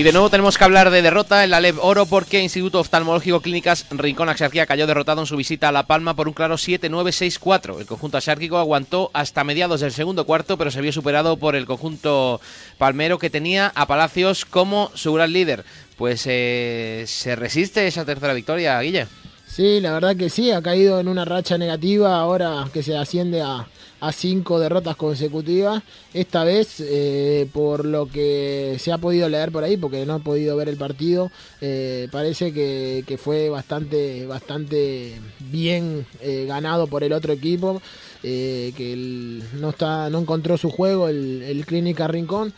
Y 0.00 0.02
de 0.02 0.12
nuevo 0.12 0.30
tenemos 0.30 0.56
que 0.56 0.64
hablar 0.64 0.88
de 0.90 1.02
derrota 1.02 1.44
en 1.44 1.50
la 1.50 1.60
LEB 1.60 1.78
Oro 1.78 2.06
porque 2.06 2.40
Instituto 2.40 2.80
Oftalmológico 2.80 3.42
Clínicas 3.42 3.84
Rincón 3.90 4.30
Axarquía 4.30 4.64
cayó 4.64 4.86
derrotado 4.86 5.20
en 5.20 5.26
su 5.26 5.36
visita 5.36 5.68
a 5.68 5.72
La 5.72 5.82
Palma 5.82 6.16
por 6.16 6.26
un 6.26 6.32
claro 6.32 6.54
7-9-6-4. 6.54 7.80
El 7.80 7.84
conjunto 7.84 8.16
axárquico 8.16 8.56
aguantó 8.56 9.10
hasta 9.12 9.44
mediados 9.44 9.82
del 9.82 9.92
segundo 9.92 10.24
cuarto, 10.24 10.56
pero 10.56 10.70
se 10.70 10.80
vio 10.80 10.90
superado 10.90 11.36
por 11.36 11.54
el 11.54 11.66
conjunto 11.66 12.40
palmero 12.78 13.18
que 13.18 13.28
tenía 13.28 13.72
a 13.74 13.86
Palacios 13.86 14.46
como 14.46 14.90
su 14.94 15.12
gran 15.12 15.34
líder. 15.34 15.66
Pues 15.98 16.22
eh, 16.26 17.04
se 17.06 17.36
resiste 17.36 17.86
esa 17.86 18.06
tercera 18.06 18.32
victoria, 18.32 18.80
Guille. 18.80 19.06
Sí, 19.46 19.80
la 19.82 19.92
verdad 19.92 20.16
que 20.16 20.30
sí, 20.30 20.50
ha 20.50 20.62
caído 20.62 20.98
en 20.98 21.08
una 21.08 21.26
racha 21.26 21.58
negativa 21.58 22.18
ahora 22.18 22.70
que 22.72 22.82
se 22.82 22.96
asciende 22.96 23.42
a, 23.42 23.66
a 24.00 24.12
cinco 24.12 24.58
derrotas 24.58 24.96
consecutivas. 24.96 25.82
Esta 26.14 26.44
vez, 26.44 26.80
eh, 26.80 27.48
por 27.52 27.84
lo 27.84 28.06
que 28.06 28.76
se 28.78 28.92
ha 28.92 28.98
podido 28.98 29.28
leer 29.28 29.52
por 29.52 29.62
ahí, 29.64 29.76
porque 29.76 30.04
no 30.06 30.16
he 30.16 30.20
podido 30.20 30.56
ver 30.56 30.68
el 30.68 30.76
partido, 30.76 31.30
eh, 31.60 32.08
parece 32.10 32.52
que, 32.52 33.18
fue 33.22 33.48
bastante, 33.50 34.26
bastante 34.26 35.20
bien 35.38 36.06
eh, 36.20 36.46
ganado 36.48 36.86
por 36.86 37.04
el 37.04 37.12
otro 37.12 37.32
equipo, 37.32 37.82
eh, 38.22 38.72
que 38.76 38.92
el- 38.92 39.42
no, 39.60 39.70
está, 39.70 40.08
no 40.10 40.18
encontró 40.20 40.56
su 40.56 40.70
juego 40.70 41.08
el, 41.08 41.42
el 41.42 41.66
Clínica 41.66 42.06
Rincón. 42.08 42.52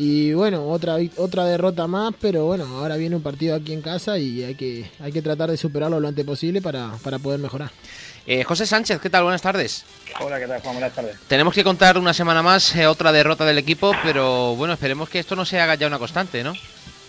Y 0.00 0.32
bueno, 0.32 0.68
otra 0.68 0.96
otra 1.16 1.44
derrota 1.44 1.88
más, 1.88 2.14
pero 2.20 2.46
bueno, 2.46 2.66
ahora 2.66 2.96
viene 2.96 3.16
un 3.16 3.22
partido 3.22 3.56
aquí 3.56 3.72
en 3.72 3.82
casa 3.82 4.16
y 4.16 4.44
hay 4.44 4.54
que, 4.54 4.88
hay 5.00 5.10
que 5.10 5.22
tratar 5.22 5.50
de 5.50 5.56
superarlo 5.56 5.98
lo 5.98 6.06
antes 6.06 6.24
posible 6.24 6.62
para, 6.62 6.92
para 7.02 7.18
poder 7.18 7.40
mejorar. 7.40 7.72
Eh, 8.30 8.44
José 8.44 8.66
Sánchez, 8.66 9.00
¿qué 9.00 9.08
tal? 9.08 9.22
Buenas 9.22 9.40
tardes. 9.40 9.86
Hola, 10.20 10.38
¿qué 10.38 10.46
tal, 10.46 10.60
Juan? 10.60 10.74
Buenas 10.74 10.92
tardes. 10.94 11.16
Tenemos 11.28 11.54
que 11.54 11.64
contar 11.64 11.96
una 11.96 12.12
semana 12.12 12.42
más 12.42 12.76
eh, 12.76 12.86
otra 12.86 13.10
derrota 13.10 13.46
del 13.46 13.56
equipo, 13.56 13.92
pero 14.02 14.54
bueno, 14.54 14.74
esperemos 14.74 15.08
que 15.08 15.18
esto 15.18 15.34
no 15.34 15.46
se 15.46 15.58
haga 15.58 15.76
ya 15.76 15.86
una 15.86 15.98
constante, 15.98 16.44
¿no? 16.44 16.52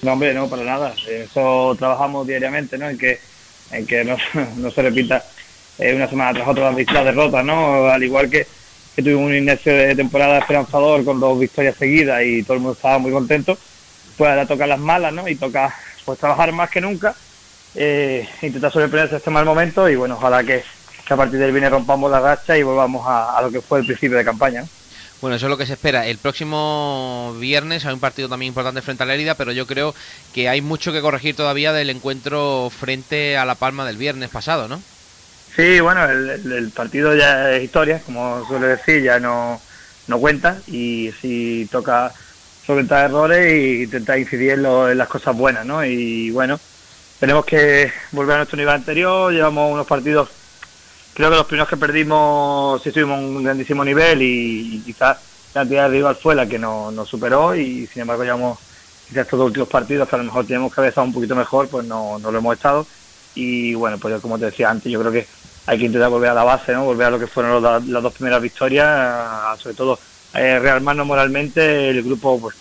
No, 0.01 0.13
hombre, 0.13 0.33
no, 0.33 0.49
para 0.49 0.63
nada. 0.63 0.93
Eso 1.09 1.75
trabajamos 1.77 2.25
diariamente, 2.25 2.77
¿no? 2.77 2.87
En 2.87 2.97
que, 2.97 3.19
en 3.71 3.85
que 3.85 4.05
no, 4.05 4.15
no 4.55 4.71
se 4.71 4.81
repita 4.81 5.25
eh, 5.77 5.93
una 5.93 6.07
semana 6.07 6.35
tras 6.35 6.47
otra 6.47 6.71
las 6.71 7.05
derrotas, 7.05 7.43
¿no? 7.43 7.89
Al 7.89 8.01
igual 8.01 8.29
que, 8.29 8.47
que 8.95 9.03
tuvimos 9.03 9.25
un 9.25 9.35
inicio 9.35 9.73
de 9.73 9.95
temporada 9.97 10.39
esperanzador 10.39 11.03
con 11.03 11.19
dos 11.19 11.37
victorias 11.37 11.75
seguidas 11.75 12.23
y 12.23 12.43
todo 12.43 12.53
el 12.53 12.59
mundo 12.61 12.77
estaba 12.77 12.97
muy 12.97 13.11
contento, 13.11 13.57
pues 14.15 14.29
ahora 14.29 14.47
toca 14.47 14.65
las 14.65 14.79
malas, 14.79 15.11
¿no? 15.11 15.27
Y 15.27 15.35
toca 15.35 15.75
pues 16.05 16.17
trabajar 16.17 16.53
más 16.53 16.69
que 16.69 16.79
nunca, 16.79 17.13
eh, 17.75 18.25
intentar 18.41 18.71
sobreponerse 18.71 19.15
a 19.15 19.17
este 19.17 19.29
mal 19.29 19.43
momento 19.43 19.89
y 19.89 19.97
bueno, 19.97 20.15
ojalá 20.15 20.45
que, 20.45 20.63
que 21.09 21.15
a 21.15 21.17
partir 21.17 21.39
del 21.39 21.51
viernes 21.51 21.71
rompamos 21.71 22.11
la 22.11 22.21
racha 22.21 22.57
y 22.57 22.63
volvamos 22.63 23.03
a, 23.07 23.35
a 23.37 23.41
lo 23.41 23.51
que 23.51 23.61
fue 23.63 23.79
el 23.79 23.85
principio 23.87 24.17
de 24.17 24.25
campaña, 24.25 24.61
¿no? 24.63 24.69
Bueno, 25.21 25.35
eso 25.35 25.45
es 25.45 25.49
lo 25.49 25.57
que 25.57 25.65
se 25.65 25.73
espera. 25.73 26.07
El 26.07 26.19
próximo 26.19 27.35
viernes 27.39 27.85
hay 27.85 27.93
un 27.93 27.99
partido 27.99 28.29
también 28.29 28.49
importante 28.49 28.81
frente 28.81 29.03
a 29.03 29.05
la 29.05 29.13
herida, 29.13 29.37
pero 29.37 29.51
yo 29.51 29.67
creo 29.67 29.93
que 30.31 30.49
hay 30.49 30.61
mucho 30.61 30.91
que 30.91 31.01
corregir 31.01 31.35
todavía 31.35 31.73
del 31.73 31.89
encuentro 31.89 32.69
frente 32.71 33.37
a 33.37 33.45
La 33.45 33.59
Palma 33.59 33.85
del 33.85 33.97
viernes 33.97 34.29
pasado, 34.29 34.67
¿no? 34.67 34.85
Sí, 35.55 35.79
bueno, 35.81 36.05
el, 36.05 36.71
partido 36.73 37.15
ya 37.15 37.51
es 37.51 37.63
historia, 37.63 38.03
como 38.03 38.45
suele 38.45 38.67
decir, 38.67 39.03
ya 39.03 39.19
no, 39.19 39.65
no 40.07 40.19
cuenta 40.19 40.63
y 40.67 41.11
si 41.21 41.67
toca 41.71 42.13
solventar 42.65 43.05
errores 43.09 43.39
e 43.45 43.83
intentar 43.83 44.19
incidir 44.19 44.51
en, 44.51 44.63
lo- 44.63 44.89
en 44.89 44.97
las 44.97 45.09
cosas 45.09 45.35
buenas, 45.35 45.65
¿no? 45.65 45.83
Y 45.83 46.29
bueno, 46.31 46.61
tenemos 47.19 47.45
que 47.45 47.91
volver 48.11 48.35
a 48.35 48.37
nuestro 48.39 48.57
nivel 48.57 48.75
anterior, 48.75 49.33
llevamos 49.33 49.71
unos 49.73 49.87
partidos, 49.87 50.29
creo 51.19 51.31
que 51.31 51.35
los 51.35 51.47
primeros 51.47 51.67
que 51.67 51.75
perdimos 51.75 52.81
sí 52.81 52.89
estuvimos 52.89 53.19
en 53.19 53.25
un 53.25 53.43
grandísimo 53.43 53.83
nivel 53.83 54.21
y, 54.21 54.77
y 54.77 54.79
quizás 54.85 55.17
la 55.53 55.61
cantidad 55.61 55.83
de 55.83 55.89
rival 55.89 56.15
fue 56.15 56.33
la 56.33 56.47
que 56.47 56.57
nos, 56.57 56.93
nos 56.93 57.09
superó 57.09 57.53
y 57.53 57.85
sin 57.87 58.03
embargo 58.03 58.23
llevamos 58.23 58.57
quizás 59.05 59.25
estos 59.25 59.37
dos 59.37 59.47
últimos 59.47 59.67
partidos 59.67 60.07
que 60.07 60.15
a 60.15 60.19
lo 60.19 60.23
mejor 60.23 60.45
tenemos 60.45 60.73
que 60.73 60.93
un 60.97 61.11
poquito 61.11 61.35
mejor, 61.35 61.67
pues 61.67 61.85
no, 61.85 62.19
lo 62.19 62.37
hemos 62.37 62.55
estado 62.55 62.87
y 63.35 63.73
bueno, 63.73 63.97
pues 63.97 64.21
como 64.21 64.39
te 64.39 64.45
decía 64.45 64.69
antes, 64.69 64.89
yo 64.89 64.97
creo 65.01 65.11
que 65.11 65.27
hay 65.65 65.77
que 65.77 65.87
intentar 65.87 66.09
volver 66.09 66.29
a 66.29 66.35
la 66.35 66.45
base, 66.45 66.71
¿no? 66.71 66.85
Volver 66.85 67.07
a 67.07 67.11
lo 67.11 67.19
que 67.19 67.27
fueron 67.27 67.61
las 67.61 68.03
dos 68.03 68.13
primeras 68.13 68.41
victorias, 68.41 69.59
sobre 69.59 69.75
todo 69.75 69.99
eh, 70.33 70.57
rearmarnos 70.57 71.05
moralmente, 71.05 71.89
el 71.89 72.01
grupo 72.01 72.39
pues 72.39 72.55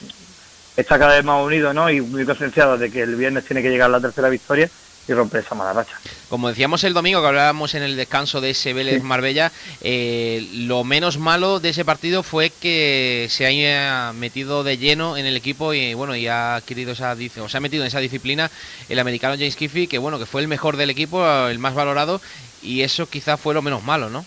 está 0.76 0.98
cada 0.98 1.14
vez 1.14 1.24
más 1.24 1.46
unido 1.46 1.72
¿no? 1.72 1.88
y 1.90 2.00
muy 2.00 2.24
concienciado 2.24 2.76
de 2.76 2.90
que 2.90 3.02
el 3.02 3.14
viernes 3.14 3.44
tiene 3.44 3.62
que 3.62 3.70
llegar 3.70 3.88
la 3.88 4.00
tercera 4.00 4.28
victoria 4.28 4.68
y 5.08 5.14
romper 5.14 5.42
esa 5.44 5.54
mala 5.54 5.72
racha. 5.72 5.96
Como 6.28 6.48
decíamos 6.48 6.84
el 6.84 6.92
domingo, 6.92 7.20
que 7.20 7.26
hablábamos 7.26 7.74
en 7.74 7.82
el 7.82 7.96
descanso 7.96 8.40
de 8.40 8.50
ese 8.50 8.74
Vélez 8.74 9.02
Marbella, 9.02 9.50
eh, 9.80 10.46
lo 10.52 10.84
menos 10.84 11.18
malo 11.18 11.60
de 11.60 11.70
ese 11.70 11.84
partido 11.84 12.22
fue 12.22 12.50
que 12.50 13.26
se 13.30 13.46
haya 13.46 14.12
metido 14.12 14.64
de 14.64 14.76
lleno 14.76 15.16
en 15.16 15.26
el 15.26 15.36
equipo 15.36 15.72
y 15.72 15.94
bueno, 15.94 16.14
y 16.14 16.28
ha 16.28 16.56
adquirido 16.56 16.92
esa 16.92 17.16
o 17.40 17.48
se 17.48 17.56
ha 17.56 17.60
metido 17.60 17.82
en 17.82 17.88
esa 17.88 18.00
disciplina 18.00 18.50
el 18.88 18.98
americano 18.98 19.34
James 19.34 19.56
Kiffy, 19.56 19.86
que 19.86 19.98
bueno, 19.98 20.18
que 20.18 20.26
fue 20.26 20.42
el 20.42 20.48
mejor 20.48 20.76
del 20.76 20.90
equipo, 20.90 21.26
el 21.48 21.58
más 21.58 21.74
valorado, 21.74 22.20
y 22.62 22.82
eso 22.82 23.08
quizás 23.08 23.40
fue 23.40 23.54
lo 23.54 23.62
menos 23.62 23.82
malo, 23.82 24.10
¿no? 24.10 24.24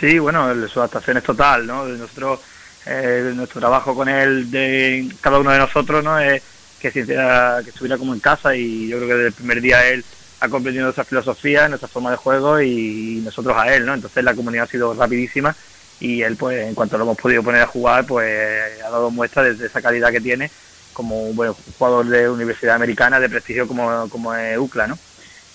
Sí, 0.00 0.18
bueno, 0.18 0.52
su 0.68 0.80
adaptación 0.80 1.16
es 1.16 1.24
total, 1.24 1.66
¿no? 1.66 1.86
Nuestro, 1.86 2.40
eh, 2.84 3.32
nuestro 3.34 3.60
trabajo 3.60 3.94
con 3.94 4.08
él, 4.08 4.50
de 4.50 5.08
cada 5.20 5.38
uno 5.38 5.52
de 5.52 5.58
nosotros, 5.58 6.04
¿no? 6.04 6.18
Es 6.18 6.42
que, 6.80 6.90
que 6.92 7.00
estuviera 7.00 7.96
como 7.96 8.12
en 8.12 8.20
casa 8.20 8.54
y 8.54 8.88
yo 8.88 8.98
creo 8.98 9.08
que 9.08 9.14
desde 9.14 9.28
el 9.28 9.32
primer 9.32 9.60
día 9.60 9.86
él 9.88 10.04
ha 10.40 10.48
comprendido 10.48 10.84
nuestra 10.84 11.04
filosofía, 11.04 11.68
nuestra 11.68 11.88
forma 11.88 12.10
de 12.10 12.16
juego 12.16 12.60
y 12.60 13.22
nosotros 13.24 13.56
a 13.56 13.74
él, 13.74 13.86
¿no? 13.86 13.94
Entonces 13.94 14.22
la 14.22 14.34
comunidad 14.34 14.64
ha 14.64 14.70
sido 14.70 14.94
rapidísima 14.94 15.54
y 16.00 16.22
él, 16.22 16.36
pues, 16.36 16.68
en 16.68 16.74
cuanto 16.74 16.98
lo 16.98 17.04
hemos 17.04 17.16
podido 17.16 17.42
poner 17.42 17.62
a 17.62 17.66
jugar, 17.66 18.06
pues 18.06 18.82
ha 18.84 18.90
dado 18.90 19.10
muestra 19.10 19.42
de 19.42 19.66
esa 19.66 19.80
calidad 19.80 20.10
que 20.10 20.20
tiene 20.20 20.50
como 20.92 21.24
un 21.24 21.36
buen 21.36 21.52
jugador 21.52 22.06
de 22.06 22.28
universidad 22.28 22.74
americana 22.74 23.20
de 23.20 23.28
prestigio 23.28 23.68
como, 23.68 24.08
como 24.08 24.34
es 24.34 24.56
UCLA, 24.56 24.86
¿no? 24.86 24.98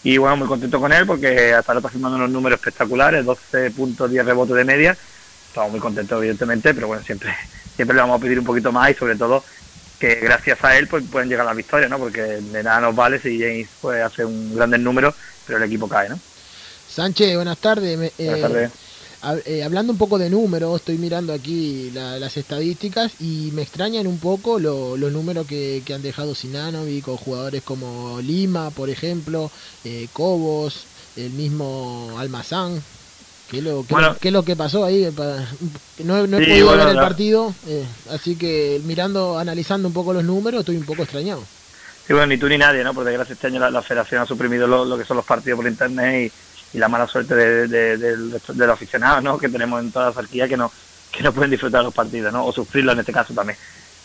Y 0.04 0.18
bueno, 0.18 0.38
muy 0.38 0.48
contento 0.48 0.80
con 0.80 0.92
él 0.92 1.06
porque 1.06 1.54
hasta 1.54 1.72
ahora 1.72 1.80
está 1.80 1.90
firmando 1.90 2.18
unos 2.18 2.30
números 2.30 2.60
espectaculares, 2.60 3.26
12 3.26 3.72
puntos, 3.72 4.10
10 4.10 4.26
rebotes 4.26 4.56
de 4.56 4.64
media. 4.64 4.98
Estamos 5.48 5.72
muy 5.72 5.80
contentos, 5.80 6.18
evidentemente, 6.18 6.74
pero 6.74 6.88
bueno, 6.88 7.04
siempre, 7.04 7.36
siempre 7.76 7.96
le 7.96 8.02
vamos 8.02 8.20
a 8.20 8.22
pedir 8.22 8.40
un 8.40 8.46
poquito 8.46 8.72
más 8.72 8.92
y 8.92 8.94
sobre 8.96 9.16
todo 9.16 9.44
que 10.02 10.16
gracias 10.16 10.58
a 10.64 10.76
él 10.78 10.88
pues 10.88 11.04
pueden 11.10 11.30
llegar 11.30 11.46
a 11.46 11.52
la 11.52 11.56
victoria, 11.56 11.88
¿no? 11.88 12.00
Porque 12.00 12.22
de 12.22 12.64
nada 12.64 12.82
nos 12.82 12.96
vale 12.96 13.22
si 13.22 13.40
James 13.40 13.70
pues, 13.80 14.04
hace 14.04 14.26
un 14.26 14.56
grande 14.56 14.80
número, 14.80 15.14
pero 15.46 15.60
el 15.60 15.64
equipo 15.66 15.88
cae, 15.88 16.10
¿no? 16.10 16.20
Sánchez, 16.90 17.36
buenas 17.36 17.60
tardes. 17.60 17.96
buenas 17.96 18.14
eh, 18.18 18.42
tardes. 18.42 18.72
Eh, 19.46 19.64
hablando 19.64 19.94
un 19.94 20.00
poco 20.00 20.18
de 20.18 20.32
números, 20.32 20.78
estoy 20.78 20.98
mirando 20.98 21.32
aquí 21.32 21.92
las 21.92 22.36
estadísticas 22.36 23.14
y 23.20 23.52
me 23.54 23.62
extrañan 23.62 24.08
un 24.08 24.18
poco 24.18 24.58
los 24.60 25.12
números 25.12 25.46
que, 25.46 25.84
han 25.94 26.02
dejado 26.02 26.34
Sinanovi 26.34 27.02
con 27.02 27.18
jugadores 27.18 27.62
como 27.62 28.20
Lima, 28.22 28.72
por 28.72 28.90
ejemplo, 28.90 29.52
eh, 29.86 30.08
Cobos, 30.12 30.88
el 31.16 31.30
mismo 31.30 32.16
Almazán. 32.18 32.82
¿Qué 33.52 33.58
es 33.58 33.64
lo, 33.66 33.86
qué, 34.22 34.32
lo 34.32 34.46
que 34.46 34.56
pasó 34.56 34.86
ahí? 34.86 35.14
No, 36.06 36.18
he 36.18 36.26
podido 36.26 36.72
ver 36.72 36.88
el 36.88 36.96
partido, 36.96 37.54
eh, 37.68 37.86
así 38.10 38.38
que 38.38 38.80
mirando, 38.86 39.38
analizando 39.38 39.90
un 39.90 39.94
poco 39.94 40.14
los 40.14 40.24
números, 40.24 40.62
estoy 40.62 40.78
un 40.78 40.86
poco 40.86 41.04
extrañado. 41.04 41.44
Sí, 42.08 42.14
bueno, 42.14 42.28
ni 42.28 42.38
tú 42.38 42.48
ni 42.48 42.58
nadie, 42.58 42.82
¿no? 42.82 42.94
Por 42.94 43.04
desgracia 43.04 43.34
este 43.34 43.48
año 43.48 43.70
la, 43.70 43.82
federación 43.82 44.22
ha 44.22 44.26
suprimido 44.26 44.68
lo, 44.68 44.98
que 44.98 45.04
son 45.04 45.18
los 45.18 45.26
partidos 45.26 45.58
por 45.58 45.68
internet 45.68 46.32
y, 46.74 46.78
la 46.78 46.88
mala 46.88 47.10
suerte 47.10 47.36
de, 47.36 48.18
los 48.56 48.70
aficionados, 48.70 49.22
¿no? 49.22 49.38
Que 49.38 49.50
tenemos 49.50 49.84
en 49.84 49.92
toda 49.92 50.06
la 50.06 50.14
zarquía 50.14 50.48
que 50.48 50.56
no, 50.56 50.72
que 51.12 51.22
no 51.22 51.34
pueden 51.34 51.52
disfrutar 51.52 51.84
los 51.84 51.94
partidos, 51.94 52.32
¿no? 52.32 52.46
O 52.46 52.54
sufrirlo 52.54 52.94
en 52.94 53.00
este 53.00 53.12
caso 53.12 53.34
también. 53.34 53.58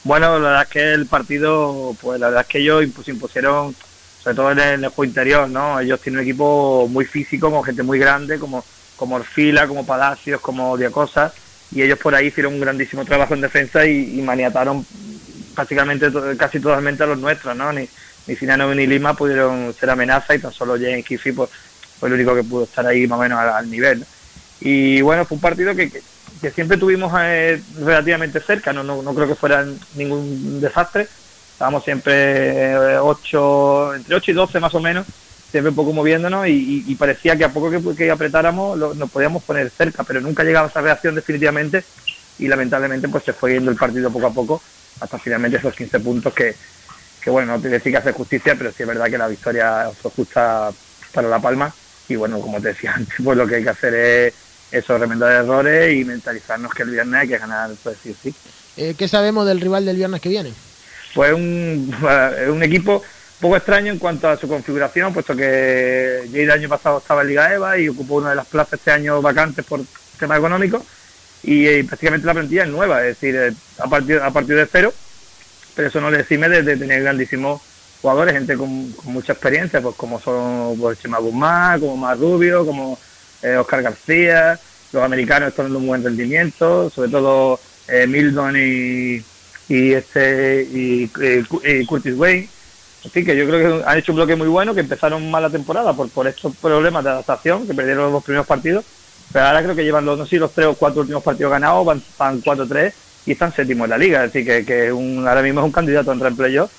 Bueno, 0.03 0.41
la 0.41 0.49
verdad 0.49 0.63
es 0.63 0.69
que 0.71 0.93
el 0.93 1.07
partido, 1.07 1.95
pues 2.03 2.19
la 2.19 2.27
verdad 2.27 2.43
es 2.43 2.49
que 2.49 2.59
ellos 2.59 2.85
se 3.05 3.13
impusieron, 3.13 3.77
sobre 4.25 4.35
todo 4.35 4.51
en 4.51 4.59
el, 4.59 4.89
juego 4.89 5.05
interior, 5.05 5.49
¿no? 5.49 5.79
Ellos 5.79 6.01
tienen 6.01 6.19
un 6.19 6.27
equipo 6.27 6.89
muy 6.91 7.05
físico, 7.05 7.49
con 7.49 7.63
gente 7.63 7.85
muy 7.85 8.01
grande, 8.01 8.41
como 8.41 8.65
como 8.97 9.17
Orfila, 9.17 9.67
como 9.69 9.87
Palacios, 9.87 10.41
como 10.41 10.77
Diacosa, 10.77 11.33
y 11.73 11.83
ellos 11.83 11.99
por 11.99 12.15
ahí 12.15 12.29
hicieron 12.29 12.55
un 12.55 12.61
grandísimo 12.61 13.05
trabajo 13.05 13.35
en 13.35 13.41
defensa 13.41 13.87
y, 13.87 14.21
maniataron 14.23 14.85
prácticamente 15.55 16.11
casi 16.37 16.61
totalmente 16.61 17.03
a 17.03 17.07
los 17.07 17.19
nuestros, 17.19 17.57
¿no? 17.57 17.73
Ni, 17.73 17.89
ni 18.27 18.37
Finano 18.37 18.75
ni 18.75 18.87
Lima 18.87 19.15
pudieron 19.15 19.75
ser 19.79 19.91
amenaza 19.91 20.35
y 20.35 20.39
tan 20.39 20.53
solo 20.53 20.75
James 20.75 21.05
Kiffy 21.05 21.33
pues, 21.33 21.51
fue 21.99 22.09
el 22.09 22.15
único 22.15 22.35
que 22.35 22.45
pudo 22.45 22.65
estar 22.65 22.87
ahí 22.87 23.07
más 23.07 23.19
o 23.19 23.23
menos 23.23 23.39
al, 23.39 23.71
nivel. 23.71 24.05
Y 24.61 25.01
bueno, 25.01 25.25
fue 25.25 25.37
un 25.37 25.41
partido 25.41 25.75
que, 25.75 25.91
que, 26.41 26.51
siempre 26.51 26.77
tuvimos 26.77 27.13
eh, 27.21 27.61
relativamente 27.81 28.41
cerca, 28.41 28.73
no, 28.73 28.83
no, 28.83 29.03
no 29.03 29.15
creo 29.15 29.29
que 29.29 29.35
fuera 29.35 29.67
ningún 29.95 30.61
desastre, 30.61 31.09
estábamos 31.53 31.85
siempre 31.85 32.73
eh, 32.73 32.99
ocho, 32.99 33.95
entre 33.95 34.15
8 34.15 34.31
y 34.31 34.35
12 34.35 34.61
más 34.61 34.75
o 34.75 34.81
menos, 34.81 35.07
siempre 35.57 35.71
un 35.71 35.77
poco 35.77 35.95
moviéndonos 35.95 36.47
y, 36.49 36.95
parecía 36.97 37.35
que 37.35 37.45
a 37.45 37.53
poco 37.53 37.71
que, 37.97 38.11
apretáramos 38.11 38.77
nos 38.95 39.11
podíamos 39.11 39.43
poner 39.43 39.71
cerca, 39.71 40.05
pero 40.05 40.21
nunca 40.21 40.45
llegaba 40.45 40.69
esa 40.69 40.83
reacción 40.83 41.15
definitivamente 41.15 41.83
y 42.39 42.47
lamentablemente 42.47 43.09
pues 43.09 43.25
se 43.25 43.33
fue 43.33 43.55
yendo 43.55 43.71
el 43.71 43.79
partido 43.79 44.11
poco 44.11 44.27
a 44.27 44.35
poco 44.35 44.63
hasta 45.01 45.19
finalmente 45.19 45.57
esos 45.57 45.75
15 45.75 46.01
puntos 46.01 46.35
que, 46.35 46.55
que 47.23 47.31
bueno, 47.31 47.57
no 47.57 47.63
te 47.63 47.71
decir 47.71 47.91
que 47.91 47.99
hace 47.99 48.13
justicia, 48.13 48.55
pero 48.55 48.71
sí 48.71 48.83
es 48.83 48.87
verdad 48.87 49.07
que 49.07 49.17
la 49.17 49.29
victoria 49.29 49.91
fue 50.01 50.11
justa 50.11 50.71
para 51.15 51.29
La 51.29 51.41
Palma 51.41 51.75
y 52.07 52.17
bueno, 52.17 52.39
como 52.39 52.61
te 52.61 52.69
decía 52.69 52.93
antes, 52.97 53.17
pues 53.25 53.39
lo 53.39 53.47
que 53.47 53.55
hay 53.55 53.63
que 53.63 53.71
hacer 53.71 53.95
es 53.95 54.35
eso, 54.71 54.99
remendar 54.99 55.33
errores 55.33 55.95
y 55.95 56.05
mentalizarnos 56.05 56.75
que 56.75 56.83
el 56.83 56.91
viernes 56.91 57.23
hay 57.23 57.29
que 57.29 57.39
ganar, 57.39 57.71
pues 57.83 57.97
sí, 58.03 58.15
sí. 58.23 58.35
Eh, 58.77 58.95
¿Qué 58.99 59.09
sabemos 59.09 59.47
del 59.47 59.63
rival 59.63 59.87
del 59.87 59.97
viernes 59.97 60.21
que 60.21 60.29
viene? 60.29 60.53
Pues 61.15 61.33
un, 61.33 61.95
un 62.51 62.63
equipo 62.63 63.03
poco 63.41 63.57
extraño 63.57 63.93
en 63.93 63.99
cuanto 63.99 64.28
a 64.28 64.37
su 64.37 64.49
configuración, 64.49 65.12
puesto 65.12 65.37
que 65.37 66.26
ya 66.30 66.41
el 66.41 66.51
año 66.51 66.68
pasado 66.68 66.99
estaba 66.99 67.22
en 67.22 67.28
Liga 67.28 67.53
EVA 67.53 67.78
y 67.78 67.89
ocupó 67.89 68.16
una 68.16 68.30
de 68.30 68.37
las 68.37 68.47
plazas 68.47 68.74
este 68.74 68.91
año 68.91 69.20
vacantes 69.20 69.64
por 69.64 69.80
tema 70.18 70.37
económico 70.37 70.84
y, 71.43 71.66
eh, 71.66 71.84
prácticamente 71.84 72.26
la 72.26 72.34
plantilla 72.34 72.64
es 72.64 72.70
nueva, 72.70 73.07
es 73.07 73.20
decir, 73.20 73.37
eh, 73.37 73.53
a 73.78 73.89
partir, 73.89 74.18
a 74.18 74.30
partir 74.30 74.57
de 74.57 74.66
cero, 74.66 74.93
pero 75.74 75.89
eso 75.89 76.01
no 76.01 76.11
le 76.11 76.18
decime 76.18 76.49
de, 76.49 76.76
tener 76.76 77.03
grandísimos 77.03 77.61
jugadores, 78.01 78.34
gente 78.34 78.57
con, 78.57 78.95
mucha 79.05 79.34
experiencia, 79.34 79.82
pues 79.82 79.95
como 79.97 80.18
son 80.18 80.78
pues, 80.78 80.99
Chema 80.99 81.18
Guzmán, 81.18 81.80
como 81.80 81.97
Mar 81.97 82.18
Rubio, 82.18 82.64
como 82.64 82.99
eh, 83.43 83.57
Oscar 83.57 83.82
García, 83.82 84.59
los 84.93 85.03
americanos 85.03 85.51
están 85.51 85.66
dando 85.66 85.80
un 85.80 85.87
buen 85.87 86.03
rendimiento, 86.03 86.89
sobre 86.89 87.11
todo 87.11 87.61
eh, 87.89 88.07
Mildon 88.07 88.57
y, 88.57 89.22
y 89.68 89.93
este 89.93 90.66
y 90.70 91.09
Curtis 91.87 92.14
Wayne 92.14 92.49
Sí, 93.13 93.25
que 93.25 93.37
yo 93.37 93.47
creo 93.47 93.81
que 93.81 93.85
han 93.89 93.99
hecho 93.99 94.13
un 94.13 94.17
bloque 94.17 94.37
muy 94.37 94.49
bueno, 94.49 94.75
que 94.75 94.81
empezaron 94.81 95.31
mal 95.31 95.43
la 95.43 95.51
temporada 95.51 95.95
por, 95.95 96.11
por 96.11 96.27
estos 96.27 96.57
problemas 96.57 97.05
de 97.05 97.11
adaptación, 97.11 97.67
que 97.67 97.75
perdieron 97.75 98.05
los 98.05 98.13
dos 98.13 98.25
primeros 98.25 98.47
partidos, 98.47 98.85
pero 99.33 99.47
ahora 99.47 99.63
creo 99.63 99.77
que 99.77 99.85
llevan 99.85 100.05
los, 100.05 100.19
no 100.19 100.27
sé, 100.27 100.37
los 100.37 100.53
tres 100.53 100.67
o 100.67 100.77
cuatro 100.77 101.03
últimos 101.03 101.23
partidos 101.23 101.53
ganados, 101.53 101.85
van, 101.85 102.05
van 102.19 102.43
4-3 102.43 102.95
y 103.25 103.33
están 103.33 103.55
séptimos 103.55 103.85
en 103.85 103.91
la 103.91 103.99
liga, 103.99 104.23
decir, 104.23 104.47
que, 104.47 104.65
que 104.65 104.93
un, 104.93 105.27
ahora 105.27 105.43
mismo 105.43 105.61
es 105.61 105.67
un 105.67 105.73
candidato 105.73 106.11
a 106.11 106.15
entrar 106.15 106.31
en 106.31 106.37
playoff 106.37 106.71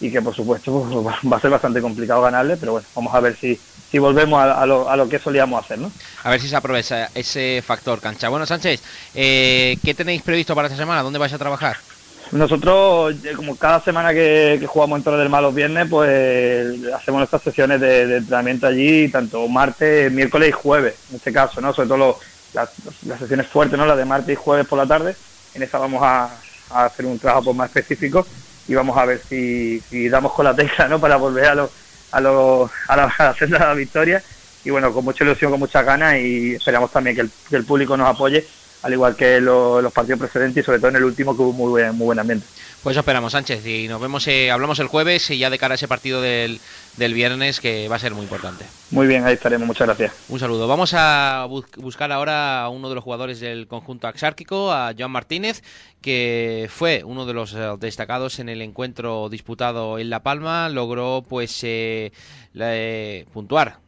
y 0.00 0.10
que 0.10 0.20
por 0.20 0.34
supuesto 0.34 0.86
pues, 1.02 1.16
va 1.32 1.36
a 1.36 1.40
ser 1.40 1.50
bastante 1.50 1.80
complicado 1.80 2.22
ganarle, 2.22 2.56
pero 2.56 2.72
bueno, 2.72 2.88
vamos 2.94 3.14
a 3.14 3.20
ver 3.20 3.38
si, 3.38 3.58
si 3.90 3.98
volvemos 3.98 4.42
a, 4.42 4.66
lo, 4.66 4.88
a 4.88 4.96
lo 4.96 5.08
que 5.08 5.18
solíamos 5.18 5.64
hacer, 5.64 5.78
¿no? 5.78 5.90
A 6.22 6.30
ver 6.30 6.40
si 6.40 6.48
se 6.48 6.56
aprovecha 6.56 7.08
ese 7.14 7.62
factor 7.62 8.00
cancha. 8.00 8.28
Bueno, 8.28 8.46
Sánchez, 8.46 8.82
eh, 9.14 9.76
¿qué 9.82 9.94
tenéis 9.94 10.22
previsto 10.22 10.54
para 10.54 10.68
esta 10.68 10.78
semana? 10.78 11.02
¿Dónde 11.02 11.18
vais 11.18 11.32
a 11.32 11.38
trabajar? 11.38 11.76
Nosotros, 12.34 13.14
eh, 13.22 13.34
como 13.36 13.54
cada 13.54 13.80
semana 13.80 14.12
que, 14.12 14.60
jugamos 14.66 14.98
en 14.98 15.04
Torre 15.04 15.18
del 15.18 15.28
Mar 15.28 15.40
los 15.40 15.54
viernes, 15.54 15.86
pues 15.88 16.84
hacemos 16.92 17.20
nuestras 17.20 17.42
sesiones 17.42 17.80
de, 17.80 18.16
entrenamiento 18.16 18.66
allí, 18.66 19.08
tanto 19.08 19.46
martes, 19.46 20.10
miércoles 20.10 20.48
y 20.48 20.52
jueves, 20.52 20.96
en 21.10 21.16
este 21.16 21.32
caso, 21.32 21.60
¿no? 21.60 21.72
Sobre 21.72 21.90
todo 21.90 22.18
las, 22.52 22.70
sesiones 23.20 23.46
fuertes, 23.46 23.78
¿no? 23.78 23.86
Las 23.86 23.96
de 23.96 24.04
martes 24.04 24.32
y 24.32 24.34
jueves 24.34 24.66
por 24.66 24.80
la 24.80 24.86
tarde. 24.86 25.14
En 25.54 25.62
esa 25.62 25.78
vamos 25.78 26.02
a, 26.02 26.28
hacer 26.70 27.06
un 27.06 27.20
trabajo 27.20 27.44
pues, 27.44 27.56
más 27.56 27.68
específico 27.68 28.26
y 28.66 28.74
vamos 28.74 28.98
a 28.98 29.04
ver 29.04 29.20
si, 29.28 29.80
damos 30.08 30.32
con 30.32 30.44
la 30.44 30.56
tecla, 30.56 30.88
¿no? 30.88 30.98
Para 30.98 31.14
volver 31.14 31.44
a, 31.44 31.54
los 31.54 31.70
a, 32.10 32.20
los 32.20 32.68
a, 32.88 32.96
la, 32.96 33.14
la 33.48 33.58
la 33.60 33.74
victoria. 33.74 34.20
Y 34.64 34.70
bueno, 34.70 34.92
con 34.92 35.04
mucha 35.04 35.22
ilusión, 35.22 35.52
con 35.52 35.60
muchas 35.60 35.86
ganas 35.86 36.16
y 36.16 36.56
esperamos 36.56 36.90
también 36.90 37.14
que 37.14 37.22
el, 37.22 37.30
que 37.48 37.54
el 37.54 37.64
público 37.64 37.96
nos 37.96 38.08
apoye 38.08 38.44
al 38.84 38.92
igual 38.92 39.16
que 39.16 39.40
los 39.40 39.90
partidos 39.94 40.20
precedentes 40.20 40.62
y 40.62 40.64
sobre 40.64 40.78
todo 40.78 40.90
en 40.90 40.96
el 40.96 41.04
último 41.04 41.34
que 41.34 41.42
hubo 41.42 41.52
muy 41.54 41.70
buen, 41.70 41.96
muy 41.96 42.04
buen 42.04 42.18
ambiente. 42.18 42.46
Pues 42.82 42.98
esperamos, 42.98 43.32
Sánchez, 43.32 43.64
y 43.66 43.88
nos 43.88 43.98
vemos, 43.98 44.28
eh, 44.28 44.50
hablamos 44.50 44.78
el 44.78 44.88
jueves 44.88 45.30
y 45.30 45.38
ya 45.38 45.48
de 45.48 45.56
cara 45.56 45.72
a 45.72 45.76
ese 45.76 45.88
partido 45.88 46.20
del, 46.20 46.60
del 46.98 47.14
viernes 47.14 47.60
que 47.60 47.88
va 47.88 47.96
a 47.96 47.98
ser 47.98 48.12
muy 48.12 48.24
importante. 48.24 48.66
Muy 48.90 49.06
bien, 49.06 49.24
ahí 49.24 49.34
estaremos, 49.34 49.66
muchas 49.66 49.86
gracias. 49.86 50.12
Un 50.28 50.38
saludo. 50.38 50.68
Vamos 50.68 50.92
a 50.94 51.46
buscar 51.78 52.12
ahora 52.12 52.62
a 52.62 52.68
uno 52.68 52.90
de 52.90 52.94
los 52.94 53.02
jugadores 53.02 53.40
del 53.40 53.68
conjunto 53.68 54.06
axárquico, 54.06 54.70
a 54.70 54.92
Joan 54.96 55.12
Martínez, 55.12 55.62
que 56.02 56.68
fue 56.70 57.02
uno 57.04 57.24
de 57.24 57.32
los 57.32 57.54
eh, 57.54 57.72
destacados 57.80 58.38
en 58.38 58.50
el 58.50 58.60
encuentro 58.60 59.30
disputado 59.30 59.98
en 59.98 60.10
La 60.10 60.22
Palma, 60.22 60.68
logró 60.68 61.24
pues 61.26 61.58
eh, 61.62 62.12
eh, 62.58 63.26
puntuar, 63.32 63.78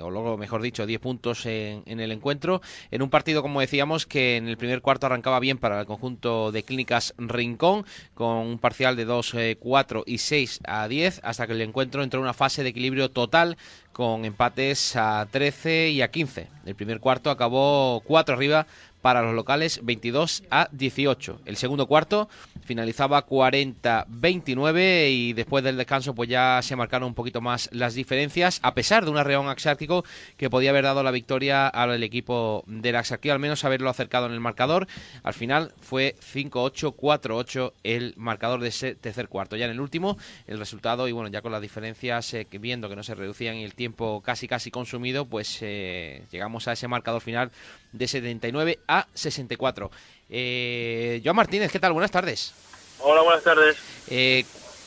o 0.00 0.10
luego 0.10 0.36
mejor 0.36 0.62
dicho, 0.62 0.86
10 0.86 1.00
puntos 1.00 1.46
en, 1.46 1.82
el 1.86 2.12
encuentro, 2.12 2.60
en 2.90 3.02
un 3.02 3.10
partido 3.10 3.42
como 3.42 3.60
decíamos 3.60 4.06
que 4.06 4.36
en 4.36 4.48
el 4.48 4.56
primer 4.56 4.80
cuarto 4.80 5.06
arrancaba 5.06 5.40
bien 5.40 5.58
para 5.58 5.80
el 5.80 5.86
conjunto 5.86 6.52
de 6.52 6.62
Clínicas 6.62 7.14
Rincón, 7.18 7.84
con 8.14 8.36
un 8.38 8.58
parcial 8.58 8.96
de 8.96 9.04
2, 9.04 9.36
4 9.58 10.04
y 10.06 10.18
6 10.18 10.60
a 10.66 10.88
10, 10.88 11.20
hasta 11.24 11.46
que 11.46 11.52
el 11.52 11.62
encuentro 11.62 12.02
entró 12.02 12.20
en 12.20 12.24
una 12.24 12.34
fase 12.34 12.62
de 12.62 12.70
equilibrio 12.70 13.10
total 13.10 13.56
con 13.92 14.24
empates 14.24 14.96
a 14.96 15.26
13 15.30 15.90
y 15.90 16.02
a 16.02 16.10
15. 16.10 16.48
El 16.64 16.74
primer 16.74 17.00
cuarto 17.00 17.30
acabó 17.30 18.00
4 18.04 18.34
arriba 18.34 18.66
para 19.02 19.20
los 19.22 19.34
locales 19.34 19.80
22 19.82 20.44
a 20.50 20.68
18. 20.72 21.40
El 21.44 21.56
segundo 21.56 21.86
cuarto 21.86 22.28
finalizaba 22.64 23.26
40-29 23.26 25.10
y 25.10 25.32
después 25.34 25.62
del 25.64 25.76
descanso 25.76 26.14
pues 26.14 26.28
ya 26.28 26.60
se 26.62 26.76
marcaron 26.76 27.08
un 27.08 27.14
poquito 27.14 27.40
más 27.40 27.68
las 27.72 27.94
diferencias 27.94 28.60
a 28.62 28.74
pesar 28.74 29.04
de 29.04 29.10
un 29.10 29.18
arreón 29.18 29.48
axárquico 29.48 30.04
que 30.36 30.48
podía 30.48 30.70
haber 30.70 30.84
dado 30.84 31.02
la 31.02 31.10
victoria 31.10 31.66
al 31.66 32.02
equipo 32.02 32.64
del 32.66 32.96
Axarquía, 32.96 33.32
al 33.32 33.38
menos 33.38 33.64
haberlo 33.64 33.90
acercado 33.90 34.26
en 34.26 34.32
el 34.32 34.40
marcador. 34.40 34.86
Al 35.22 35.34
final 35.34 35.72
fue 35.80 36.14
5-8, 36.20 36.94
4-8 36.96 37.72
el 37.82 38.14
marcador 38.16 38.60
de 38.60 38.68
ese 38.68 38.94
tercer 38.94 39.28
cuarto. 39.28 39.56
Ya 39.56 39.66
en 39.66 39.72
el 39.72 39.80
último 39.80 40.16
el 40.46 40.58
resultado 40.58 41.08
y 41.08 41.12
bueno, 41.12 41.28
ya 41.28 41.42
con 41.42 41.52
las 41.52 41.60
diferencias 41.60 42.32
eh, 42.34 42.46
viendo 42.60 42.88
que 42.88 42.96
no 42.96 43.02
se 43.02 43.14
reducían 43.14 43.56
y 43.56 43.64
el 43.64 43.74
tiempo 43.74 44.22
casi 44.24 44.46
casi 44.46 44.70
consumido, 44.70 45.24
pues 45.26 45.58
eh, 45.62 46.24
llegamos 46.30 46.68
a 46.68 46.72
ese 46.72 46.86
marcador 46.86 47.20
final 47.20 47.50
de 47.92 48.08
79 48.08 48.78
a 48.88 49.06
64. 49.14 49.90
Eh, 50.30 51.20
Joan 51.24 51.36
Martínez, 51.36 51.70
¿qué 51.70 51.78
tal? 51.78 51.92
Buenas 51.92 52.10
tardes. 52.10 52.54
Hola, 53.00 53.22
buenas 53.22 53.42
tardes. 53.42 53.76
Eh, 54.08 54.44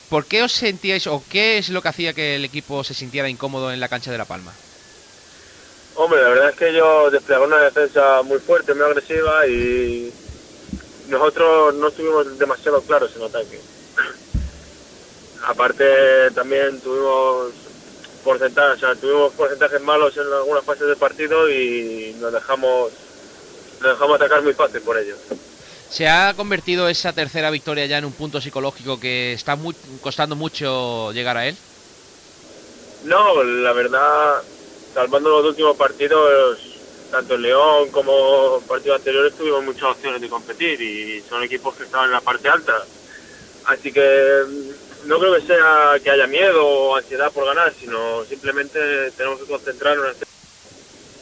¿Por 0.08 0.26
qué 0.26 0.42
os 0.42 0.52
sentíais 0.52 1.06
o 1.06 1.22
qué 1.28 1.58
es 1.58 1.68
lo 1.68 1.82
que 1.82 1.88
hacía 1.88 2.12
que 2.12 2.36
el 2.36 2.44
equipo 2.44 2.84
se 2.84 2.94
sintiera 2.94 3.28
incómodo 3.28 3.72
en 3.72 3.80
la 3.80 3.88
cancha 3.88 4.12
de 4.12 4.18
La 4.18 4.24
Palma? 4.24 4.52
Hombre, 5.96 6.22
la 6.22 6.28
verdad 6.28 6.50
es 6.50 6.56
que 6.56 6.68
ellos 6.68 7.10
desplegaron 7.10 7.52
una 7.52 7.62
defensa 7.62 8.22
muy 8.22 8.38
fuerte, 8.38 8.74
muy 8.74 8.84
agresiva 8.84 9.46
y 9.46 10.12
nosotros 11.08 11.74
no 11.74 11.88
estuvimos 11.88 12.38
demasiado 12.38 12.82
claros 12.82 13.16
en 13.16 13.22
ataque. 13.22 13.60
Aparte 15.46 16.30
también 16.34 16.80
tuvimos 16.80 17.52
porcentajes, 18.26 18.76
o 18.76 18.80
sea, 18.80 18.94
tuvimos 18.96 19.32
porcentajes 19.34 19.80
malos 19.80 20.16
en 20.16 20.24
algunas 20.24 20.64
fases 20.64 20.88
del 20.88 20.96
partido 20.96 21.48
y 21.48 22.14
nos 22.20 22.32
dejamos 22.32 22.92
nos 23.80 23.92
dejamos 23.92 24.16
atacar 24.16 24.42
muy 24.42 24.52
fácil 24.52 24.80
por 24.80 24.98
ello. 24.98 25.14
¿Se 25.88 26.08
ha 26.08 26.34
convertido 26.34 26.88
esa 26.88 27.12
tercera 27.12 27.50
victoria 27.50 27.86
ya 27.86 27.98
en 27.98 28.04
un 28.04 28.12
punto 28.12 28.40
psicológico 28.40 28.98
que 28.98 29.32
está 29.32 29.54
muy, 29.54 29.74
costando 30.00 30.34
mucho 30.34 31.12
llegar 31.12 31.36
a 31.36 31.46
él? 31.46 31.56
No, 33.04 33.44
la 33.44 33.72
verdad, 33.72 34.42
salvando 34.92 35.30
los 35.30 35.46
últimos 35.46 35.76
partidos, 35.76 36.58
tanto 37.12 37.34
en 37.34 37.42
León 37.42 37.90
como 37.92 38.60
partidos 38.66 38.98
anteriores 38.98 39.36
tuvimos 39.36 39.62
muchas 39.62 39.84
opciones 39.84 40.20
de 40.20 40.28
competir 40.28 40.80
y 40.80 41.22
son 41.28 41.44
equipos 41.44 41.76
que 41.76 41.84
estaban 41.84 42.06
en 42.06 42.12
la 42.12 42.20
parte 42.20 42.48
alta. 42.48 42.74
Así 43.66 43.92
que 43.92 44.42
no 45.06 45.18
creo 45.18 45.34
que 45.34 45.46
sea 45.46 45.94
que 46.02 46.10
haya 46.10 46.26
miedo 46.26 46.66
o 46.66 46.96
ansiedad 46.96 47.32
por 47.32 47.46
ganar, 47.46 47.72
sino 47.78 48.24
simplemente 48.24 49.10
tenemos 49.12 49.40
que 49.40 49.46
concentrarnos 49.46 50.06
en 50.06 50.10
hacer 50.12 50.28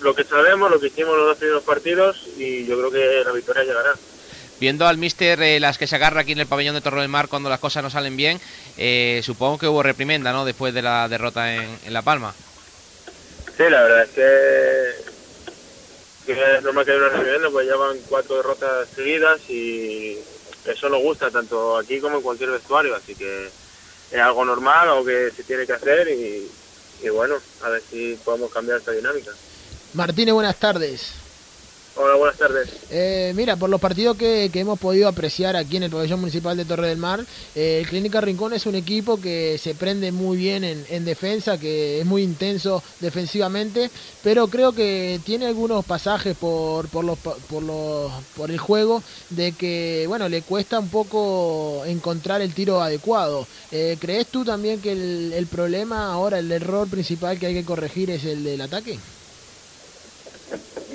lo 0.00 0.14
que 0.14 0.24
sabemos, 0.24 0.70
lo 0.70 0.80
que 0.80 0.88
hicimos 0.88 1.16
los 1.16 1.26
dos 1.26 1.38
primeros 1.38 1.62
partidos 1.62 2.26
y 2.36 2.66
yo 2.66 2.78
creo 2.78 2.90
que 2.90 3.24
la 3.24 3.32
victoria 3.32 3.64
llegará. 3.64 3.94
Viendo 4.60 4.86
al 4.86 4.98
míster 4.98 5.40
eh, 5.42 5.60
las 5.60 5.78
que 5.78 5.86
se 5.86 5.96
agarra 5.96 6.20
aquí 6.20 6.32
en 6.32 6.38
el 6.38 6.46
pabellón 6.46 6.74
de 6.74 6.80
Torre 6.80 7.00
del 7.00 7.08
Mar 7.08 7.28
cuando 7.28 7.48
las 7.48 7.60
cosas 7.60 7.82
no 7.82 7.90
salen 7.90 8.16
bien, 8.16 8.40
eh, 8.76 9.20
supongo 9.24 9.58
que 9.58 9.66
hubo 9.66 9.82
reprimenda, 9.82 10.32
¿no? 10.32 10.44
Después 10.44 10.72
de 10.72 10.82
la 10.82 11.08
derrota 11.08 11.54
en, 11.54 11.78
en 11.84 11.92
La 11.92 12.02
Palma. 12.02 12.34
Sí, 13.56 13.64
la 13.68 13.82
verdad 13.82 14.04
es 14.04 14.10
que, 14.10 14.92
que 16.26 16.56
es 16.56 16.62
normal 16.62 16.84
que 16.84 16.92
haya 16.92 17.00
una 17.00 17.08
reprimenda, 17.10 17.50
pues 17.50 17.66
ya 17.66 17.76
van 17.76 17.98
cuatro 18.08 18.36
derrotas 18.36 18.88
seguidas 18.94 19.40
y 19.48 20.18
eso 20.64 20.88
nos 20.88 21.02
gusta 21.02 21.30
tanto 21.30 21.76
aquí 21.76 22.00
como 22.00 22.16
en 22.16 22.22
cualquier 22.22 22.50
vestuario, 22.50 22.94
así 22.94 23.14
que 23.14 23.50
es 24.10 24.20
algo 24.20 24.44
normal, 24.44 24.88
algo 24.88 25.04
que 25.04 25.32
se 25.36 25.44
tiene 25.44 25.66
que 25.66 25.72
hacer 25.72 26.08
y, 26.08 26.50
y 27.00 27.08
bueno, 27.08 27.42
a 27.60 27.70
ver 27.70 27.84
si 27.90 28.16
podemos 28.24 28.52
cambiar 28.52 28.78
esta 28.78 28.92
dinámica. 28.92 29.32
Martínez, 29.92 30.34
buenas 30.34 30.58
tardes. 30.58 31.23
Hola, 31.96 32.16
buenas 32.16 32.36
tardes. 32.36 32.68
Eh, 32.90 33.32
mira, 33.36 33.54
por 33.54 33.70
los 33.70 33.80
partidos 33.80 34.16
que, 34.16 34.50
que, 34.52 34.58
hemos 34.58 34.80
podido 34.80 35.06
apreciar 35.06 35.54
aquí 35.54 35.76
en 35.76 35.84
el 35.84 35.92
pabellón 35.92 36.18
municipal 36.18 36.56
de 36.56 36.64
Torre 36.64 36.88
del 36.88 36.98
Mar, 36.98 37.24
eh, 37.54 37.78
el 37.80 37.88
Clínica 37.88 38.20
Rincón 38.20 38.52
es 38.52 38.66
un 38.66 38.74
equipo 38.74 39.20
que 39.20 39.58
se 39.58 39.76
prende 39.76 40.10
muy 40.10 40.36
bien 40.36 40.64
en, 40.64 40.84
en, 40.88 41.04
defensa, 41.04 41.56
que 41.56 42.00
es 42.00 42.06
muy 42.06 42.22
intenso 42.24 42.82
defensivamente, 42.98 43.92
pero 44.24 44.48
creo 44.48 44.72
que 44.72 45.20
tiene 45.24 45.46
algunos 45.46 45.84
pasajes 45.84 46.36
por, 46.36 46.88
por, 46.88 47.04
los, 47.04 47.16
por, 47.16 47.62
los, 47.62 48.10
por 48.36 48.50
el 48.50 48.58
juego 48.58 49.00
de 49.30 49.52
que, 49.52 50.06
bueno, 50.08 50.28
le 50.28 50.42
cuesta 50.42 50.80
un 50.80 50.88
poco 50.88 51.84
encontrar 51.86 52.40
el 52.40 52.54
tiro 52.54 52.82
adecuado. 52.82 53.46
Eh, 53.70 53.96
¿Crees 54.00 54.26
tú 54.26 54.44
también 54.44 54.80
que 54.80 54.90
el, 54.90 55.32
el 55.32 55.46
problema 55.46 56.12
ahora, 56.12 56.40
el 56.40 56.50
error 56.50 56.88
principal 56.88 57.38
que 57.38 57.46
hay 57.46 57.54
que 57.54 57.64
corregir 57.64 58.10
es 58.10 58.24
el 58.24 58.42
del 58.42 58.62
ataque? 58.62 58.98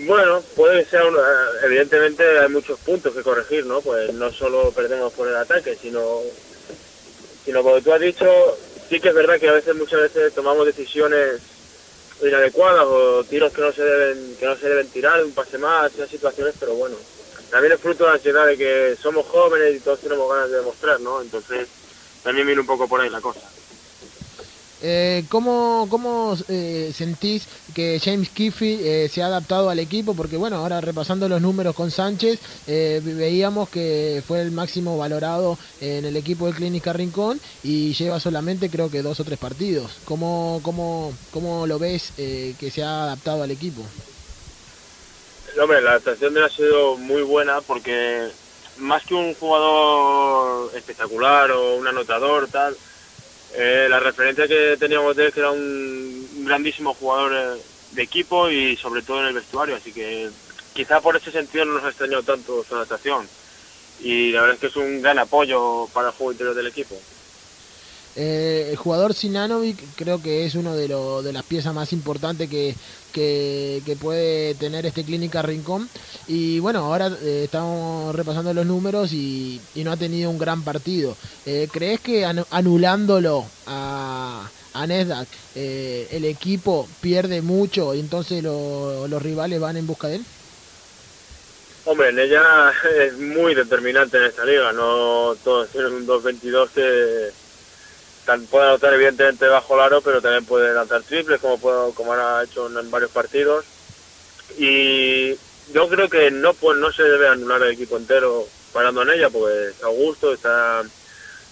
Bueno, 0.05 0.41
puede 0.55 0.85
ser, 0.85 1.03
una, 1.03 1.21
evidentemente 1.63 2.23
hay 2.39 2.49
muchos 2.49 2.79
puntos 2.79 3.13
que 3.13 3.21
corregir, 3.21 3.65
¿no? 3.65 3.81
Pues 3.81 4.13
no 4.13 4.31
solo 4.31 4.71
perdemos 4.71 5.13
por 5.13 5.27
el 5.27 5.35
ataque, 5.35 5.75
sino, 5.75 6.21
sino 7.43 7.63
como 7.63 7.81
tú 7.81 7.93
has 7.93 7.99
dicho, 7.99 8.25
sí 8.87 8.99
que 8.99 9.09
es 9.09 9.15
verdad 9.15 9.39
que 9.39 9.49
a 9.49 9.53
veces, 9.53 9.75
muchas 9.75 10.01
veces 10.01 10.33
tomamos 10.33 10.65
decisiones 10.65 11.41
inadecuadas 12.21 12.85
o 12.85 13.23
tiros 13.23 13.53
que 13.53 13.61
no 13.61 13.71
se 13.71 13.83
deben, 13.83 14.35
que 14.37 14.45
no 14.45 14.55
se 14.55 14.69
deben 14.69 14.89
tirar, 14.89 15.23
un 15.23 15.33
pase 15.33 15.57
más, 15.57 15.93
esas 15.93 16.09
situaciones, 16.09 16.55
pero 16.59 16.73
bueno, 16.75 16.95
también 17.49 17.73
es 17.73 17.79
fruto 17.79 18.03
de 18.03 18.09
la 18.09 18.15
ansiedad 18.15 18.45
de 18.45 18.57
que 18.57 18.97
somos 19.01 19.25
jóvenes 19.25 19.75
y 19.75 19.79
todos 19.79 19.99
tenemos 19.99 20.31
ganas 20.31 20.49
de 20.49 20.57
demostrar, 20.57 20.99
¿no? 21.01 21.21
Entonces, 21.21 21.67
también 22.23 22.45
viene 22.45 22.61
un 22.61 22.67
poco 22.67 22.87
por 22.87 23.01
ahí 23.01 23.09
la 23.09 23.21
cosa. 23.21 23.41
Eh, 24.81 25.25
¿Cómo, 25.29 25.87
cómo 25.89 26.37
eh, 26.47 26.91
sentís 26.95 27.47
que 27.73 27.99
James 28.03 28.29
Kiffy 28.29 28.79
eh, 28.81 29.09
se 29.11 29.21
ha 29.21 29.27
adaptado 29.27 29.69
al 29.69 29.79
equipo? 29.79 30.13
Porque 30.13 30.37
bueno, 30.37 30.57
ahora 30.57 30.79
repasando 30.79 31.27
los 31.27 31.41
números 31.41 31.75
con 31.75 31.91
Sánchez, 31.91 32.39
eh, 32.67 33.01
veíamos 33.03 33.69
que 33.69 34.23
fue 34.25 34.41
el 34.41 34.51
máximo 34.51 34.97
valorado 34.97 35.57
en 35.81 36.05
el 36.05 36.15
equipo 36.15 36.47
de 36.47 36.53
Clínica 36.53 36.93
Rincón 36.93 37.39
y 37.63 37.93
lleva 37.93 38.19
solamente 38.19 38.69
creo 38.69 38.89
que 38.89 39.01
dos 39.01 39.19
o 39.19 39.23
tres 39.23 39.39
partidos. 39.39 39.91
¿Cómo, 40.05 40.61
cómo, 40.63 41.13
cómo 41.31 41.67
lo 41.67 41.79
ves 41.79 42.13
eh, 42.17 42.55
que 42.59 42.71
se 42.71 42.83
ha 42.83 43.03
adaptado 43.03 43.43
al 43.43 43.51
equipo? 43.51 43.83
Hombre, 45.61 45.81
la 45.81 45.91
adaptación 45.91 46.33
de 46.33 46.39
él 46.39 46.45
ha 46.45 46.49
sido 46.49 46.95
muy 46.95 47.21
buena 47.23 47.59
porque 47.61 48.29
más 48.77 49.03
que 49.03 49.13
un 49.13 49.33
jugador 49.33 50.71
espectacular 50.75 51.51
o 51.51 51.75
un 51.75 51.87
anotador, 51.87 52.47
tal, 52.47 52.77
eh, 53.55 53.87
la 53.89 53.99
referencia 53.99 54.47
que 54.47 54.77
teníamos 54.79 55.15
de 55.15 55.27
él 55.27 55.33
que 55.33 55.39
era 55.39 55.51
un 55.51 56.45
grandísimo 56.45 56.93
jugador 56.93 57.33
eh, 57.33 57.61
de 57.91 58.03
equipo 58.03 58.49
y 58.49 58.75
sobre 58.77 59.01
todo 59.01 59.21
en 59.21 59.27
el 59.27 59.33
vestuario, 59.33 59.75
así 59.75 59.91
que 59.91 60.29
quizá 60.73 61.01
por 61.01 61.15
ese 61.15 61.31
sentido 61.31 61.65
no 61.65 61.73
nos 61.73 61.83
ha 61.83 61.89
extrañado 61.89 62.23
tanto 62.23 62.63
su 62.63 62.75
adaptación 62.75 63.27
y 64.01 64.31
la 64.31 64.41
verdad 64.41 64.55
es 64.55 64.61
que 64.61 64.67
es 64.67 64.75
un 64.75 65.01
gran 65.01 65.19
apoyo 65.19 65.87
para 65.93 66.09
el 66.09 66.13
juego 66.13 66.31
interior 66.31 66.55
del 66.55 66.67
equipo. 66.67 66.95
Eh, 68.21 68.71
el 68.71 68.75
jugador 68.75 69.13
Sinanovic 69.13 69.77
creo 69.95 70.21
que 70.21 70.45
es 70.45 70.55
uno 70.55 70.75
de, 70.75 70.89
de 71.23 71.33
las 71.33 71.43
piezas 71.45 71.73
más 71.73 71.93
importantes 71.93 72.49
que, 72.49 72.75
puede 74.01 74.55
tener 74.55 74.85
este 74.85 75.05
Clínica 75.05 75.41
Rincón. 75.41 75.87
Y 76.27 76.59
bueno, 76.59 76.79
ahora 76.79 77.09
eh, 77.21 77.43
estamos 77.45 78.13
repasando 78.13 78.53
los 78.53 78.65
números 78.65 79.13
y, 79.13 79.61
y, 79.73 79.85
no 79.85 79.93
ha 79.93 79.97
tenido 79.97 80.29
un 80.29 80.37
gran 80.37 80.63
partido. 80.63 81.15
Eh, 81.45 81.69
¿Crees 81.71 82.01
que 82.01 82.25
anulándolo 82.25 83.45
a, 83.67 84.49
a 84.73 84.83
el 84.83 86.25
equipo 86.25 86.89
pierde 86.99 87.41
mucho 87.41 87.95
y 87.95 88.01
entonces 88.01 88.43
lo, 88.43 89.07
los 89.07 89.23
rivales 89.23 89.61
van 89.61 89.77
en 89.77 89.87
busca 89.87 90.09
de 90.09 90.17
él? 90.17 90.25
Hombre, 91.85 92.09
en 92.09 92.19
ella 92.19 92.43
es 92.99 93.17
muy 93.17 93.55
determinante 93.55 94.17
en 94.17 94.25
esta 94.25 94.43
liga, 94.43 94.73
no 94.73 95.35
todos 95.41 95.69
tienen 95.69 95.93
un 95.93 96.05
2-22 96.05 96.69
que 96.69 97.31
puede 98.49 98.67
anotar 98.67 98.93
evidentemente 98.93 99.47
bajo 99.47 99.75
el 99.75 99.81
aro, 99.81 100.01
pero 100.01 100.21
también 100.21 100.45
puede 100.45 100.73
lanzar 100.73 101.03
triples 101.03 101.39
como 101.39 101.59
puedo, 101.59 101.91
como 101.93 102.13
ha 102.13 102.43
hecho 102.43 102.67
en, 102.67 102.77
en, 102.77 102.91
varios 102.91 103.11
partidos. 103.11 103.65
Y 104.57 105.35
yo 105.73 105.87
creo 105.89 106.09
que 106.09 106.31
no 106.31 106.53
pues 106.53 106.77
no 106.77 106.91
se 106.91 107.03
debe 107.03 107.27
anular 107.27 107.61
el 107.63 107.73
equipo 107.73 107.97
entero 107.97 108.47
parando 108.73 109.01
en 109.01 109.11
ella, 109.11 109.29
pues 109.29 109.81
Augusto 109.83 110.33
está 110.33 110.83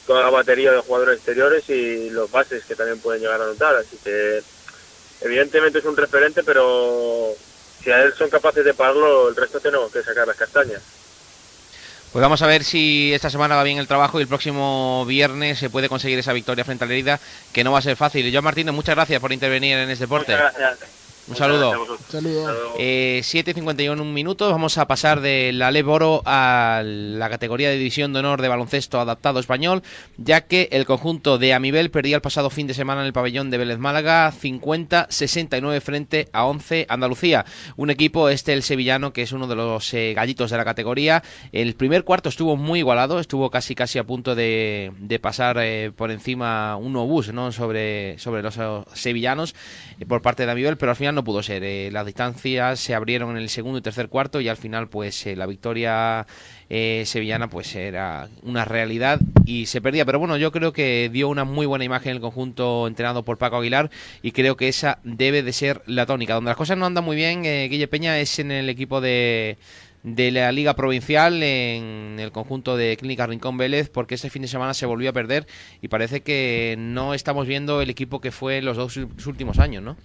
toda 0.05 0.23
la 0.23 0.29
batería 0.29 0.71
de 0.71 0.79
jugadores 0.79 1.17
exteriores 1.17 1.69
y 1.69 2.09
los 2.09 2.31
bases 2.31 2.63
que 2.63 2.75
también 2.75 2.99
pueden 2.99 3.21
llegar 3.21 3.41
a 3.41 3.45
anotar, 3.45 3.75
así 3.75 3.97
que 4.03 4.41
evidentemente 5.21 5.79
es 5.79 5.85
un 5.85 5.97
referente, 5.97 6.43
pero 6.43 7.33
si 7.83 7.91
a 7.91 8.03
él 8.03 8.13
son 8.13 8.29
capaces 8.29 8.63
de 8.63 8.73
pararlo, 8.73 9.29
el 9.29 9.35
resto 9.35 9.59
tenemos 9.59 9.91
que 9.91 10.03
sacar 10.03 10.27
las 10.27 10.37
castañas. 10.37 10.81
Pues 12.17 12.23
vamos 12.23 12.41
a 12.41 12.47
ver 12.47 12.63
si 12.63 13.13
esta 13.13 13.29
semana 13.29 13.55
va 13.55 13.61
bien 13.61 13.77
el 13.77 13.87
trabajo 13.87 14.17
y 14.17 14.23
el 14.23 14.27
próximo 14.27 15.05
viernes 15.05 15.59
se 15.59 15.69
puede 15.69 15.87
conseguir 15.87 16.17
esa 16.17 16.33
victoria 16.33 16.65
frente 16.65 16.83
a 16.83 16.87
la 16.87 16.93
herida, 16.93 17.19
que 17.53 17.63
no 17.63 17.71
va 17.71 17.77
a 17.77 17.81
ser 17.83 17.95
fácil. 17.95 18.25
Y 18.25 18.31
yo, 18.31 18.41
Martínez, 18.41 18.73
muchas 18.73 18.95
gracias 18.95 19.21
por 19.21 19.31
intervenir 19.31 19.77
en 19.77 19.91
este 19.91 20.05
deporte. 20.05 20.31
Gracias. 20.31 20.79
Un 21.29 21.35
saludo. 21.35 21.97
Saludo. 22.07 22.75
Eh, 22.79 23.19
7.51 23.21 24.01
minutos. 24.05 24.49
Vamos 24.49 24.77
a 24.77 24.87
pasar 24.87 25.19
de 25.19 25.51
la 25.51 25.71
Leboro 25.71 26.21
a 26.25 26.81
la 26.85 27.29
categoría 27.29 27.69
de 27.69 27.77
división 27.77 28.13
de 28.13 28.19
honor 28.19 28.41
de 28.41 28.47
baloncesto 28.47 29.01
adaptado 29.01 29.41
español, 29.41 29.83
ya 30.17 30.41
que 30.41 30.69
el 30.71 30.85
conjunto 30.85 31.37
de 31.37 31.53
Amibel 31.53 31.91
perdía 31.91 32.15
el 32.15 32.21
pasado 32.21 32.49
fin 32.49 32.65
de 32.65 32.73
semana 32.73 33.01
en 33.01 33.07
el 33.07 33.13
pabellón 33.13 33.49
de 33.49 33.57
Vélez 33.57 33.77
Málaga 33.77 34.31
50-69 34.31 35.81
frente 35.81 36.29
a 36.31 36.45
11 36.45 36.85
Andalucía. 36.87 37.45
Un 37.75 37.89
equipo, 37.89 38.29
este 38.29 38.53
el 38.53 38.63
sevillano, 38.63 39.11
que 39.11 39.23
es 39.23 39.33
uno 39.33 39.47
de 39.47 39.55
los 39.55 39.93
eh, 39.93 40.13
gallitos 40.15 40.49
de 40.49 40.57
la 40.57 40.63
categoría. 40.63 41.23
El 41.51 41.75
primer 41.75 42.05
cuarto 42.05 42.29
estuvo 42.29 42.55
muy 42.55 42.79
igualado, 42.79 43.19
estuvo 43.19 43.49
casi 43.49 43.75
casi 43.75 43.99
a 43.99 44.05
punto 44.05 44.33
de, 44.33 44.93
de 44.97 45.19
pasar 45.19 45.57
eh, 45.59 45.91
por 45.93 46.09
encima 46.09 46.77
un 46.77 46.95
obús 46.95 47.33
¿no? 47.33 47.51
sobre, 47.51 48.17
sobre 48.17 48.41
los 48.41 48.57
eh, 48.57 48.83
sevillanos 48.93 49.55
eh, 49.99 50.05
por 50.05 50.21
parte 50.21 50.45
de 50.45 50.51
Amibel, 50.53 50.77
pero 50.77 50.91
al 50.91 50.95
final 50.95 51.16
no 51.17 51.23
pudo 51.23 51.43
ser. 51.43 51.63
Eh, 51.63 51.89
las 51.91 52.05
distancias 52.05 52.79
se 52.79 52.93
abrieron 52.93 53.31
en 53.31 53.37
el 53.37 53.49
segundo 53.49 53.79
y 53.79 53.81
tercer 53.81 54.07
cuarto 54.07 54.39
y 54.39 54.47
al 54.47 54.55
final 54.55 54.87
pues 54.87 55.25
eh, 55.25 55.35
la 55.35 55.47
victoria 55.47 56.27
eh, 56.69 57.03
sevillana 57.05 57.49
pues 57.49 57.75
era 57.75 58.29
una 58.43 58.65
realidad 58.65 59.19
y 59.45 59.65
se 59.65 59.81
perdía. 59.81 60.05
Pero 60.05 60.19
bueno, 60.19 60.37
yo 60.37 60.51
creo 60.51 60.73
que 60.73 61.09
dio 61.11 61.27
una 61.27 61.43
muy 61.43 61.65
buena 61.65 61.85
imagen 61.85 62.11
el 62.11 62.21
conjunto 62.21 62.87
entrenado 62.87 63.23
por 63.23 63.37
Paco 63.37 63.57
Aguilar 63.57 63.89
y 64.21 64.31
creo 64.31 64.55
que 64.55 64.67
esa 64.67 64.99
debe 65.03 65.41
de 65.41 65.53
ser 65.53 65.81
la 65.87 66.05
tónica. 66.05 66.35
Donde 66.35 66.49
las 66.49 66.57
cosas 66.57 66.77
no 66.77 66.85
andan 66.85 67.03
muy 67.03 67.15
bien, 67.15 67.45
eh, 67.45 67.67
Guille 67.69 67.87
Peña 67.87 68.19
es 68.19 68.37
en 68.39 68.51
el 68.51 68.69
equipo 68.69 69.01
de 69.01 69.57
de 70.03 70.31
la 70.31 70.51
Liga 70.53 70.73
Provincial 70.73 71.43
en 71.43 72.17
el 72.19 72.31
conjunto 72.31 72.77
de 72.77 72.95
Clínica 72.95 73.27
Rincón 73.27 73.57
Vélez 73.57 73.89
porque 73.89 74.15
este 74.15 74.29
fin 74.29 74.41
de 74.41 74.47
semana 74.47 74.73
se 74.73 74.85
volvió 74.85 75.09
a 75.09 75.13
perder 75.13 75.47
y 75.81 75.89
parece 75.89 76.21
que 76.21 76.75
no 76.77 77.13
estamos 77.13 77.45
viendo 77.45 77.81
el 77.81 77.89
equipo 77.89 78.21
que 78.21 78.31
fue 78.31 78.61
los 78.61 78.77
dos 78.77 78.95
últimos 79.25 79.59
años, 79.59 79.83
¿no? 79.83 79.97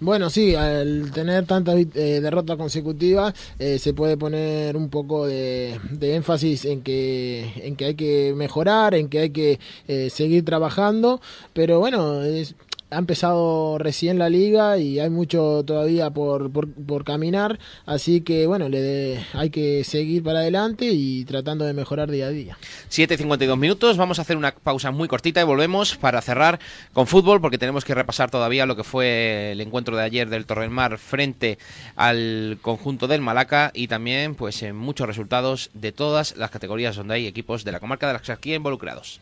Bueno, 0.00 0.28
sí, 0.28 0.54
al 0.54 1.10
tener 1.12 1.46
tantas 1.46 1.76
eh, 1.76 2.20
derrotas 2.20 2.56
consecutivas 2.56 3.34
eh, 3.58 3.78
se 3.78 3.94
puede 3.94 4.16
poner 4.18 4.76
un 4.76 4.90
poco 4.90 5.26
de, 5.26 5.80
énfasis 6.00 6.66
en 6.66 6.82
que, 6.82 7.50
en 7.56 7.76
que 7.76 7.86
hay 7.86 7.94
que 7.94 8.34
mejorar, 8.36 8.94
en 8.94 9.08
que 9.08 9.18
hay 9.20 9.30
que 9.30 9.58
eh, 9.88 10.10
seguir 10.10 10.44
trabajando, 10.44 11.20
pero 11.54 11.78
bueno, 11.78 12.22
es, 12.22 12.54
ha 12.96 12.98
empezado 12.98 13.76
recién 13.78 14.18
la 14.18 14.28
liga 14.30 14.78
y 14.78 14.98
hay 14.98 15.10
mucho 15.10 15.62
todavía 15.66 16.08
por, 16.10 16.50
por, 16.50 16.68
por 16.72 17.04
caminar, 17.04 17.58
así 17.84 18.22
que 18.22 18.46
bueno, 18.46 18.68
le 18.68 18.80
de- 18.80 19.24
hay 19.34 19.50
que 19.50 19.84
seguir 19.84 20.22
para 20.22 20.38
adelante 20.40 20.86
y 20.90 21.24
tratando 21.26 21.64
de 21.66 21.74
mejorar 21.74 22.10
día 22.10 22.26
a 22.26 22.30
día. 22.30 22.56
7.52 22.90 23.56
minutos, 23.58 23.96
vamos 23.96 24.18
a 24.18 24.22
hacer 24.22 24.36
una 24.36 24.52
pausa 24.52 24.90
muy 24.90 25.08
cortita 25.08 25.40
y 25.40 25.44
volvemos 25.44 25.96
para 25.96 26.22
cerrar 26.22 26.58
con 26.92 27.06
fútbol 27.06 27.40
porque 27.40 27.58
tenemos 27.58 27.84
que 27.84 27.94
repasar 27.94 28.30
todavía 28.30 28.66
lo 28.66 28.76
que 28.76 28.84
fue 28.84 29.52
el 29.52 29.60
encuentro 29.60 29.96
de 29.96 30.02
ayer 30.02 30.28
del 30.30 30.46
Torremar 30.46 30.96
frente 30.98 31.58
al 31.96 32.58
conjunto 32.62 33.06
del 33.08 33.20
Malaca 33.20 33.70
y 33.74 33.88
también 33.88 34.34
pues 34.34 34.62
en 34.62 34.74
muchos 34.76 35.06
resultados 35.06 35.70
de 35.74 35.92
todas 35.92 36.36
las 36.36 36.50
categorías 36.50 36.96
donde 36.96 37.14
hay 37.14 37.26
equipos 37.26 37.62
de 37.64 37.72
la 37.72 37.80
comarca 37.80 38.06
de 38.06 38.14
la 38.14 38.18
Axarquía 38.20 38.54
involucrados. 38.56 39.20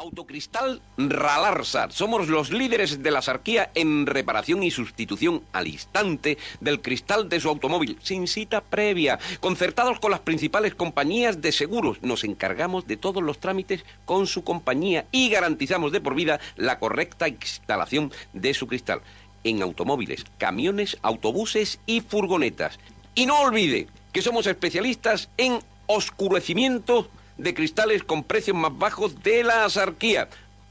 Autocristal 0.00 0.80
Ralarsar. 0.96 1.92
Somos 1.92 2.28
los 2.28 2.50
líderes 2.50 3.02
de 3.02 3.10
la 3.10 3.22
sarquía 3.22 3.70
en 3.74 4.06
reparación 4.06 4.62
y 4.62 4.70
sustitución 4.70 5.42
al 5.52 5.66
instante 5.66 6.38
del 6.60 6.80
cristal 6.80 7.28
de 7.28 7.40
su 7.40 7.48
automóvil, 7.48 7.98
sin 8.02 8.26
cita 8.26 8.60
previa. 8.60 9.18
Concertados 9.40 10.00
con 10.00 10.10
las 10.10 10.20
principales 10.20 10.74
compañías 10.74 11.40
de 11.40 11.52
seguros, 11.52 12.02
nos 12.02 12.24
encargamos 12.24 12.86
de 12.86 12.96
todos 12.96 13.22
los 13.22 13.38
trámites 13.38 13.84
con 14.04 14.26
su 14.26 14.44
compañía 14.44 15.06
y 15.12 15.28
garantizamos 15.30 15.92
de 15.92 16.00
por 16.00 16.14
vida 16.14 16.40
la 16.56 16.78
correcta 16.78 17.28
instalación 17.28 18.12
de 18.32 18.54
su 18.54 18.66
cristal 18.66 19.00
en 19.44 19.62
automóviles, 19.62 20.24
camiones, 20.38 20.98
autobuses 21.02 21.80
y 21.86 22.00
furgonetas. 22.00 22.78
Y 23.14 23.26
no 23.26 23.40
olvide 23.40 23.88
que 24.12 24.22
somos 24.22 24.46
especialistas 24.46 25.28
en 25.36 25.60
oscurecimiento 25.86 27.08
de 27.38 27.54
cristales 27.54 28.02
con 28.04 28.24
precios 28.24 28.56
más 28.56 28.76
bajos 28.76 29.22
de 29.22 29.44
la 29.44 29.64
asarquía. 29.64 30.28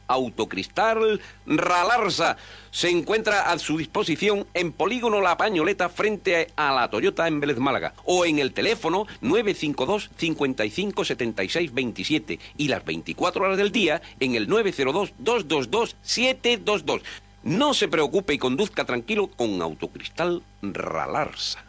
Autocristal 0.07 1.19
Ralarsa 1.45 2.37
se 2.71 2.89
encuentra 2.89 3.51
a 3.51 3.59
su 3.59 3.77
disposición 3.77 4.47
en 4.53 4.71
Polígono 4.71 5.21
La 5.21 5.37
Pañoleta 5.37 5.89
frente 5.89 6.47
a 6.55 6.71
la 6.73 6.89
Toyota 6.89 7.27
en 7.27 7.39
Vélez 7.39 7.57
Málaga 7.57 7.93
o 8.05 8.25
en 8.25 8.39
el 8.39 8.53
teléfono 8.53 9.05
952 9.21 10.09
55 10.17 11.05
76 11.05 11.73
27 11.73 12.39
y 12.57 12.67
las 12.67 12.85
24 12.85 13.43
horas 13.43 13.57
del 13.57 13.71
día 13.71 14.01
en 14.19 14.35
el 14.35 14.47
902 14.47 15.13
222 15.17 15.95
722. 16.01 17.01
No 17.43 17.73
se 17.73 17.87
preocupe 17.87 18.33
y 18.33 18.37
conduzca 18.37 18.85
tranquilo 18.85 19.27
con 19.27 19.61
Autocristal 19.61 20.41
Ralarsa. 20.61 21.63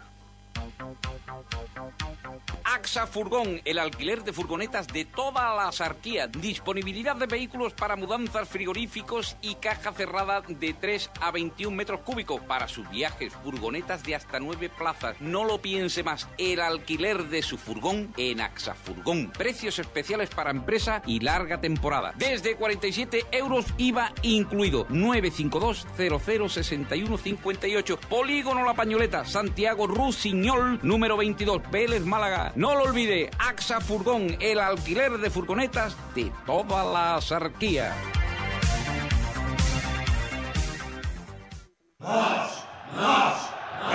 AXA 2.88 3.06
Furgón, 3.06 3.60
el 3.66 3.78
alquiler 3.78 4.24
de 4.24 4.32
furgonetas 4.32 4.86
de 4.86 5.04
toda 5.04 5.54
la 5.54 5.70
sarquía. 5.72 6.26
Disponibilidad 6.26 7.16
de 7.16 7.26
vehículos 7.26 7.74
para 7.74 7.96
mudanzas 7.96 8.48
frigoríficos 8.48 9.36
y 9.42 9.56
caja 9.56 9.92
cerrada 9.92 10.40
de 10.40 10.72
3 10.72 11.10
a 11.20 11.30
21 11.30 11.76
metros 11.76 12.00
cúbicos. 12.00 12.40
Para 12.40 12.66
sus 12.66 12.88
viajes, 12.88 13.34
furgonetas 13.44 14.02
de 14.04 14.14
hasta 14.14 14.40
9 14.40 14.70
plazas. 14.70 15.20
No 15.20 15.44
lo 15.44 15.60
piense 15.60 16.02
más. 16.02 16.30
El 16.38 16.60
alquiler 16.60 17.24
de 17.24 17.42
su 17.42 17.58
furgón 17.58 18.14
en 18.16 18.40
AXA 18.40 18.74
Furgón. 18.74 19.32
Precios 19.32 19.78
especiales 19.78 20.30
para 20.30 20.50
empresa 20.50 21.02
y 21.04 21.20
larga 21.20 21.60
temporada. 21.60 22.14
Desde 22.16 22.56
47 22.56 23.26
euros 23.32 23.66
IVA 23.76 24.14
incluido. 24.22 24.86
952 24.88 25.86
0061 25.94 27.18
58. 27.18 28.00
Polígono 28.08 28.64
La 28.64 28.72
Pañoleta, 28.72 29.26
Santiago 29.26 29.86
Rusiñol, 29.86 30.80
número 30.82 31.18
22, 31.18 31.70
Vélez 31.70 32.06
Málaga. 32.06 32.52
No 32.56 32.77
lo 32.78 32.84
olvide, 32.84 33.28
AXA 33.38 33.80
Furgón, 33.80 34.36
el 34.40 34.60
alquiler 34.60 35.18
de 35.18 35.30
furgonetas 35.30 35.96
de 36.14 36.30
toda 36.46 36.84
la 36.84 37.16
asarquía. 37.16 37.92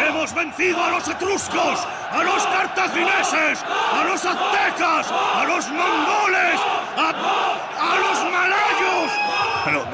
¡Hemos 0.06 0.36
vencido 0.36 0.84
a 0.84 0.90
los 0.90 1.08
etruscos, 1.08 1.88
a 2.12 2.24
los 2.24 2.46
cartagineses, 2.46 3.64
a 3.64 4.04
los 4.04 4.26
aztecas, 4.26 5.12
a 5.12 5.46
los 5.46 5.68
mongoles, 5.70 6.60
a, 6.98 7.10
a 7.80 8.00
los 8.00 8.32
malayos! 8.32 9.12
Pero, 9.64 9.86
¿pero 9.86 9.90
qué 9.92 9.93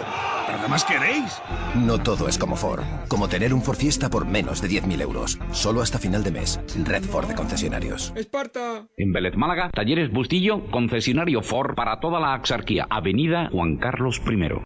más 0.69 0.85
queréis? 0.85 1.41
No 1.75 2.01
todo 2.01 2.27
es 2.27 2.37
como 2.37 2.55
Ford. 2.55 2.83
Como 3.07 3.27
tener 3.27 3.53
un 3.53 3.61
Ford 3.61 3.77
Fiesta 3.77 4.09
por 4.09 4.25
menos 4.25 4.61
de 4.61 4.69
10.000 4.69 5.01
euros. 5.01 5.39
Solo 5.51 5.81
hasta 5.81 5.99
final 5.99 6.23
de 6.23 6.31
mes. 6.31 6.59
Red 6.85 7.03
Ford 7.03 7.27
de 7.27 7.35
concesionarios. 7.35 8.13
Esparta. 8.15 8.87
En 8.95 9.11
Vélez 9.11 9.35
Málaga, 9.35 9.69
Talleres 9.73 10.11
Bustillo, 10.11 10.69
concesionario 10.71 11.41
Ford 11.41 11.75
para 11.75 11.99
toda 11.99 12.19
la 12.19 12.33
Axarquía. 12.33 12.87
Avenida 12.89 13.49
Juan 13.51 13.77
Carlos 13.77 14.21
I. 14.25 14.61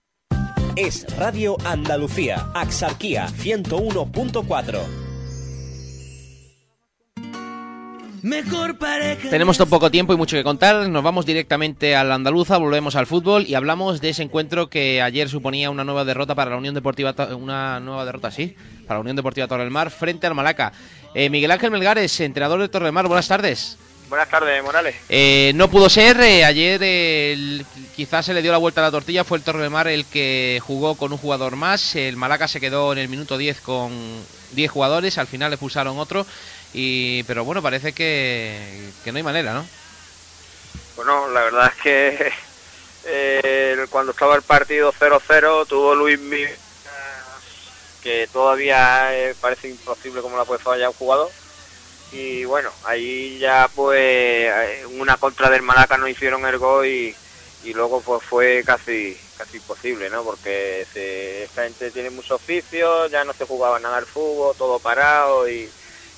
Es 0.76 1.06
Radio 1.18 1.56
Andalucía, 1.66 2.48
Axarquía 2.54 3.28
101.4. 3.28 5.13
Mejor 8.24 8.78
pareja. 8.78 9.30
Tenemos 9.30 9.58
tan 9.58 9.68
poco 9.70 9.92
tiempo 9.92 10.14
y 10.14 10.18
mucho 10.18 10.38
que 10.38 10.44
contar. 10.46 10.88
Nos 10.88 11.04
vamos 11.04 11.26
directamente 11.26 11.94
al 11.94 12.10
andaluza, 12.10 12.58
volvemos 12.58 12.96
al 12.96 13.06
fútbol 13.06 13.46
y 13.46 13.54
hablamos 13.54 14.00
de 14.00 14.10
ese 14.12 14.24
encuentro 14.24 14.70
que 14.70 15.02
ayer 15.02 15.28
suponía 15.28 15.70
una 15.70 15.84
nueva 15.84 16.06
derrota 16.06 16.34
para 16.34 16.52
la 16.52 16.58
Unión 16.58 16.74
Deportiva, 16.74 17.14
una 17.38 17.82
nueva 17.82 18.06
derrota, 18.06 18.32
sí, 18.32 18.56
para 18.88 19.00
la 19.00 19.02
Unión 19.02 19.18
Deportiva 19.18 19.48
Torre 19.48 19.64
del 19.64 19.72
Mar 19.72 19.92
frente 19.92 20.26
al 20.26 20.36
Malaca. 20.36 20.72
Eh, 21.14 21.30
Miguel 21.30 21.52
Ángel 21.52 21.70
Melgares, 21.70 22.18
entrenador 22.22 22.62
de 22.62 22.70
Torre 22.70 22.86
del 22.86 22.94
Mar, 22.94 23.08
buenas 23.08 23.28
tardes. 23.28 23.78
Buenas 24.08 24.30
tardes, 24.30 24.64
Morales. 24.64 24.96
Eh, 25.10 25.52
no 25.56 25.70
pudo 25.70 25.90
ser, 25.90 26.18
eh, 26.22 26.46
ayer 26.46 26.82
eh, 26.82 27.34
el- 27.34 27.66
quizás 27.96 28.26
se 28.26 28.34
le 28.34 28.42
dio 28.42 28.52
la 28.54 28.58
vuelta 28.58 28.80
a 28.80 28.86
la 28.86 28.92
tortilla, 28.92 29.26
fue 29.26 29.38
el 29.38 29.44
Torre 29.44 29.62
del 29.64 29.70
Mar 29.72 29.88
el 29.90 30.06
que 30.06 30.62
jugó 30.64 30.96
con 30.96 31.12
un 31.12 31.18
jugador 31.18 31.58
más, 31.58 31.96
el 31.98 32.16
Malaca 32.16 32.48
se 32.48 32.62
quedó 32.62 32.94
en 32.94 33.00
el 33.00 33.10
minuto 33.10 33.38
10 33.38 33.60
con 33.60 33.92
10 34.54 34.72
jugadores, 34.72 35.18
al 35.18 35.28
final 35.28 35.50
le 35.50 35.56
expulsaron 35.56 35.98
otro, 35.98 36.26
y 36.74 37.24
pero 37.24 37.46
bueno, 37.46 37.62
parece 37.62 37.94
que, 37.94 38.94
no 39.06 39.18
hay 39.18 39.24
manera, 39.24 39.54
¿no? 39.54 39.68
Bueno, 40.96 41.28
la 41.30 41.44
verdad 41.44 41.74
es 41.76 41.84
que 41.84 42.32
eh, 43.06 43.88
cuando 43.90 44.12
estaba 44.12 44.36
el 44.36 44.44
partido 44.44 44.94
0-0 45.00 45.66
tuvo 45.68 45.96
Luis 45.96 46.20
Mi 46.20 46.46
que 48.02 48.28
todavía 48.34 49.18
eh, 49.18 49.36
parece 49.40 49.70
imposible 49.70 50.22
cómo 50.22 50.36
la 50.38 50.46
puede 50.46 50.60
fallar 50.60 50.90
un 50.90 50.96
jugador. 50.96 51.32
Y 52.12 52.44
bueno, 52.44 52.72
ahí 52.84 53.40
ya 53.40 53.72
pues 53.74 54.52
una 54.88 55.18
contra 55.18 55.50
del 55.50 55.62
Malaca 55.64 55.98
no 55.98 56.08
hicieron 56.08 56.46
el 56.46 56.58
gol 56.60 56.86
y, 56.86 57.16
y 57.64 57.74
luego 57.74 58.02
pues 58.02 58.22
fue 58.30 58.64
casi 58.66 59.18
casi 59.38 59.58
imposible, 59.58 60.10
¿no? 60.10 60.24
Porque 60.24 60.86
se- 60.94 61.46
esta 61.46 61.64
gente 61.64 61.92
tiene 61.92 62.10
mucho 62.10 62.36
oficio, 62.36 63.08
ya 63.08 63.24
no 63.24 63.34
se 63.34 63.46
jugaba 63.46 63.80
nada 63.80 63.98
al 63.98 64.06
fútbol, 64.08 64.56
todo 64.58 64.80
parado 64.80 65.50
y, 65.50 65.72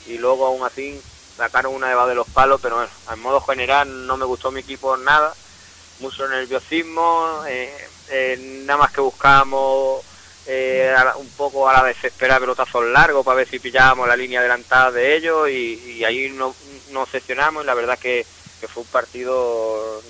y 0.08 0.18
luego 0.18 0.46
aún 0.46 0.66
así 0.66 1.00
sacaron 1.38 1.74
una 1.74 1.90
de 1.90 2.10
de 2.10 2.16
los 2.16 2.28
palos, 2.28 2.60
pero 2.62 2.76
bueno, 2.76 2.92
al 3.08 3.18
modo 3.18 3.42
general 3.42 4.08
no 4.08 4.18
me 4.18 4.26
gustó 4.26 4.52
mi 4.52 4.62
equipo 4.62 4.96
nada, 4.98 5.34
mucho 6.00 6.28
nerviosismo, 6.28 7.44
eh, 7.48 7.88
eh, 8.10 8.64
nada 8.66 8.80
más 8.80 8.92
que 8.92 9.02
buscábamos 9.02 10.04
eh, 10.48 10.94
un 11.18 11.30
poco 11.30 11.68
a 11.68 11.74
la 11.74 11.84
desesperada 11.84 12.40
pelotazos 12.40 12.86
largos 12.86 13.26
para 13.26 13.38
ver 13.38 13.48
si 13.48 13.58
pillábamos 13.58 14.08
la 14.08 14.16
línea 14.16 14.40
adelantada 14.40 14.92
de 14.92 15.16
ellos 15.16 15.50
y, 15.50 16.04
ahí 16.04 16.30
nos 16.30 16.56
no 16.92 17.02
obsesionamos 17.02 17.64
y 17.64 17.66
la 17.66 17.74
verdad 17.74 17.98
que, 17.98 18.26
fue 18.72 18.82
un 18.82 18.90
partido 18.90 20.02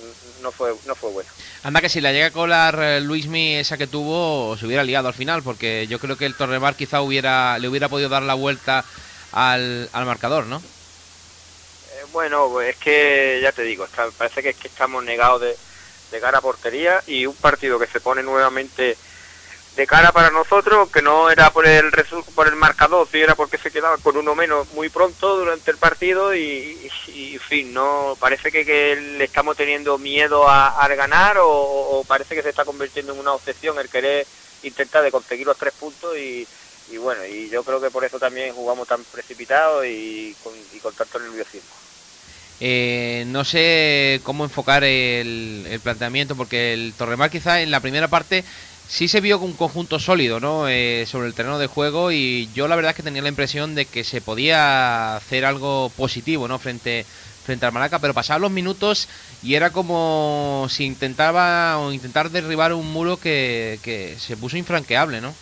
no 0.42 0.50
fue 0.50 0.74
no 0.86 0.94
fue 0.94 1.10
bueno. 1.10 1.28
Anda 1.62 1.82
que 1.82 1.90
si 1.90 2.00
la 2.00 2.12
llega 2.12 2.26
a 2.26 2.30
colar 2.30 2.78
eh, 2.80 3.00
Luismi 3.02 3.56
esa 3.56 3.76
que 3.76 3.86
tuvo 3.86 4.56
se 4.56 4.64
hubiera 4.64 4.82
liado 4.82 5.08
al 5.08 5.14
final 5.14 5.42
porque 5.42 5.86
yo 5.88 5.98
creo 5.98 6.16
que 6.16 6.24
el 6.24 6.34
Torremar 6.34 6.74
quizá 6.74 7.02
hubiera 7.02 7.58
le 7.58 7.68
hubiera 7.68 7.90
podido 7.90 8.08
dar 8.08 8.22
la 8.22 8.32
vuelta 8.32 8.84
al, 9.36 9.90
al 9.92 10.06
marcador, 10.06 10.46
¿no? 10.46 10.56
Eh, 10.56 12.06
bueno, 12.10 12.60
es 12.62 12.76
que 12.76 13.38
ya 13.42 13.52
te 13.52 13.62
digo, 13.62 13.86
parece 14.16 14.42
que 14.42 14.48
es 14.50 14.56
que 14.56 14.68
estamos 14.68 15.04
negados 15.04 15.42
de, 15.42 15.56
cara 16.20 16.38
a 16.38 16.40
portería 16.40 17.02
y 17.06 17.26
un 17.26 17.36
partido 17.36 17.78
que 17.78 17.86
se 17.86 18.00
pone 18.00 18.22
nuevamente 18.22 18.96
de 19.76 19.86
cara 19.86 20.10
para 20.12 20.30
nosotros, 20.30 20.88
que 20.90 21.02
no 21.02 21.28
era 21.28 21.50
por 21.50 21.66
el 21.66 21.92
por 22.34 22.48
el 22.48 22.56
marcador, 22.56 23.06
si 23.12 23.20
era 23.20 23.34
porque 23.34 23.58
se 23.58 23.70
quedaba 23.70 23.98
con 23.98 24.16
uno 24.16 24.34
menos 24.34 24.72
muy 24.72 24.88
pronto 24.88 25.36
durante 25.36 25.70
el 25.70 25.76
partido 25.76 26.34
y, 26.34 26.90
en 27.08 27.40
fin, 27.40 27.74
no 27.74 28.16
parece 28.18 28.50
que, 28.50 28.96
le 28.96 29.24
estamos 29.24 29.54
teniendo 29.54 29.98
miedo 29.98 30.48
a, 30.48 30.88
ganar 30.88 31.36
o, 31.42 32.02
parece 32.08 32.34
que 32.34 32.42
se 32.42 32.48
está 32.48 32.64
convirtiendo 32.64 33.12
en 33.12 33.18
una 33.18 33.34
obsesión 33.34 33.78
el 33.78 33.90
querer 33.90 34.26
intentar 34.62 35.02
de 35.02 35.12
conseguir 35.12 35.46
los 35.46 35.58
tres 35.58 35.74
puntos 35.74 36.16
y, 36.16 36.48
bueno, 36.98 37.24
y 37.26 37.48
yo 37.50 37.64
creo 37.64 37.80
que 37.80 37.90
por 37.90 38.04
eso 38.04 38.18
también 38.18 38.54
jugamos 38.54 38.86
tan 38.86 39.04
precipitados 39.06 39.84
y 39.86 40.36
con, 40.36 40.54
y 40.70 40.80
con 40.80 40.94
tanto 40.94 41.18
nerviosismo. 41.18 41.74
Eh, 42.58 43.24
no 43.26 43.44
sé 43.44 44.20
cómo 44.24 44.44
enfocar 44.44 44.82
el, 44.82 45.66
el 45.68 45.80
planteamiento 45.82 46.36
porque 46.36 46.72
el 46.72 46.94
Torremar 46.96 47.28
quizá 47.28 47.60
en 47.60 47.70
la 47.70 47.82
primera 47.82 48.08
parte 48.08 48.46
sí 48.86 49.08
se 49.08 49.20
vio 49.20 49.38
un 49.40 49.56
conjunto 49.56 49.98
sólido 49.98 50.40
¿no? 50.40 50.66
Eh, 50.66 51.04
sobre 51.06 51.28
el 51.28 51.34
terreno 51.34 51.58
de 51.58 51.66
juego 51.66 52.12
y 52.12 52.48
yo 52.52 52.66
la 52.66 52.76
verdad 52.76 52.92
es 52.92 52.96
que 52.96 53.02
tenía 53.02 53.20
la 53.20 53.28
impresión 53.28 53.74
de 53.74 53.90
que 53.90 54.04
se 54.04 54.22
podía 54.22 55.16
hacer 55.16 55.44
algo 55.44 55.94
positivo 55.96 56.48
¿no? 56.48 56.58
frente, 56.58 57.06
frente 57.42 57.66
al 57.66 57.72
Malaca, 57.72 58.00
pero 58.00 58.14
pasaban 58.14 58.40
los 58.40 58.50
minutos 58.50 59.08
y 59.42 59.54
era 59.54 59.72
como 59.72 60.66
si 60.70 60.84
intentaba 60.84 61.78
o 61.78 61.92
intentar 61.92 62.30
derribar 62.30 62.72
un 62.72 62.90
muro 62.90 63.20
que, 63.20 63.80
que 63.82 64.18
se 64.18 64.36
puso 64.38 64.56
infranqueable, 64.56 65.20
¿no? 65.20 65.36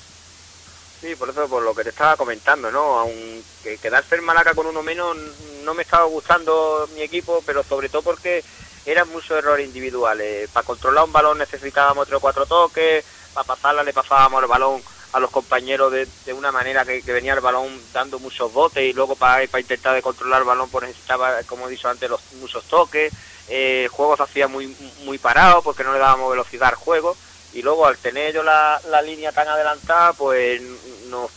Sí, 1.05 1.17
por 1.17 1.29
eso, 1.29 1.47
por 1.49 1.63
lo 1.63 1.75
que 1.75 1.83
te 1.83 1.91
estaba 1.91 2.17
comentando, 2.17 2.71
¿no? 2.71 3.01
Aunque 3.01 3.77
quedarse 3.77 4.15
en 4.15 4.25
Malaca 4.25 4.55
con 4.55 4.67
uno 4.67 4.83
menos 4.83 5.15
no 5.63 5.75
me 5.75 5.83
estaba 5.83 6.05
gustando 6.05 6.89
mi 6.95 7.03
equipo, 7.03 7.43
pero 7.45 7.63
sobre 7.63 7.91
todo 7.91 8.01
porque 8.01 8.43
eran 8.87 9.11
muchos 9.11 9.37
errores 9.37 9.67
individuales. 9.67 10.49
Para 10.49 10.65
controlar 10.65 11.05
un 11.05 11.13
balón 11.13 11.37
necesitábamos 11.37 12.07
tres 12.07 12.17
o 12.17 12.21
cuatro 12.21 12.47
toques, 12.47 13.05
para 13.35 13.47
pasarla 13.47 13.83
le 13.83 13.93
pasábamos 13.93 14.43
el 14.43 14.49
balón 14.49 14.83
a 15.13 15.21
los 15.21 15.31
compañeros 15.31 15.93
de, 15.93 16.09
de 16.25 16.33
una 16.33 16.51
manera 16.51 16.87
que, 16.87 17.03
venía 17.03 17.35
el 17.35 17.41
balón 17.41 17.79
dando 17.93 18.19
muchos 18.19 18.51
botes 18.51 18.83
y 18.83 18.95
luego 18.95 19.15
para, 19.15 19.47
para 19.49 19.61
intentar 19.61 19.95
de 19.95 20.01
controlar 20.01 20.41
el 20.41 20.47
balón 20.47 20.71
pues 20.71 20.87
necesitaba, 20.87 21.43
como 21.43 21.69
he 21.69 21.71
dicho 21.71 21.91
antes, 21.91 22.09
los 22.09 22.33
muchos 22.41 22.65
toques. 22.65 23.13
Eh, 23.49 23.83
el 23.83 23.89
juego 23.89 24.17
se 24.17 24.23
hacía 24.23 24.49
muy, 24.49 24.75
muy 25.05 25.19
parado 25.19 25.61
porque 25.61 25.85
no 25.85 25.93
le 25.93 25.99
dábamos 25.99 26.31
velocidad 26.31 26.71
al 26.71 26.77
juego 26.77 27.15
y 27.55 27.63
luego 27.63 27.87
al 27.87 27.97
tener 27.97 28.35
yo 28.35 28.43
la, 28.43 28.81
la 28.91 29.01
línea 29.01 29.33
tan 29.33 29.49
adelantada 29.49 30.13
pues 30.13 30.61
nos, 31.09 31.31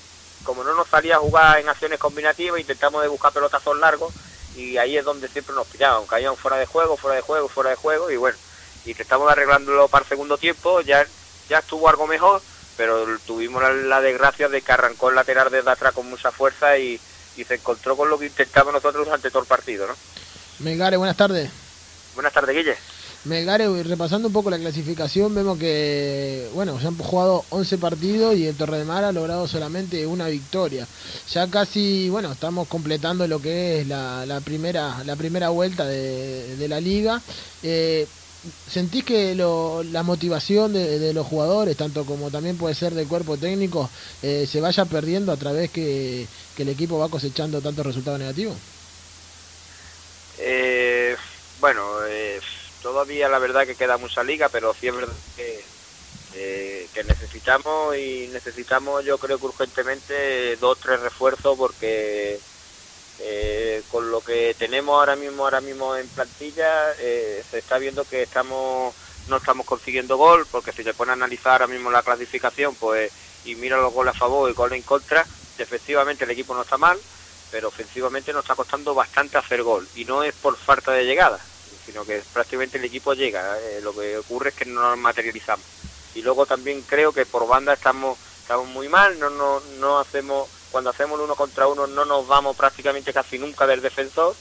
como 0.43 0.63
no 0.63 0.73
nos 0.73 0.87
salía 0.87 1.15
a 1.15 1.19
jugar 1.19 1.59
en 1.59 1.69
acciones 1.69 1.99
combinativas 1.99 2.59
intentamos 2.59 3.01
de 3.01 3.07
buscar 3.07 3.31
pelotazos 3.31 3.77
largos 3.79 4.13
y 4.55 4.77
ahí 4.77 4.97
es 4.97 5.05
donde 5.05 5.27
siempre 5.27 5.53
nos 5.55 5.67
pillaban, 5.67 6.07
caían 6.07 6.35
fuera 6.35 6.57
de 6.57 6.65
juego, 6.65 6.97
fuera 6.97 7.15
de 7.15 7.21
juego, 7.21 7.47
fuera 7.47 7.69
de 7.69 7.75
juego 7.75 8.09
y 8.09 8.17
bueno, 8.17 8.37
y 8.85 8.95
que 8.95 9.03
estamos 9.03 9.31
arreglándolo 9.31 9.87
para 9.87 10.03
el 10.03 10.09
segundo 10.09 10.37
tiempo, 10.37 10.81
ya 10.81 11.05
ya 11.47 11.59
estuvo 11.59 11.89
algo 11.89 12.07
mejor, 12.07 12.41
pero 12.75 13.05
tuvimos 13.25 13.63
la, 13.63 14.01
desgracia 14.01 14.49
de 14.49 14.61
que 14.61 14.71
arrancó 14.71 15.09
el 15.09 15.15
lateral 15.15 15.49
desde 15.49 15.69
atrás 15.69 15.93
con 15.93 16.09
mucha 16.09 16.31
fuerza 16.31 16.77
y, 16.77 16.99
se 17.47 17.53
encontró 17.53 17.95
con 17.95 18.09
lo 18.09 18.17
que 18.17 18.25
intentamos 18.25 18.73
nosotros 18.73 19.07
ante 19.09 19.29
todo 19.29 19.43
el 19.43 19.47
partido, 19.47 19.85
¿no? 19.85 19.93
Melgare, 20.57 20.97
buenas 20.97 21.15
tardes. 21.15 21.51
Buenas 22.15 22.33
tardes, 22.33 22.55
Guille. 22.55 22.75
Melgare, 23.27 23.83
repasando 23.83 24.27
un 24.27 24.33
poco 24.33 24.49
la 24.49 24.57
clasificación, 24.57 25.35
vemos 25.35 25.57
que, 25.59 26.49
bueno, 26.53 26.79
se 26.79 26.87
han 26.87 26.97
jugado 26.97 27.45
11 27.49 27.77
partidos 27.77 28.35
y 28.35 28.47
el 28.47 28.55
Torre 28.55 28.79
de 28.79 28.85
Mar 28.85 29.03
ha 29.03 29.11
logrado 29.11 29.47
solamente 29.47 30.07
una 30.07 30.27
victoria. 30.27 30.87
Ya 31.31 31.47
casi, 31.47 32.09
bueno, 32.09 32.31
estamos 32.31 32.67
completando 32.67 33.27
lo 33.27 33.41
que 33.41 33.81
es 33.81 33.87
la, 33.87 34.41
primera, 34.43 35.03
la 35.05 35.15
primera 35.15 35.49
vuelta 35.49 35.85
de, 35.85 36.67
la 36.67 36.79
liga. 36.79 37.21
Eh, 37.63 38.07
¿Sentís 38.69 39.03
que 39.03 39.35
la 39.35 40.03
motivación 40.03 40.73
de, 40.73 41.13
los 41.13 41.27
jugadores, 41.27 41.75
tanto 41.75 42.05
como 42.05 42.31
también 42.31 42.57
puede 42.57 42.75
ser 42.75 42.93
del 42.93 43.07
cuerpo 43.07 43.35
técnico, 43.37 43.89
eh, 44.21 44.47
se 44.49 44.61
vaya 44.61 44.85
perdiendo 44.85 45.31
a 45.31 45.37
través 45.37 45.69
que, 45.71 46.27
el 46.57 46.69
equipo 46.69 46.97
va 46.97 47.09
cosechando 47.09 47.61
tantos 47.61 47.85
resultados 47.85 48.19
negativos? 48.19 48.55
Eh, 50.39 51.15
bueno, 51.59 51.81
eh, 52.07 52.39
todavía 52.87 53.27
la 53.27 53.37
verdad 53.37 53.67
que 53.67 53.75
queda 53.75 53.97
mucha 53.97 54.23
liga, 54.23 54.47
pero 54.47 54.73
sí 54.73 54.87
es 54.87 54.95
verdad 54.95 55.13
que, 55.35 55.61
que 56.93 57.03
necesitamos 57.03 57.97
y 57.97 58.29
necesitamos 58.31 59.03
yo 59.03 59.17
creo 59.17 59.37
que 59.37 59.45
urgentemente 59.45 60.55
dos 60.55 60.79
tres 60.79 61.01
refuerzos 61.01 61.57
porque 61.57 62.39
eh, 63.19 63.83
con 63.91 64.09
lo 64.09 64.21
que 64.21 64.55
tenemos 64.57 64.97
ahora 64.97 65.17
mismo 65.17 65.43
ahora 65.43 65.59
mismo 65.59 65.97
en 65.97 66.07
plantilla 66.07 66.93
eh, 66.97 67.43
se 67.51 67.57
está 67.57 67.77
viendo 67.77 68.05
que 68.05 68.23
estamos 68.23 68.95
no 69.27 69.35
estamos 69.35 69.65
consiguiendo 69.65 70.15
gol 70.15 70.47
porque 70.49 70.71
si 70.71 70.81
se 70.81 70.93
pone 70.93 71.11
a 71.11 71.15
analizar 71.15 71.61
ahora 71.61 71.67
mismo 71.67 71.91
la 71.91 72.03
clasificación 72.03 72.75
pues 72.75 73.11
y 73.43 73.55
mira 73.55 73.75
los 73.77 73.93
goles 73.93 74.15
a 74.15 74.17
favor 74.17 74.49
y 74.49 74.53
goles 74.53 74.77
en 74.77 74.83
contra 74.83 75.27
efectivamente 75.57 76.23
el 76.23 76.31
equipo 76.31 76.55
no 76.55 76.61
está 76.61 76.77
mal 76.77 76.97
pero 77.51 77.67
ofensivamente 77.67 78.31
nos 78.31 78.45
está 78.45 78.55
costando 78.55 78.93
bastante 78.95 79.37
hacer 79.37 79.61
gol 79.61 79.85
y 79.93 80.05
no 80.05 80.23
es 80.23 80.33
por 80.35 80.55
falta 80.55 80.93
de 80.93 81.03
llegada 81.03 81.37
sino 81.87 82.05
que 82.05 82.21
prácticamente 82.31 82.77
el 82.77 82.85
equipo 82.85 83.15
llega 83.15 83.57
eh, 83.59 83.79
lo 83.81 83.95
que 83.95 84.17
ocurre 84.17 84.49
es 84.49 84.55
que 84.55 84.65
no 84.65 84.81
nos 84.81 84.97
materializamos 84.99 85.65
y 86.13 86.21
luego 86.21 86.45
también 86.45 86.83
creo 86.83 87.11
que 87.11 87.25
por 87.25 87.47
banda 87.47 87.73
estamos 87.73 88.19
estamos 88.41 88.67
muy 88.67 88.87
mal 88.87 89.19
no 89.19 89.31
no 89.31 89.59
no 89.79 89.99
hacemos 89.99 90.47
cuando 90.71 90.91
hacemos 90.91 91.19
uno 91.19 91.33
contra 91.35 91.67
uno 91.67 91.87
no 91.87 92.05
nos 92.05 92.27
vamos 92.27 92.55
prácticamente 92.55 93.13
casi 93.13 93.39
nunca 93.39 93.65
del 93.65 93.81
defensor 93.81 94.35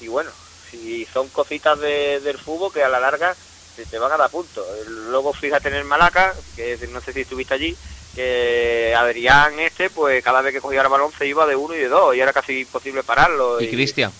y 0.00 0.08
bueno, 0.08 0.30
si 0.70 1.06
son 1.06 1.28
cositas 1.28 1.78
del 1.80 2.38
fútbol 2.38 2.72
que 2.72 2.82
a 2.82 2.88
la 2.88 3.00
larga 3.00 3.34
se 3.74 3.86
te 3.86 3.98
van 3.98 4.12
a 4.12 4.16
dar 4.16 4.30
puntos. 4.30 4.64
Luego 4.88 5.32
fíjate 5.32 5.68
en 5.68 5.74
el 5.74 5.84
Malaca, 5.84 6.34
que 6.54 6.78
no 6.90 7.00
sé 7.00 7.12
si 7.12 7.20
estuviste 7.22 7.54
allí, 7.54 7.76
que 8.14 8.94
Adrián 8.96 9.58
este, 9.58 9.90
pues 9.90 10.22
cada 10.24 10.40
vez 10.40 10.52
que 10.52 10.60
cogía 10.60 10.82
el 10.82 10.88
balón 10.88 11.12
se 11.16 11.26
iba 11.26 11.46
de 11.46 11.56
uno 11.56 11.74
y 11.74 11.78
de 11.78 11.88
dos 11.88 12.14
y 12.14 12.20
era 12.20 12.32
casi 12.32 12.60
imposible 12.60 13.02
pararlo. 13.02 13.60
Y, 13.60 13.68
Cristian. 13.68 14.12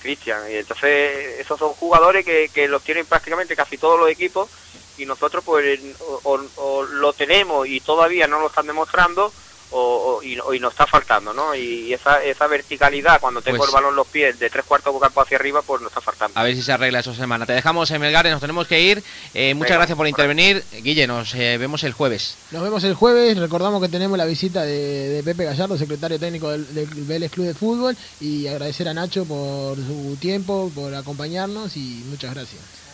Cristian, 0.00 0.50
y 0.50 0.56
entonces 0.56 1.40
esos 1.40 1.58
son 1.58 1.72
jugadores 1.74 2.24
que, 2.24 2.48
que 2.48 2.68
los 2.68 2.82
tienen 2.82 3.06
prácticamente 3.06 3.56
casi 3.56 3.78
todos 3.78 3.98
los 3.98 4.10
equipos 4.10 4.48
y 4.96 5.06
nosotros 5.06 5.44
pues 5.44 5.78
o 6.00 6.82
lo 6.82 7.12
tenemos 7.12 7.66
y 7.68 7.80
todavía 7.80 8.26
no 8.26 8.40
lo 8.40 8.48
están 8.48 8.66
demostrando 8.66 9.32
o, 9.70 10.20
y, 10.22 10.36
nos 10.60 10.72
está 10.72 10.86
faltando, 10.86 11.32
¿no? 11.32 11.54
Y 11.54 11.92
esa, 11.92 12.22
esa 12.22 12.46
verticalidad 12.46 13.20
cuando 13.20 13.42
tengo 13.42 13.58
pues 13.58 13.68
el 13.68 13.74
balón 13.74 13.90
en 13.90 13.96
los 13.96 14.06
pies 14.06 14.38
de 14.38 14.50
tres 14.50 14.64
cuartos 14.64 14.94
de 14.94 15.00
campo 15.00 15.20
hacia 15.20 15.36
arriba, 15.36 15.62
pues 15.62 15.82
nos 15.82 15.90
está 15.90 16.00
faltando. 16.00 16.38
A 16.38 16.42
ver 16.42 16.54
si 16.54 16.62
se 16.62 16.72
arregla 16.72 17.00
esa 17.00 17.14
semana. 17.14 17.46
Te 17.46 17.52
dejamos 17.52 17.90
en 17.90 18.00
Melgares, 18.00 18.32
nos 18.32 18.40
tenemos 18.40 18.66
que 18.66 18.80
ir. 18.80 19.02
Eh, 19.34 19.54
muchas 19.54 19.76
gracias 19.76 19.96
por 19.96 20.06
intervenir. 20.06 20.64
Guille, 20.82 21.06
nos 21.06 21.34
eh, 21.34 21.58
vemos 21.58 21.84
el 21.84 21.92
jueves. 21.92 22.36
Nos 22.50 22.62
vemos 22.62 22.84
el 22.84 22.94
jueves. 22.94 23.38
Recordamos 23.38 23.82
que 23.82 23.88
tenemos 23.88 24.16
la 24.18 24.24
visita 24.24 24.62
de, 24.62 25.22
Pepe 25.24 25.44
Gallardo, 25.44 25.76
secretario 25.76 26.18
técnico 26.18 26.50
del, 26.50 26.74
del 26.74 26.88
Vélez 26.88 27.30
Club 27.30 27.46
de 27.46 27.54
Fútbol, 27.54 27.96
y 28.20 28.46
agradecer 28.46 28.88
a 28.88 28.94
Nacho 28.94 29.24
por 29.24 29.76
su 29.76 30.16
tiempo, 30.20 30.70
por 30.74 30.94
acompañarnos 30.94 31.76
y 31.76 32.04
muchas 32.08 32.34
gracias. 32.34 32.87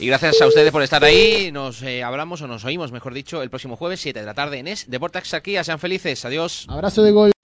Y 0.00 0.06
gracias 0.06 0.40
a 0.40 0.46
ustedes 0.46 0.72
por 0.72 0.82
estar 0.82 1.04
ahí. 1.04 1.52
Nos 1.52 1.82
eh, 1.82 2.02
hablamos 2.02 2.40
o 2.40 2.46
nos 2.46 2.64
oímos, 2.64 2.90
mejor 2.90 3.12
dicho, 3.12 3.42
el 3.42 3.50
próximo 3.50 3.76
jueves, 3.76 4.00
7 4.00 4.18
de 4.18 4.24
la 4.24 4.32
tarde 4.32 4.58
en 4.58 4.66
Es 4.66 4.88
Deportax 4.88 5.34
aquí. 5.34 5.62
Sean 5.62 5.78
felices. 5.78 6.24
Adiós. 6.24 6.64
Abrazo 6.70 7.02
de 7.02 7.12
gol. 7.12 7.32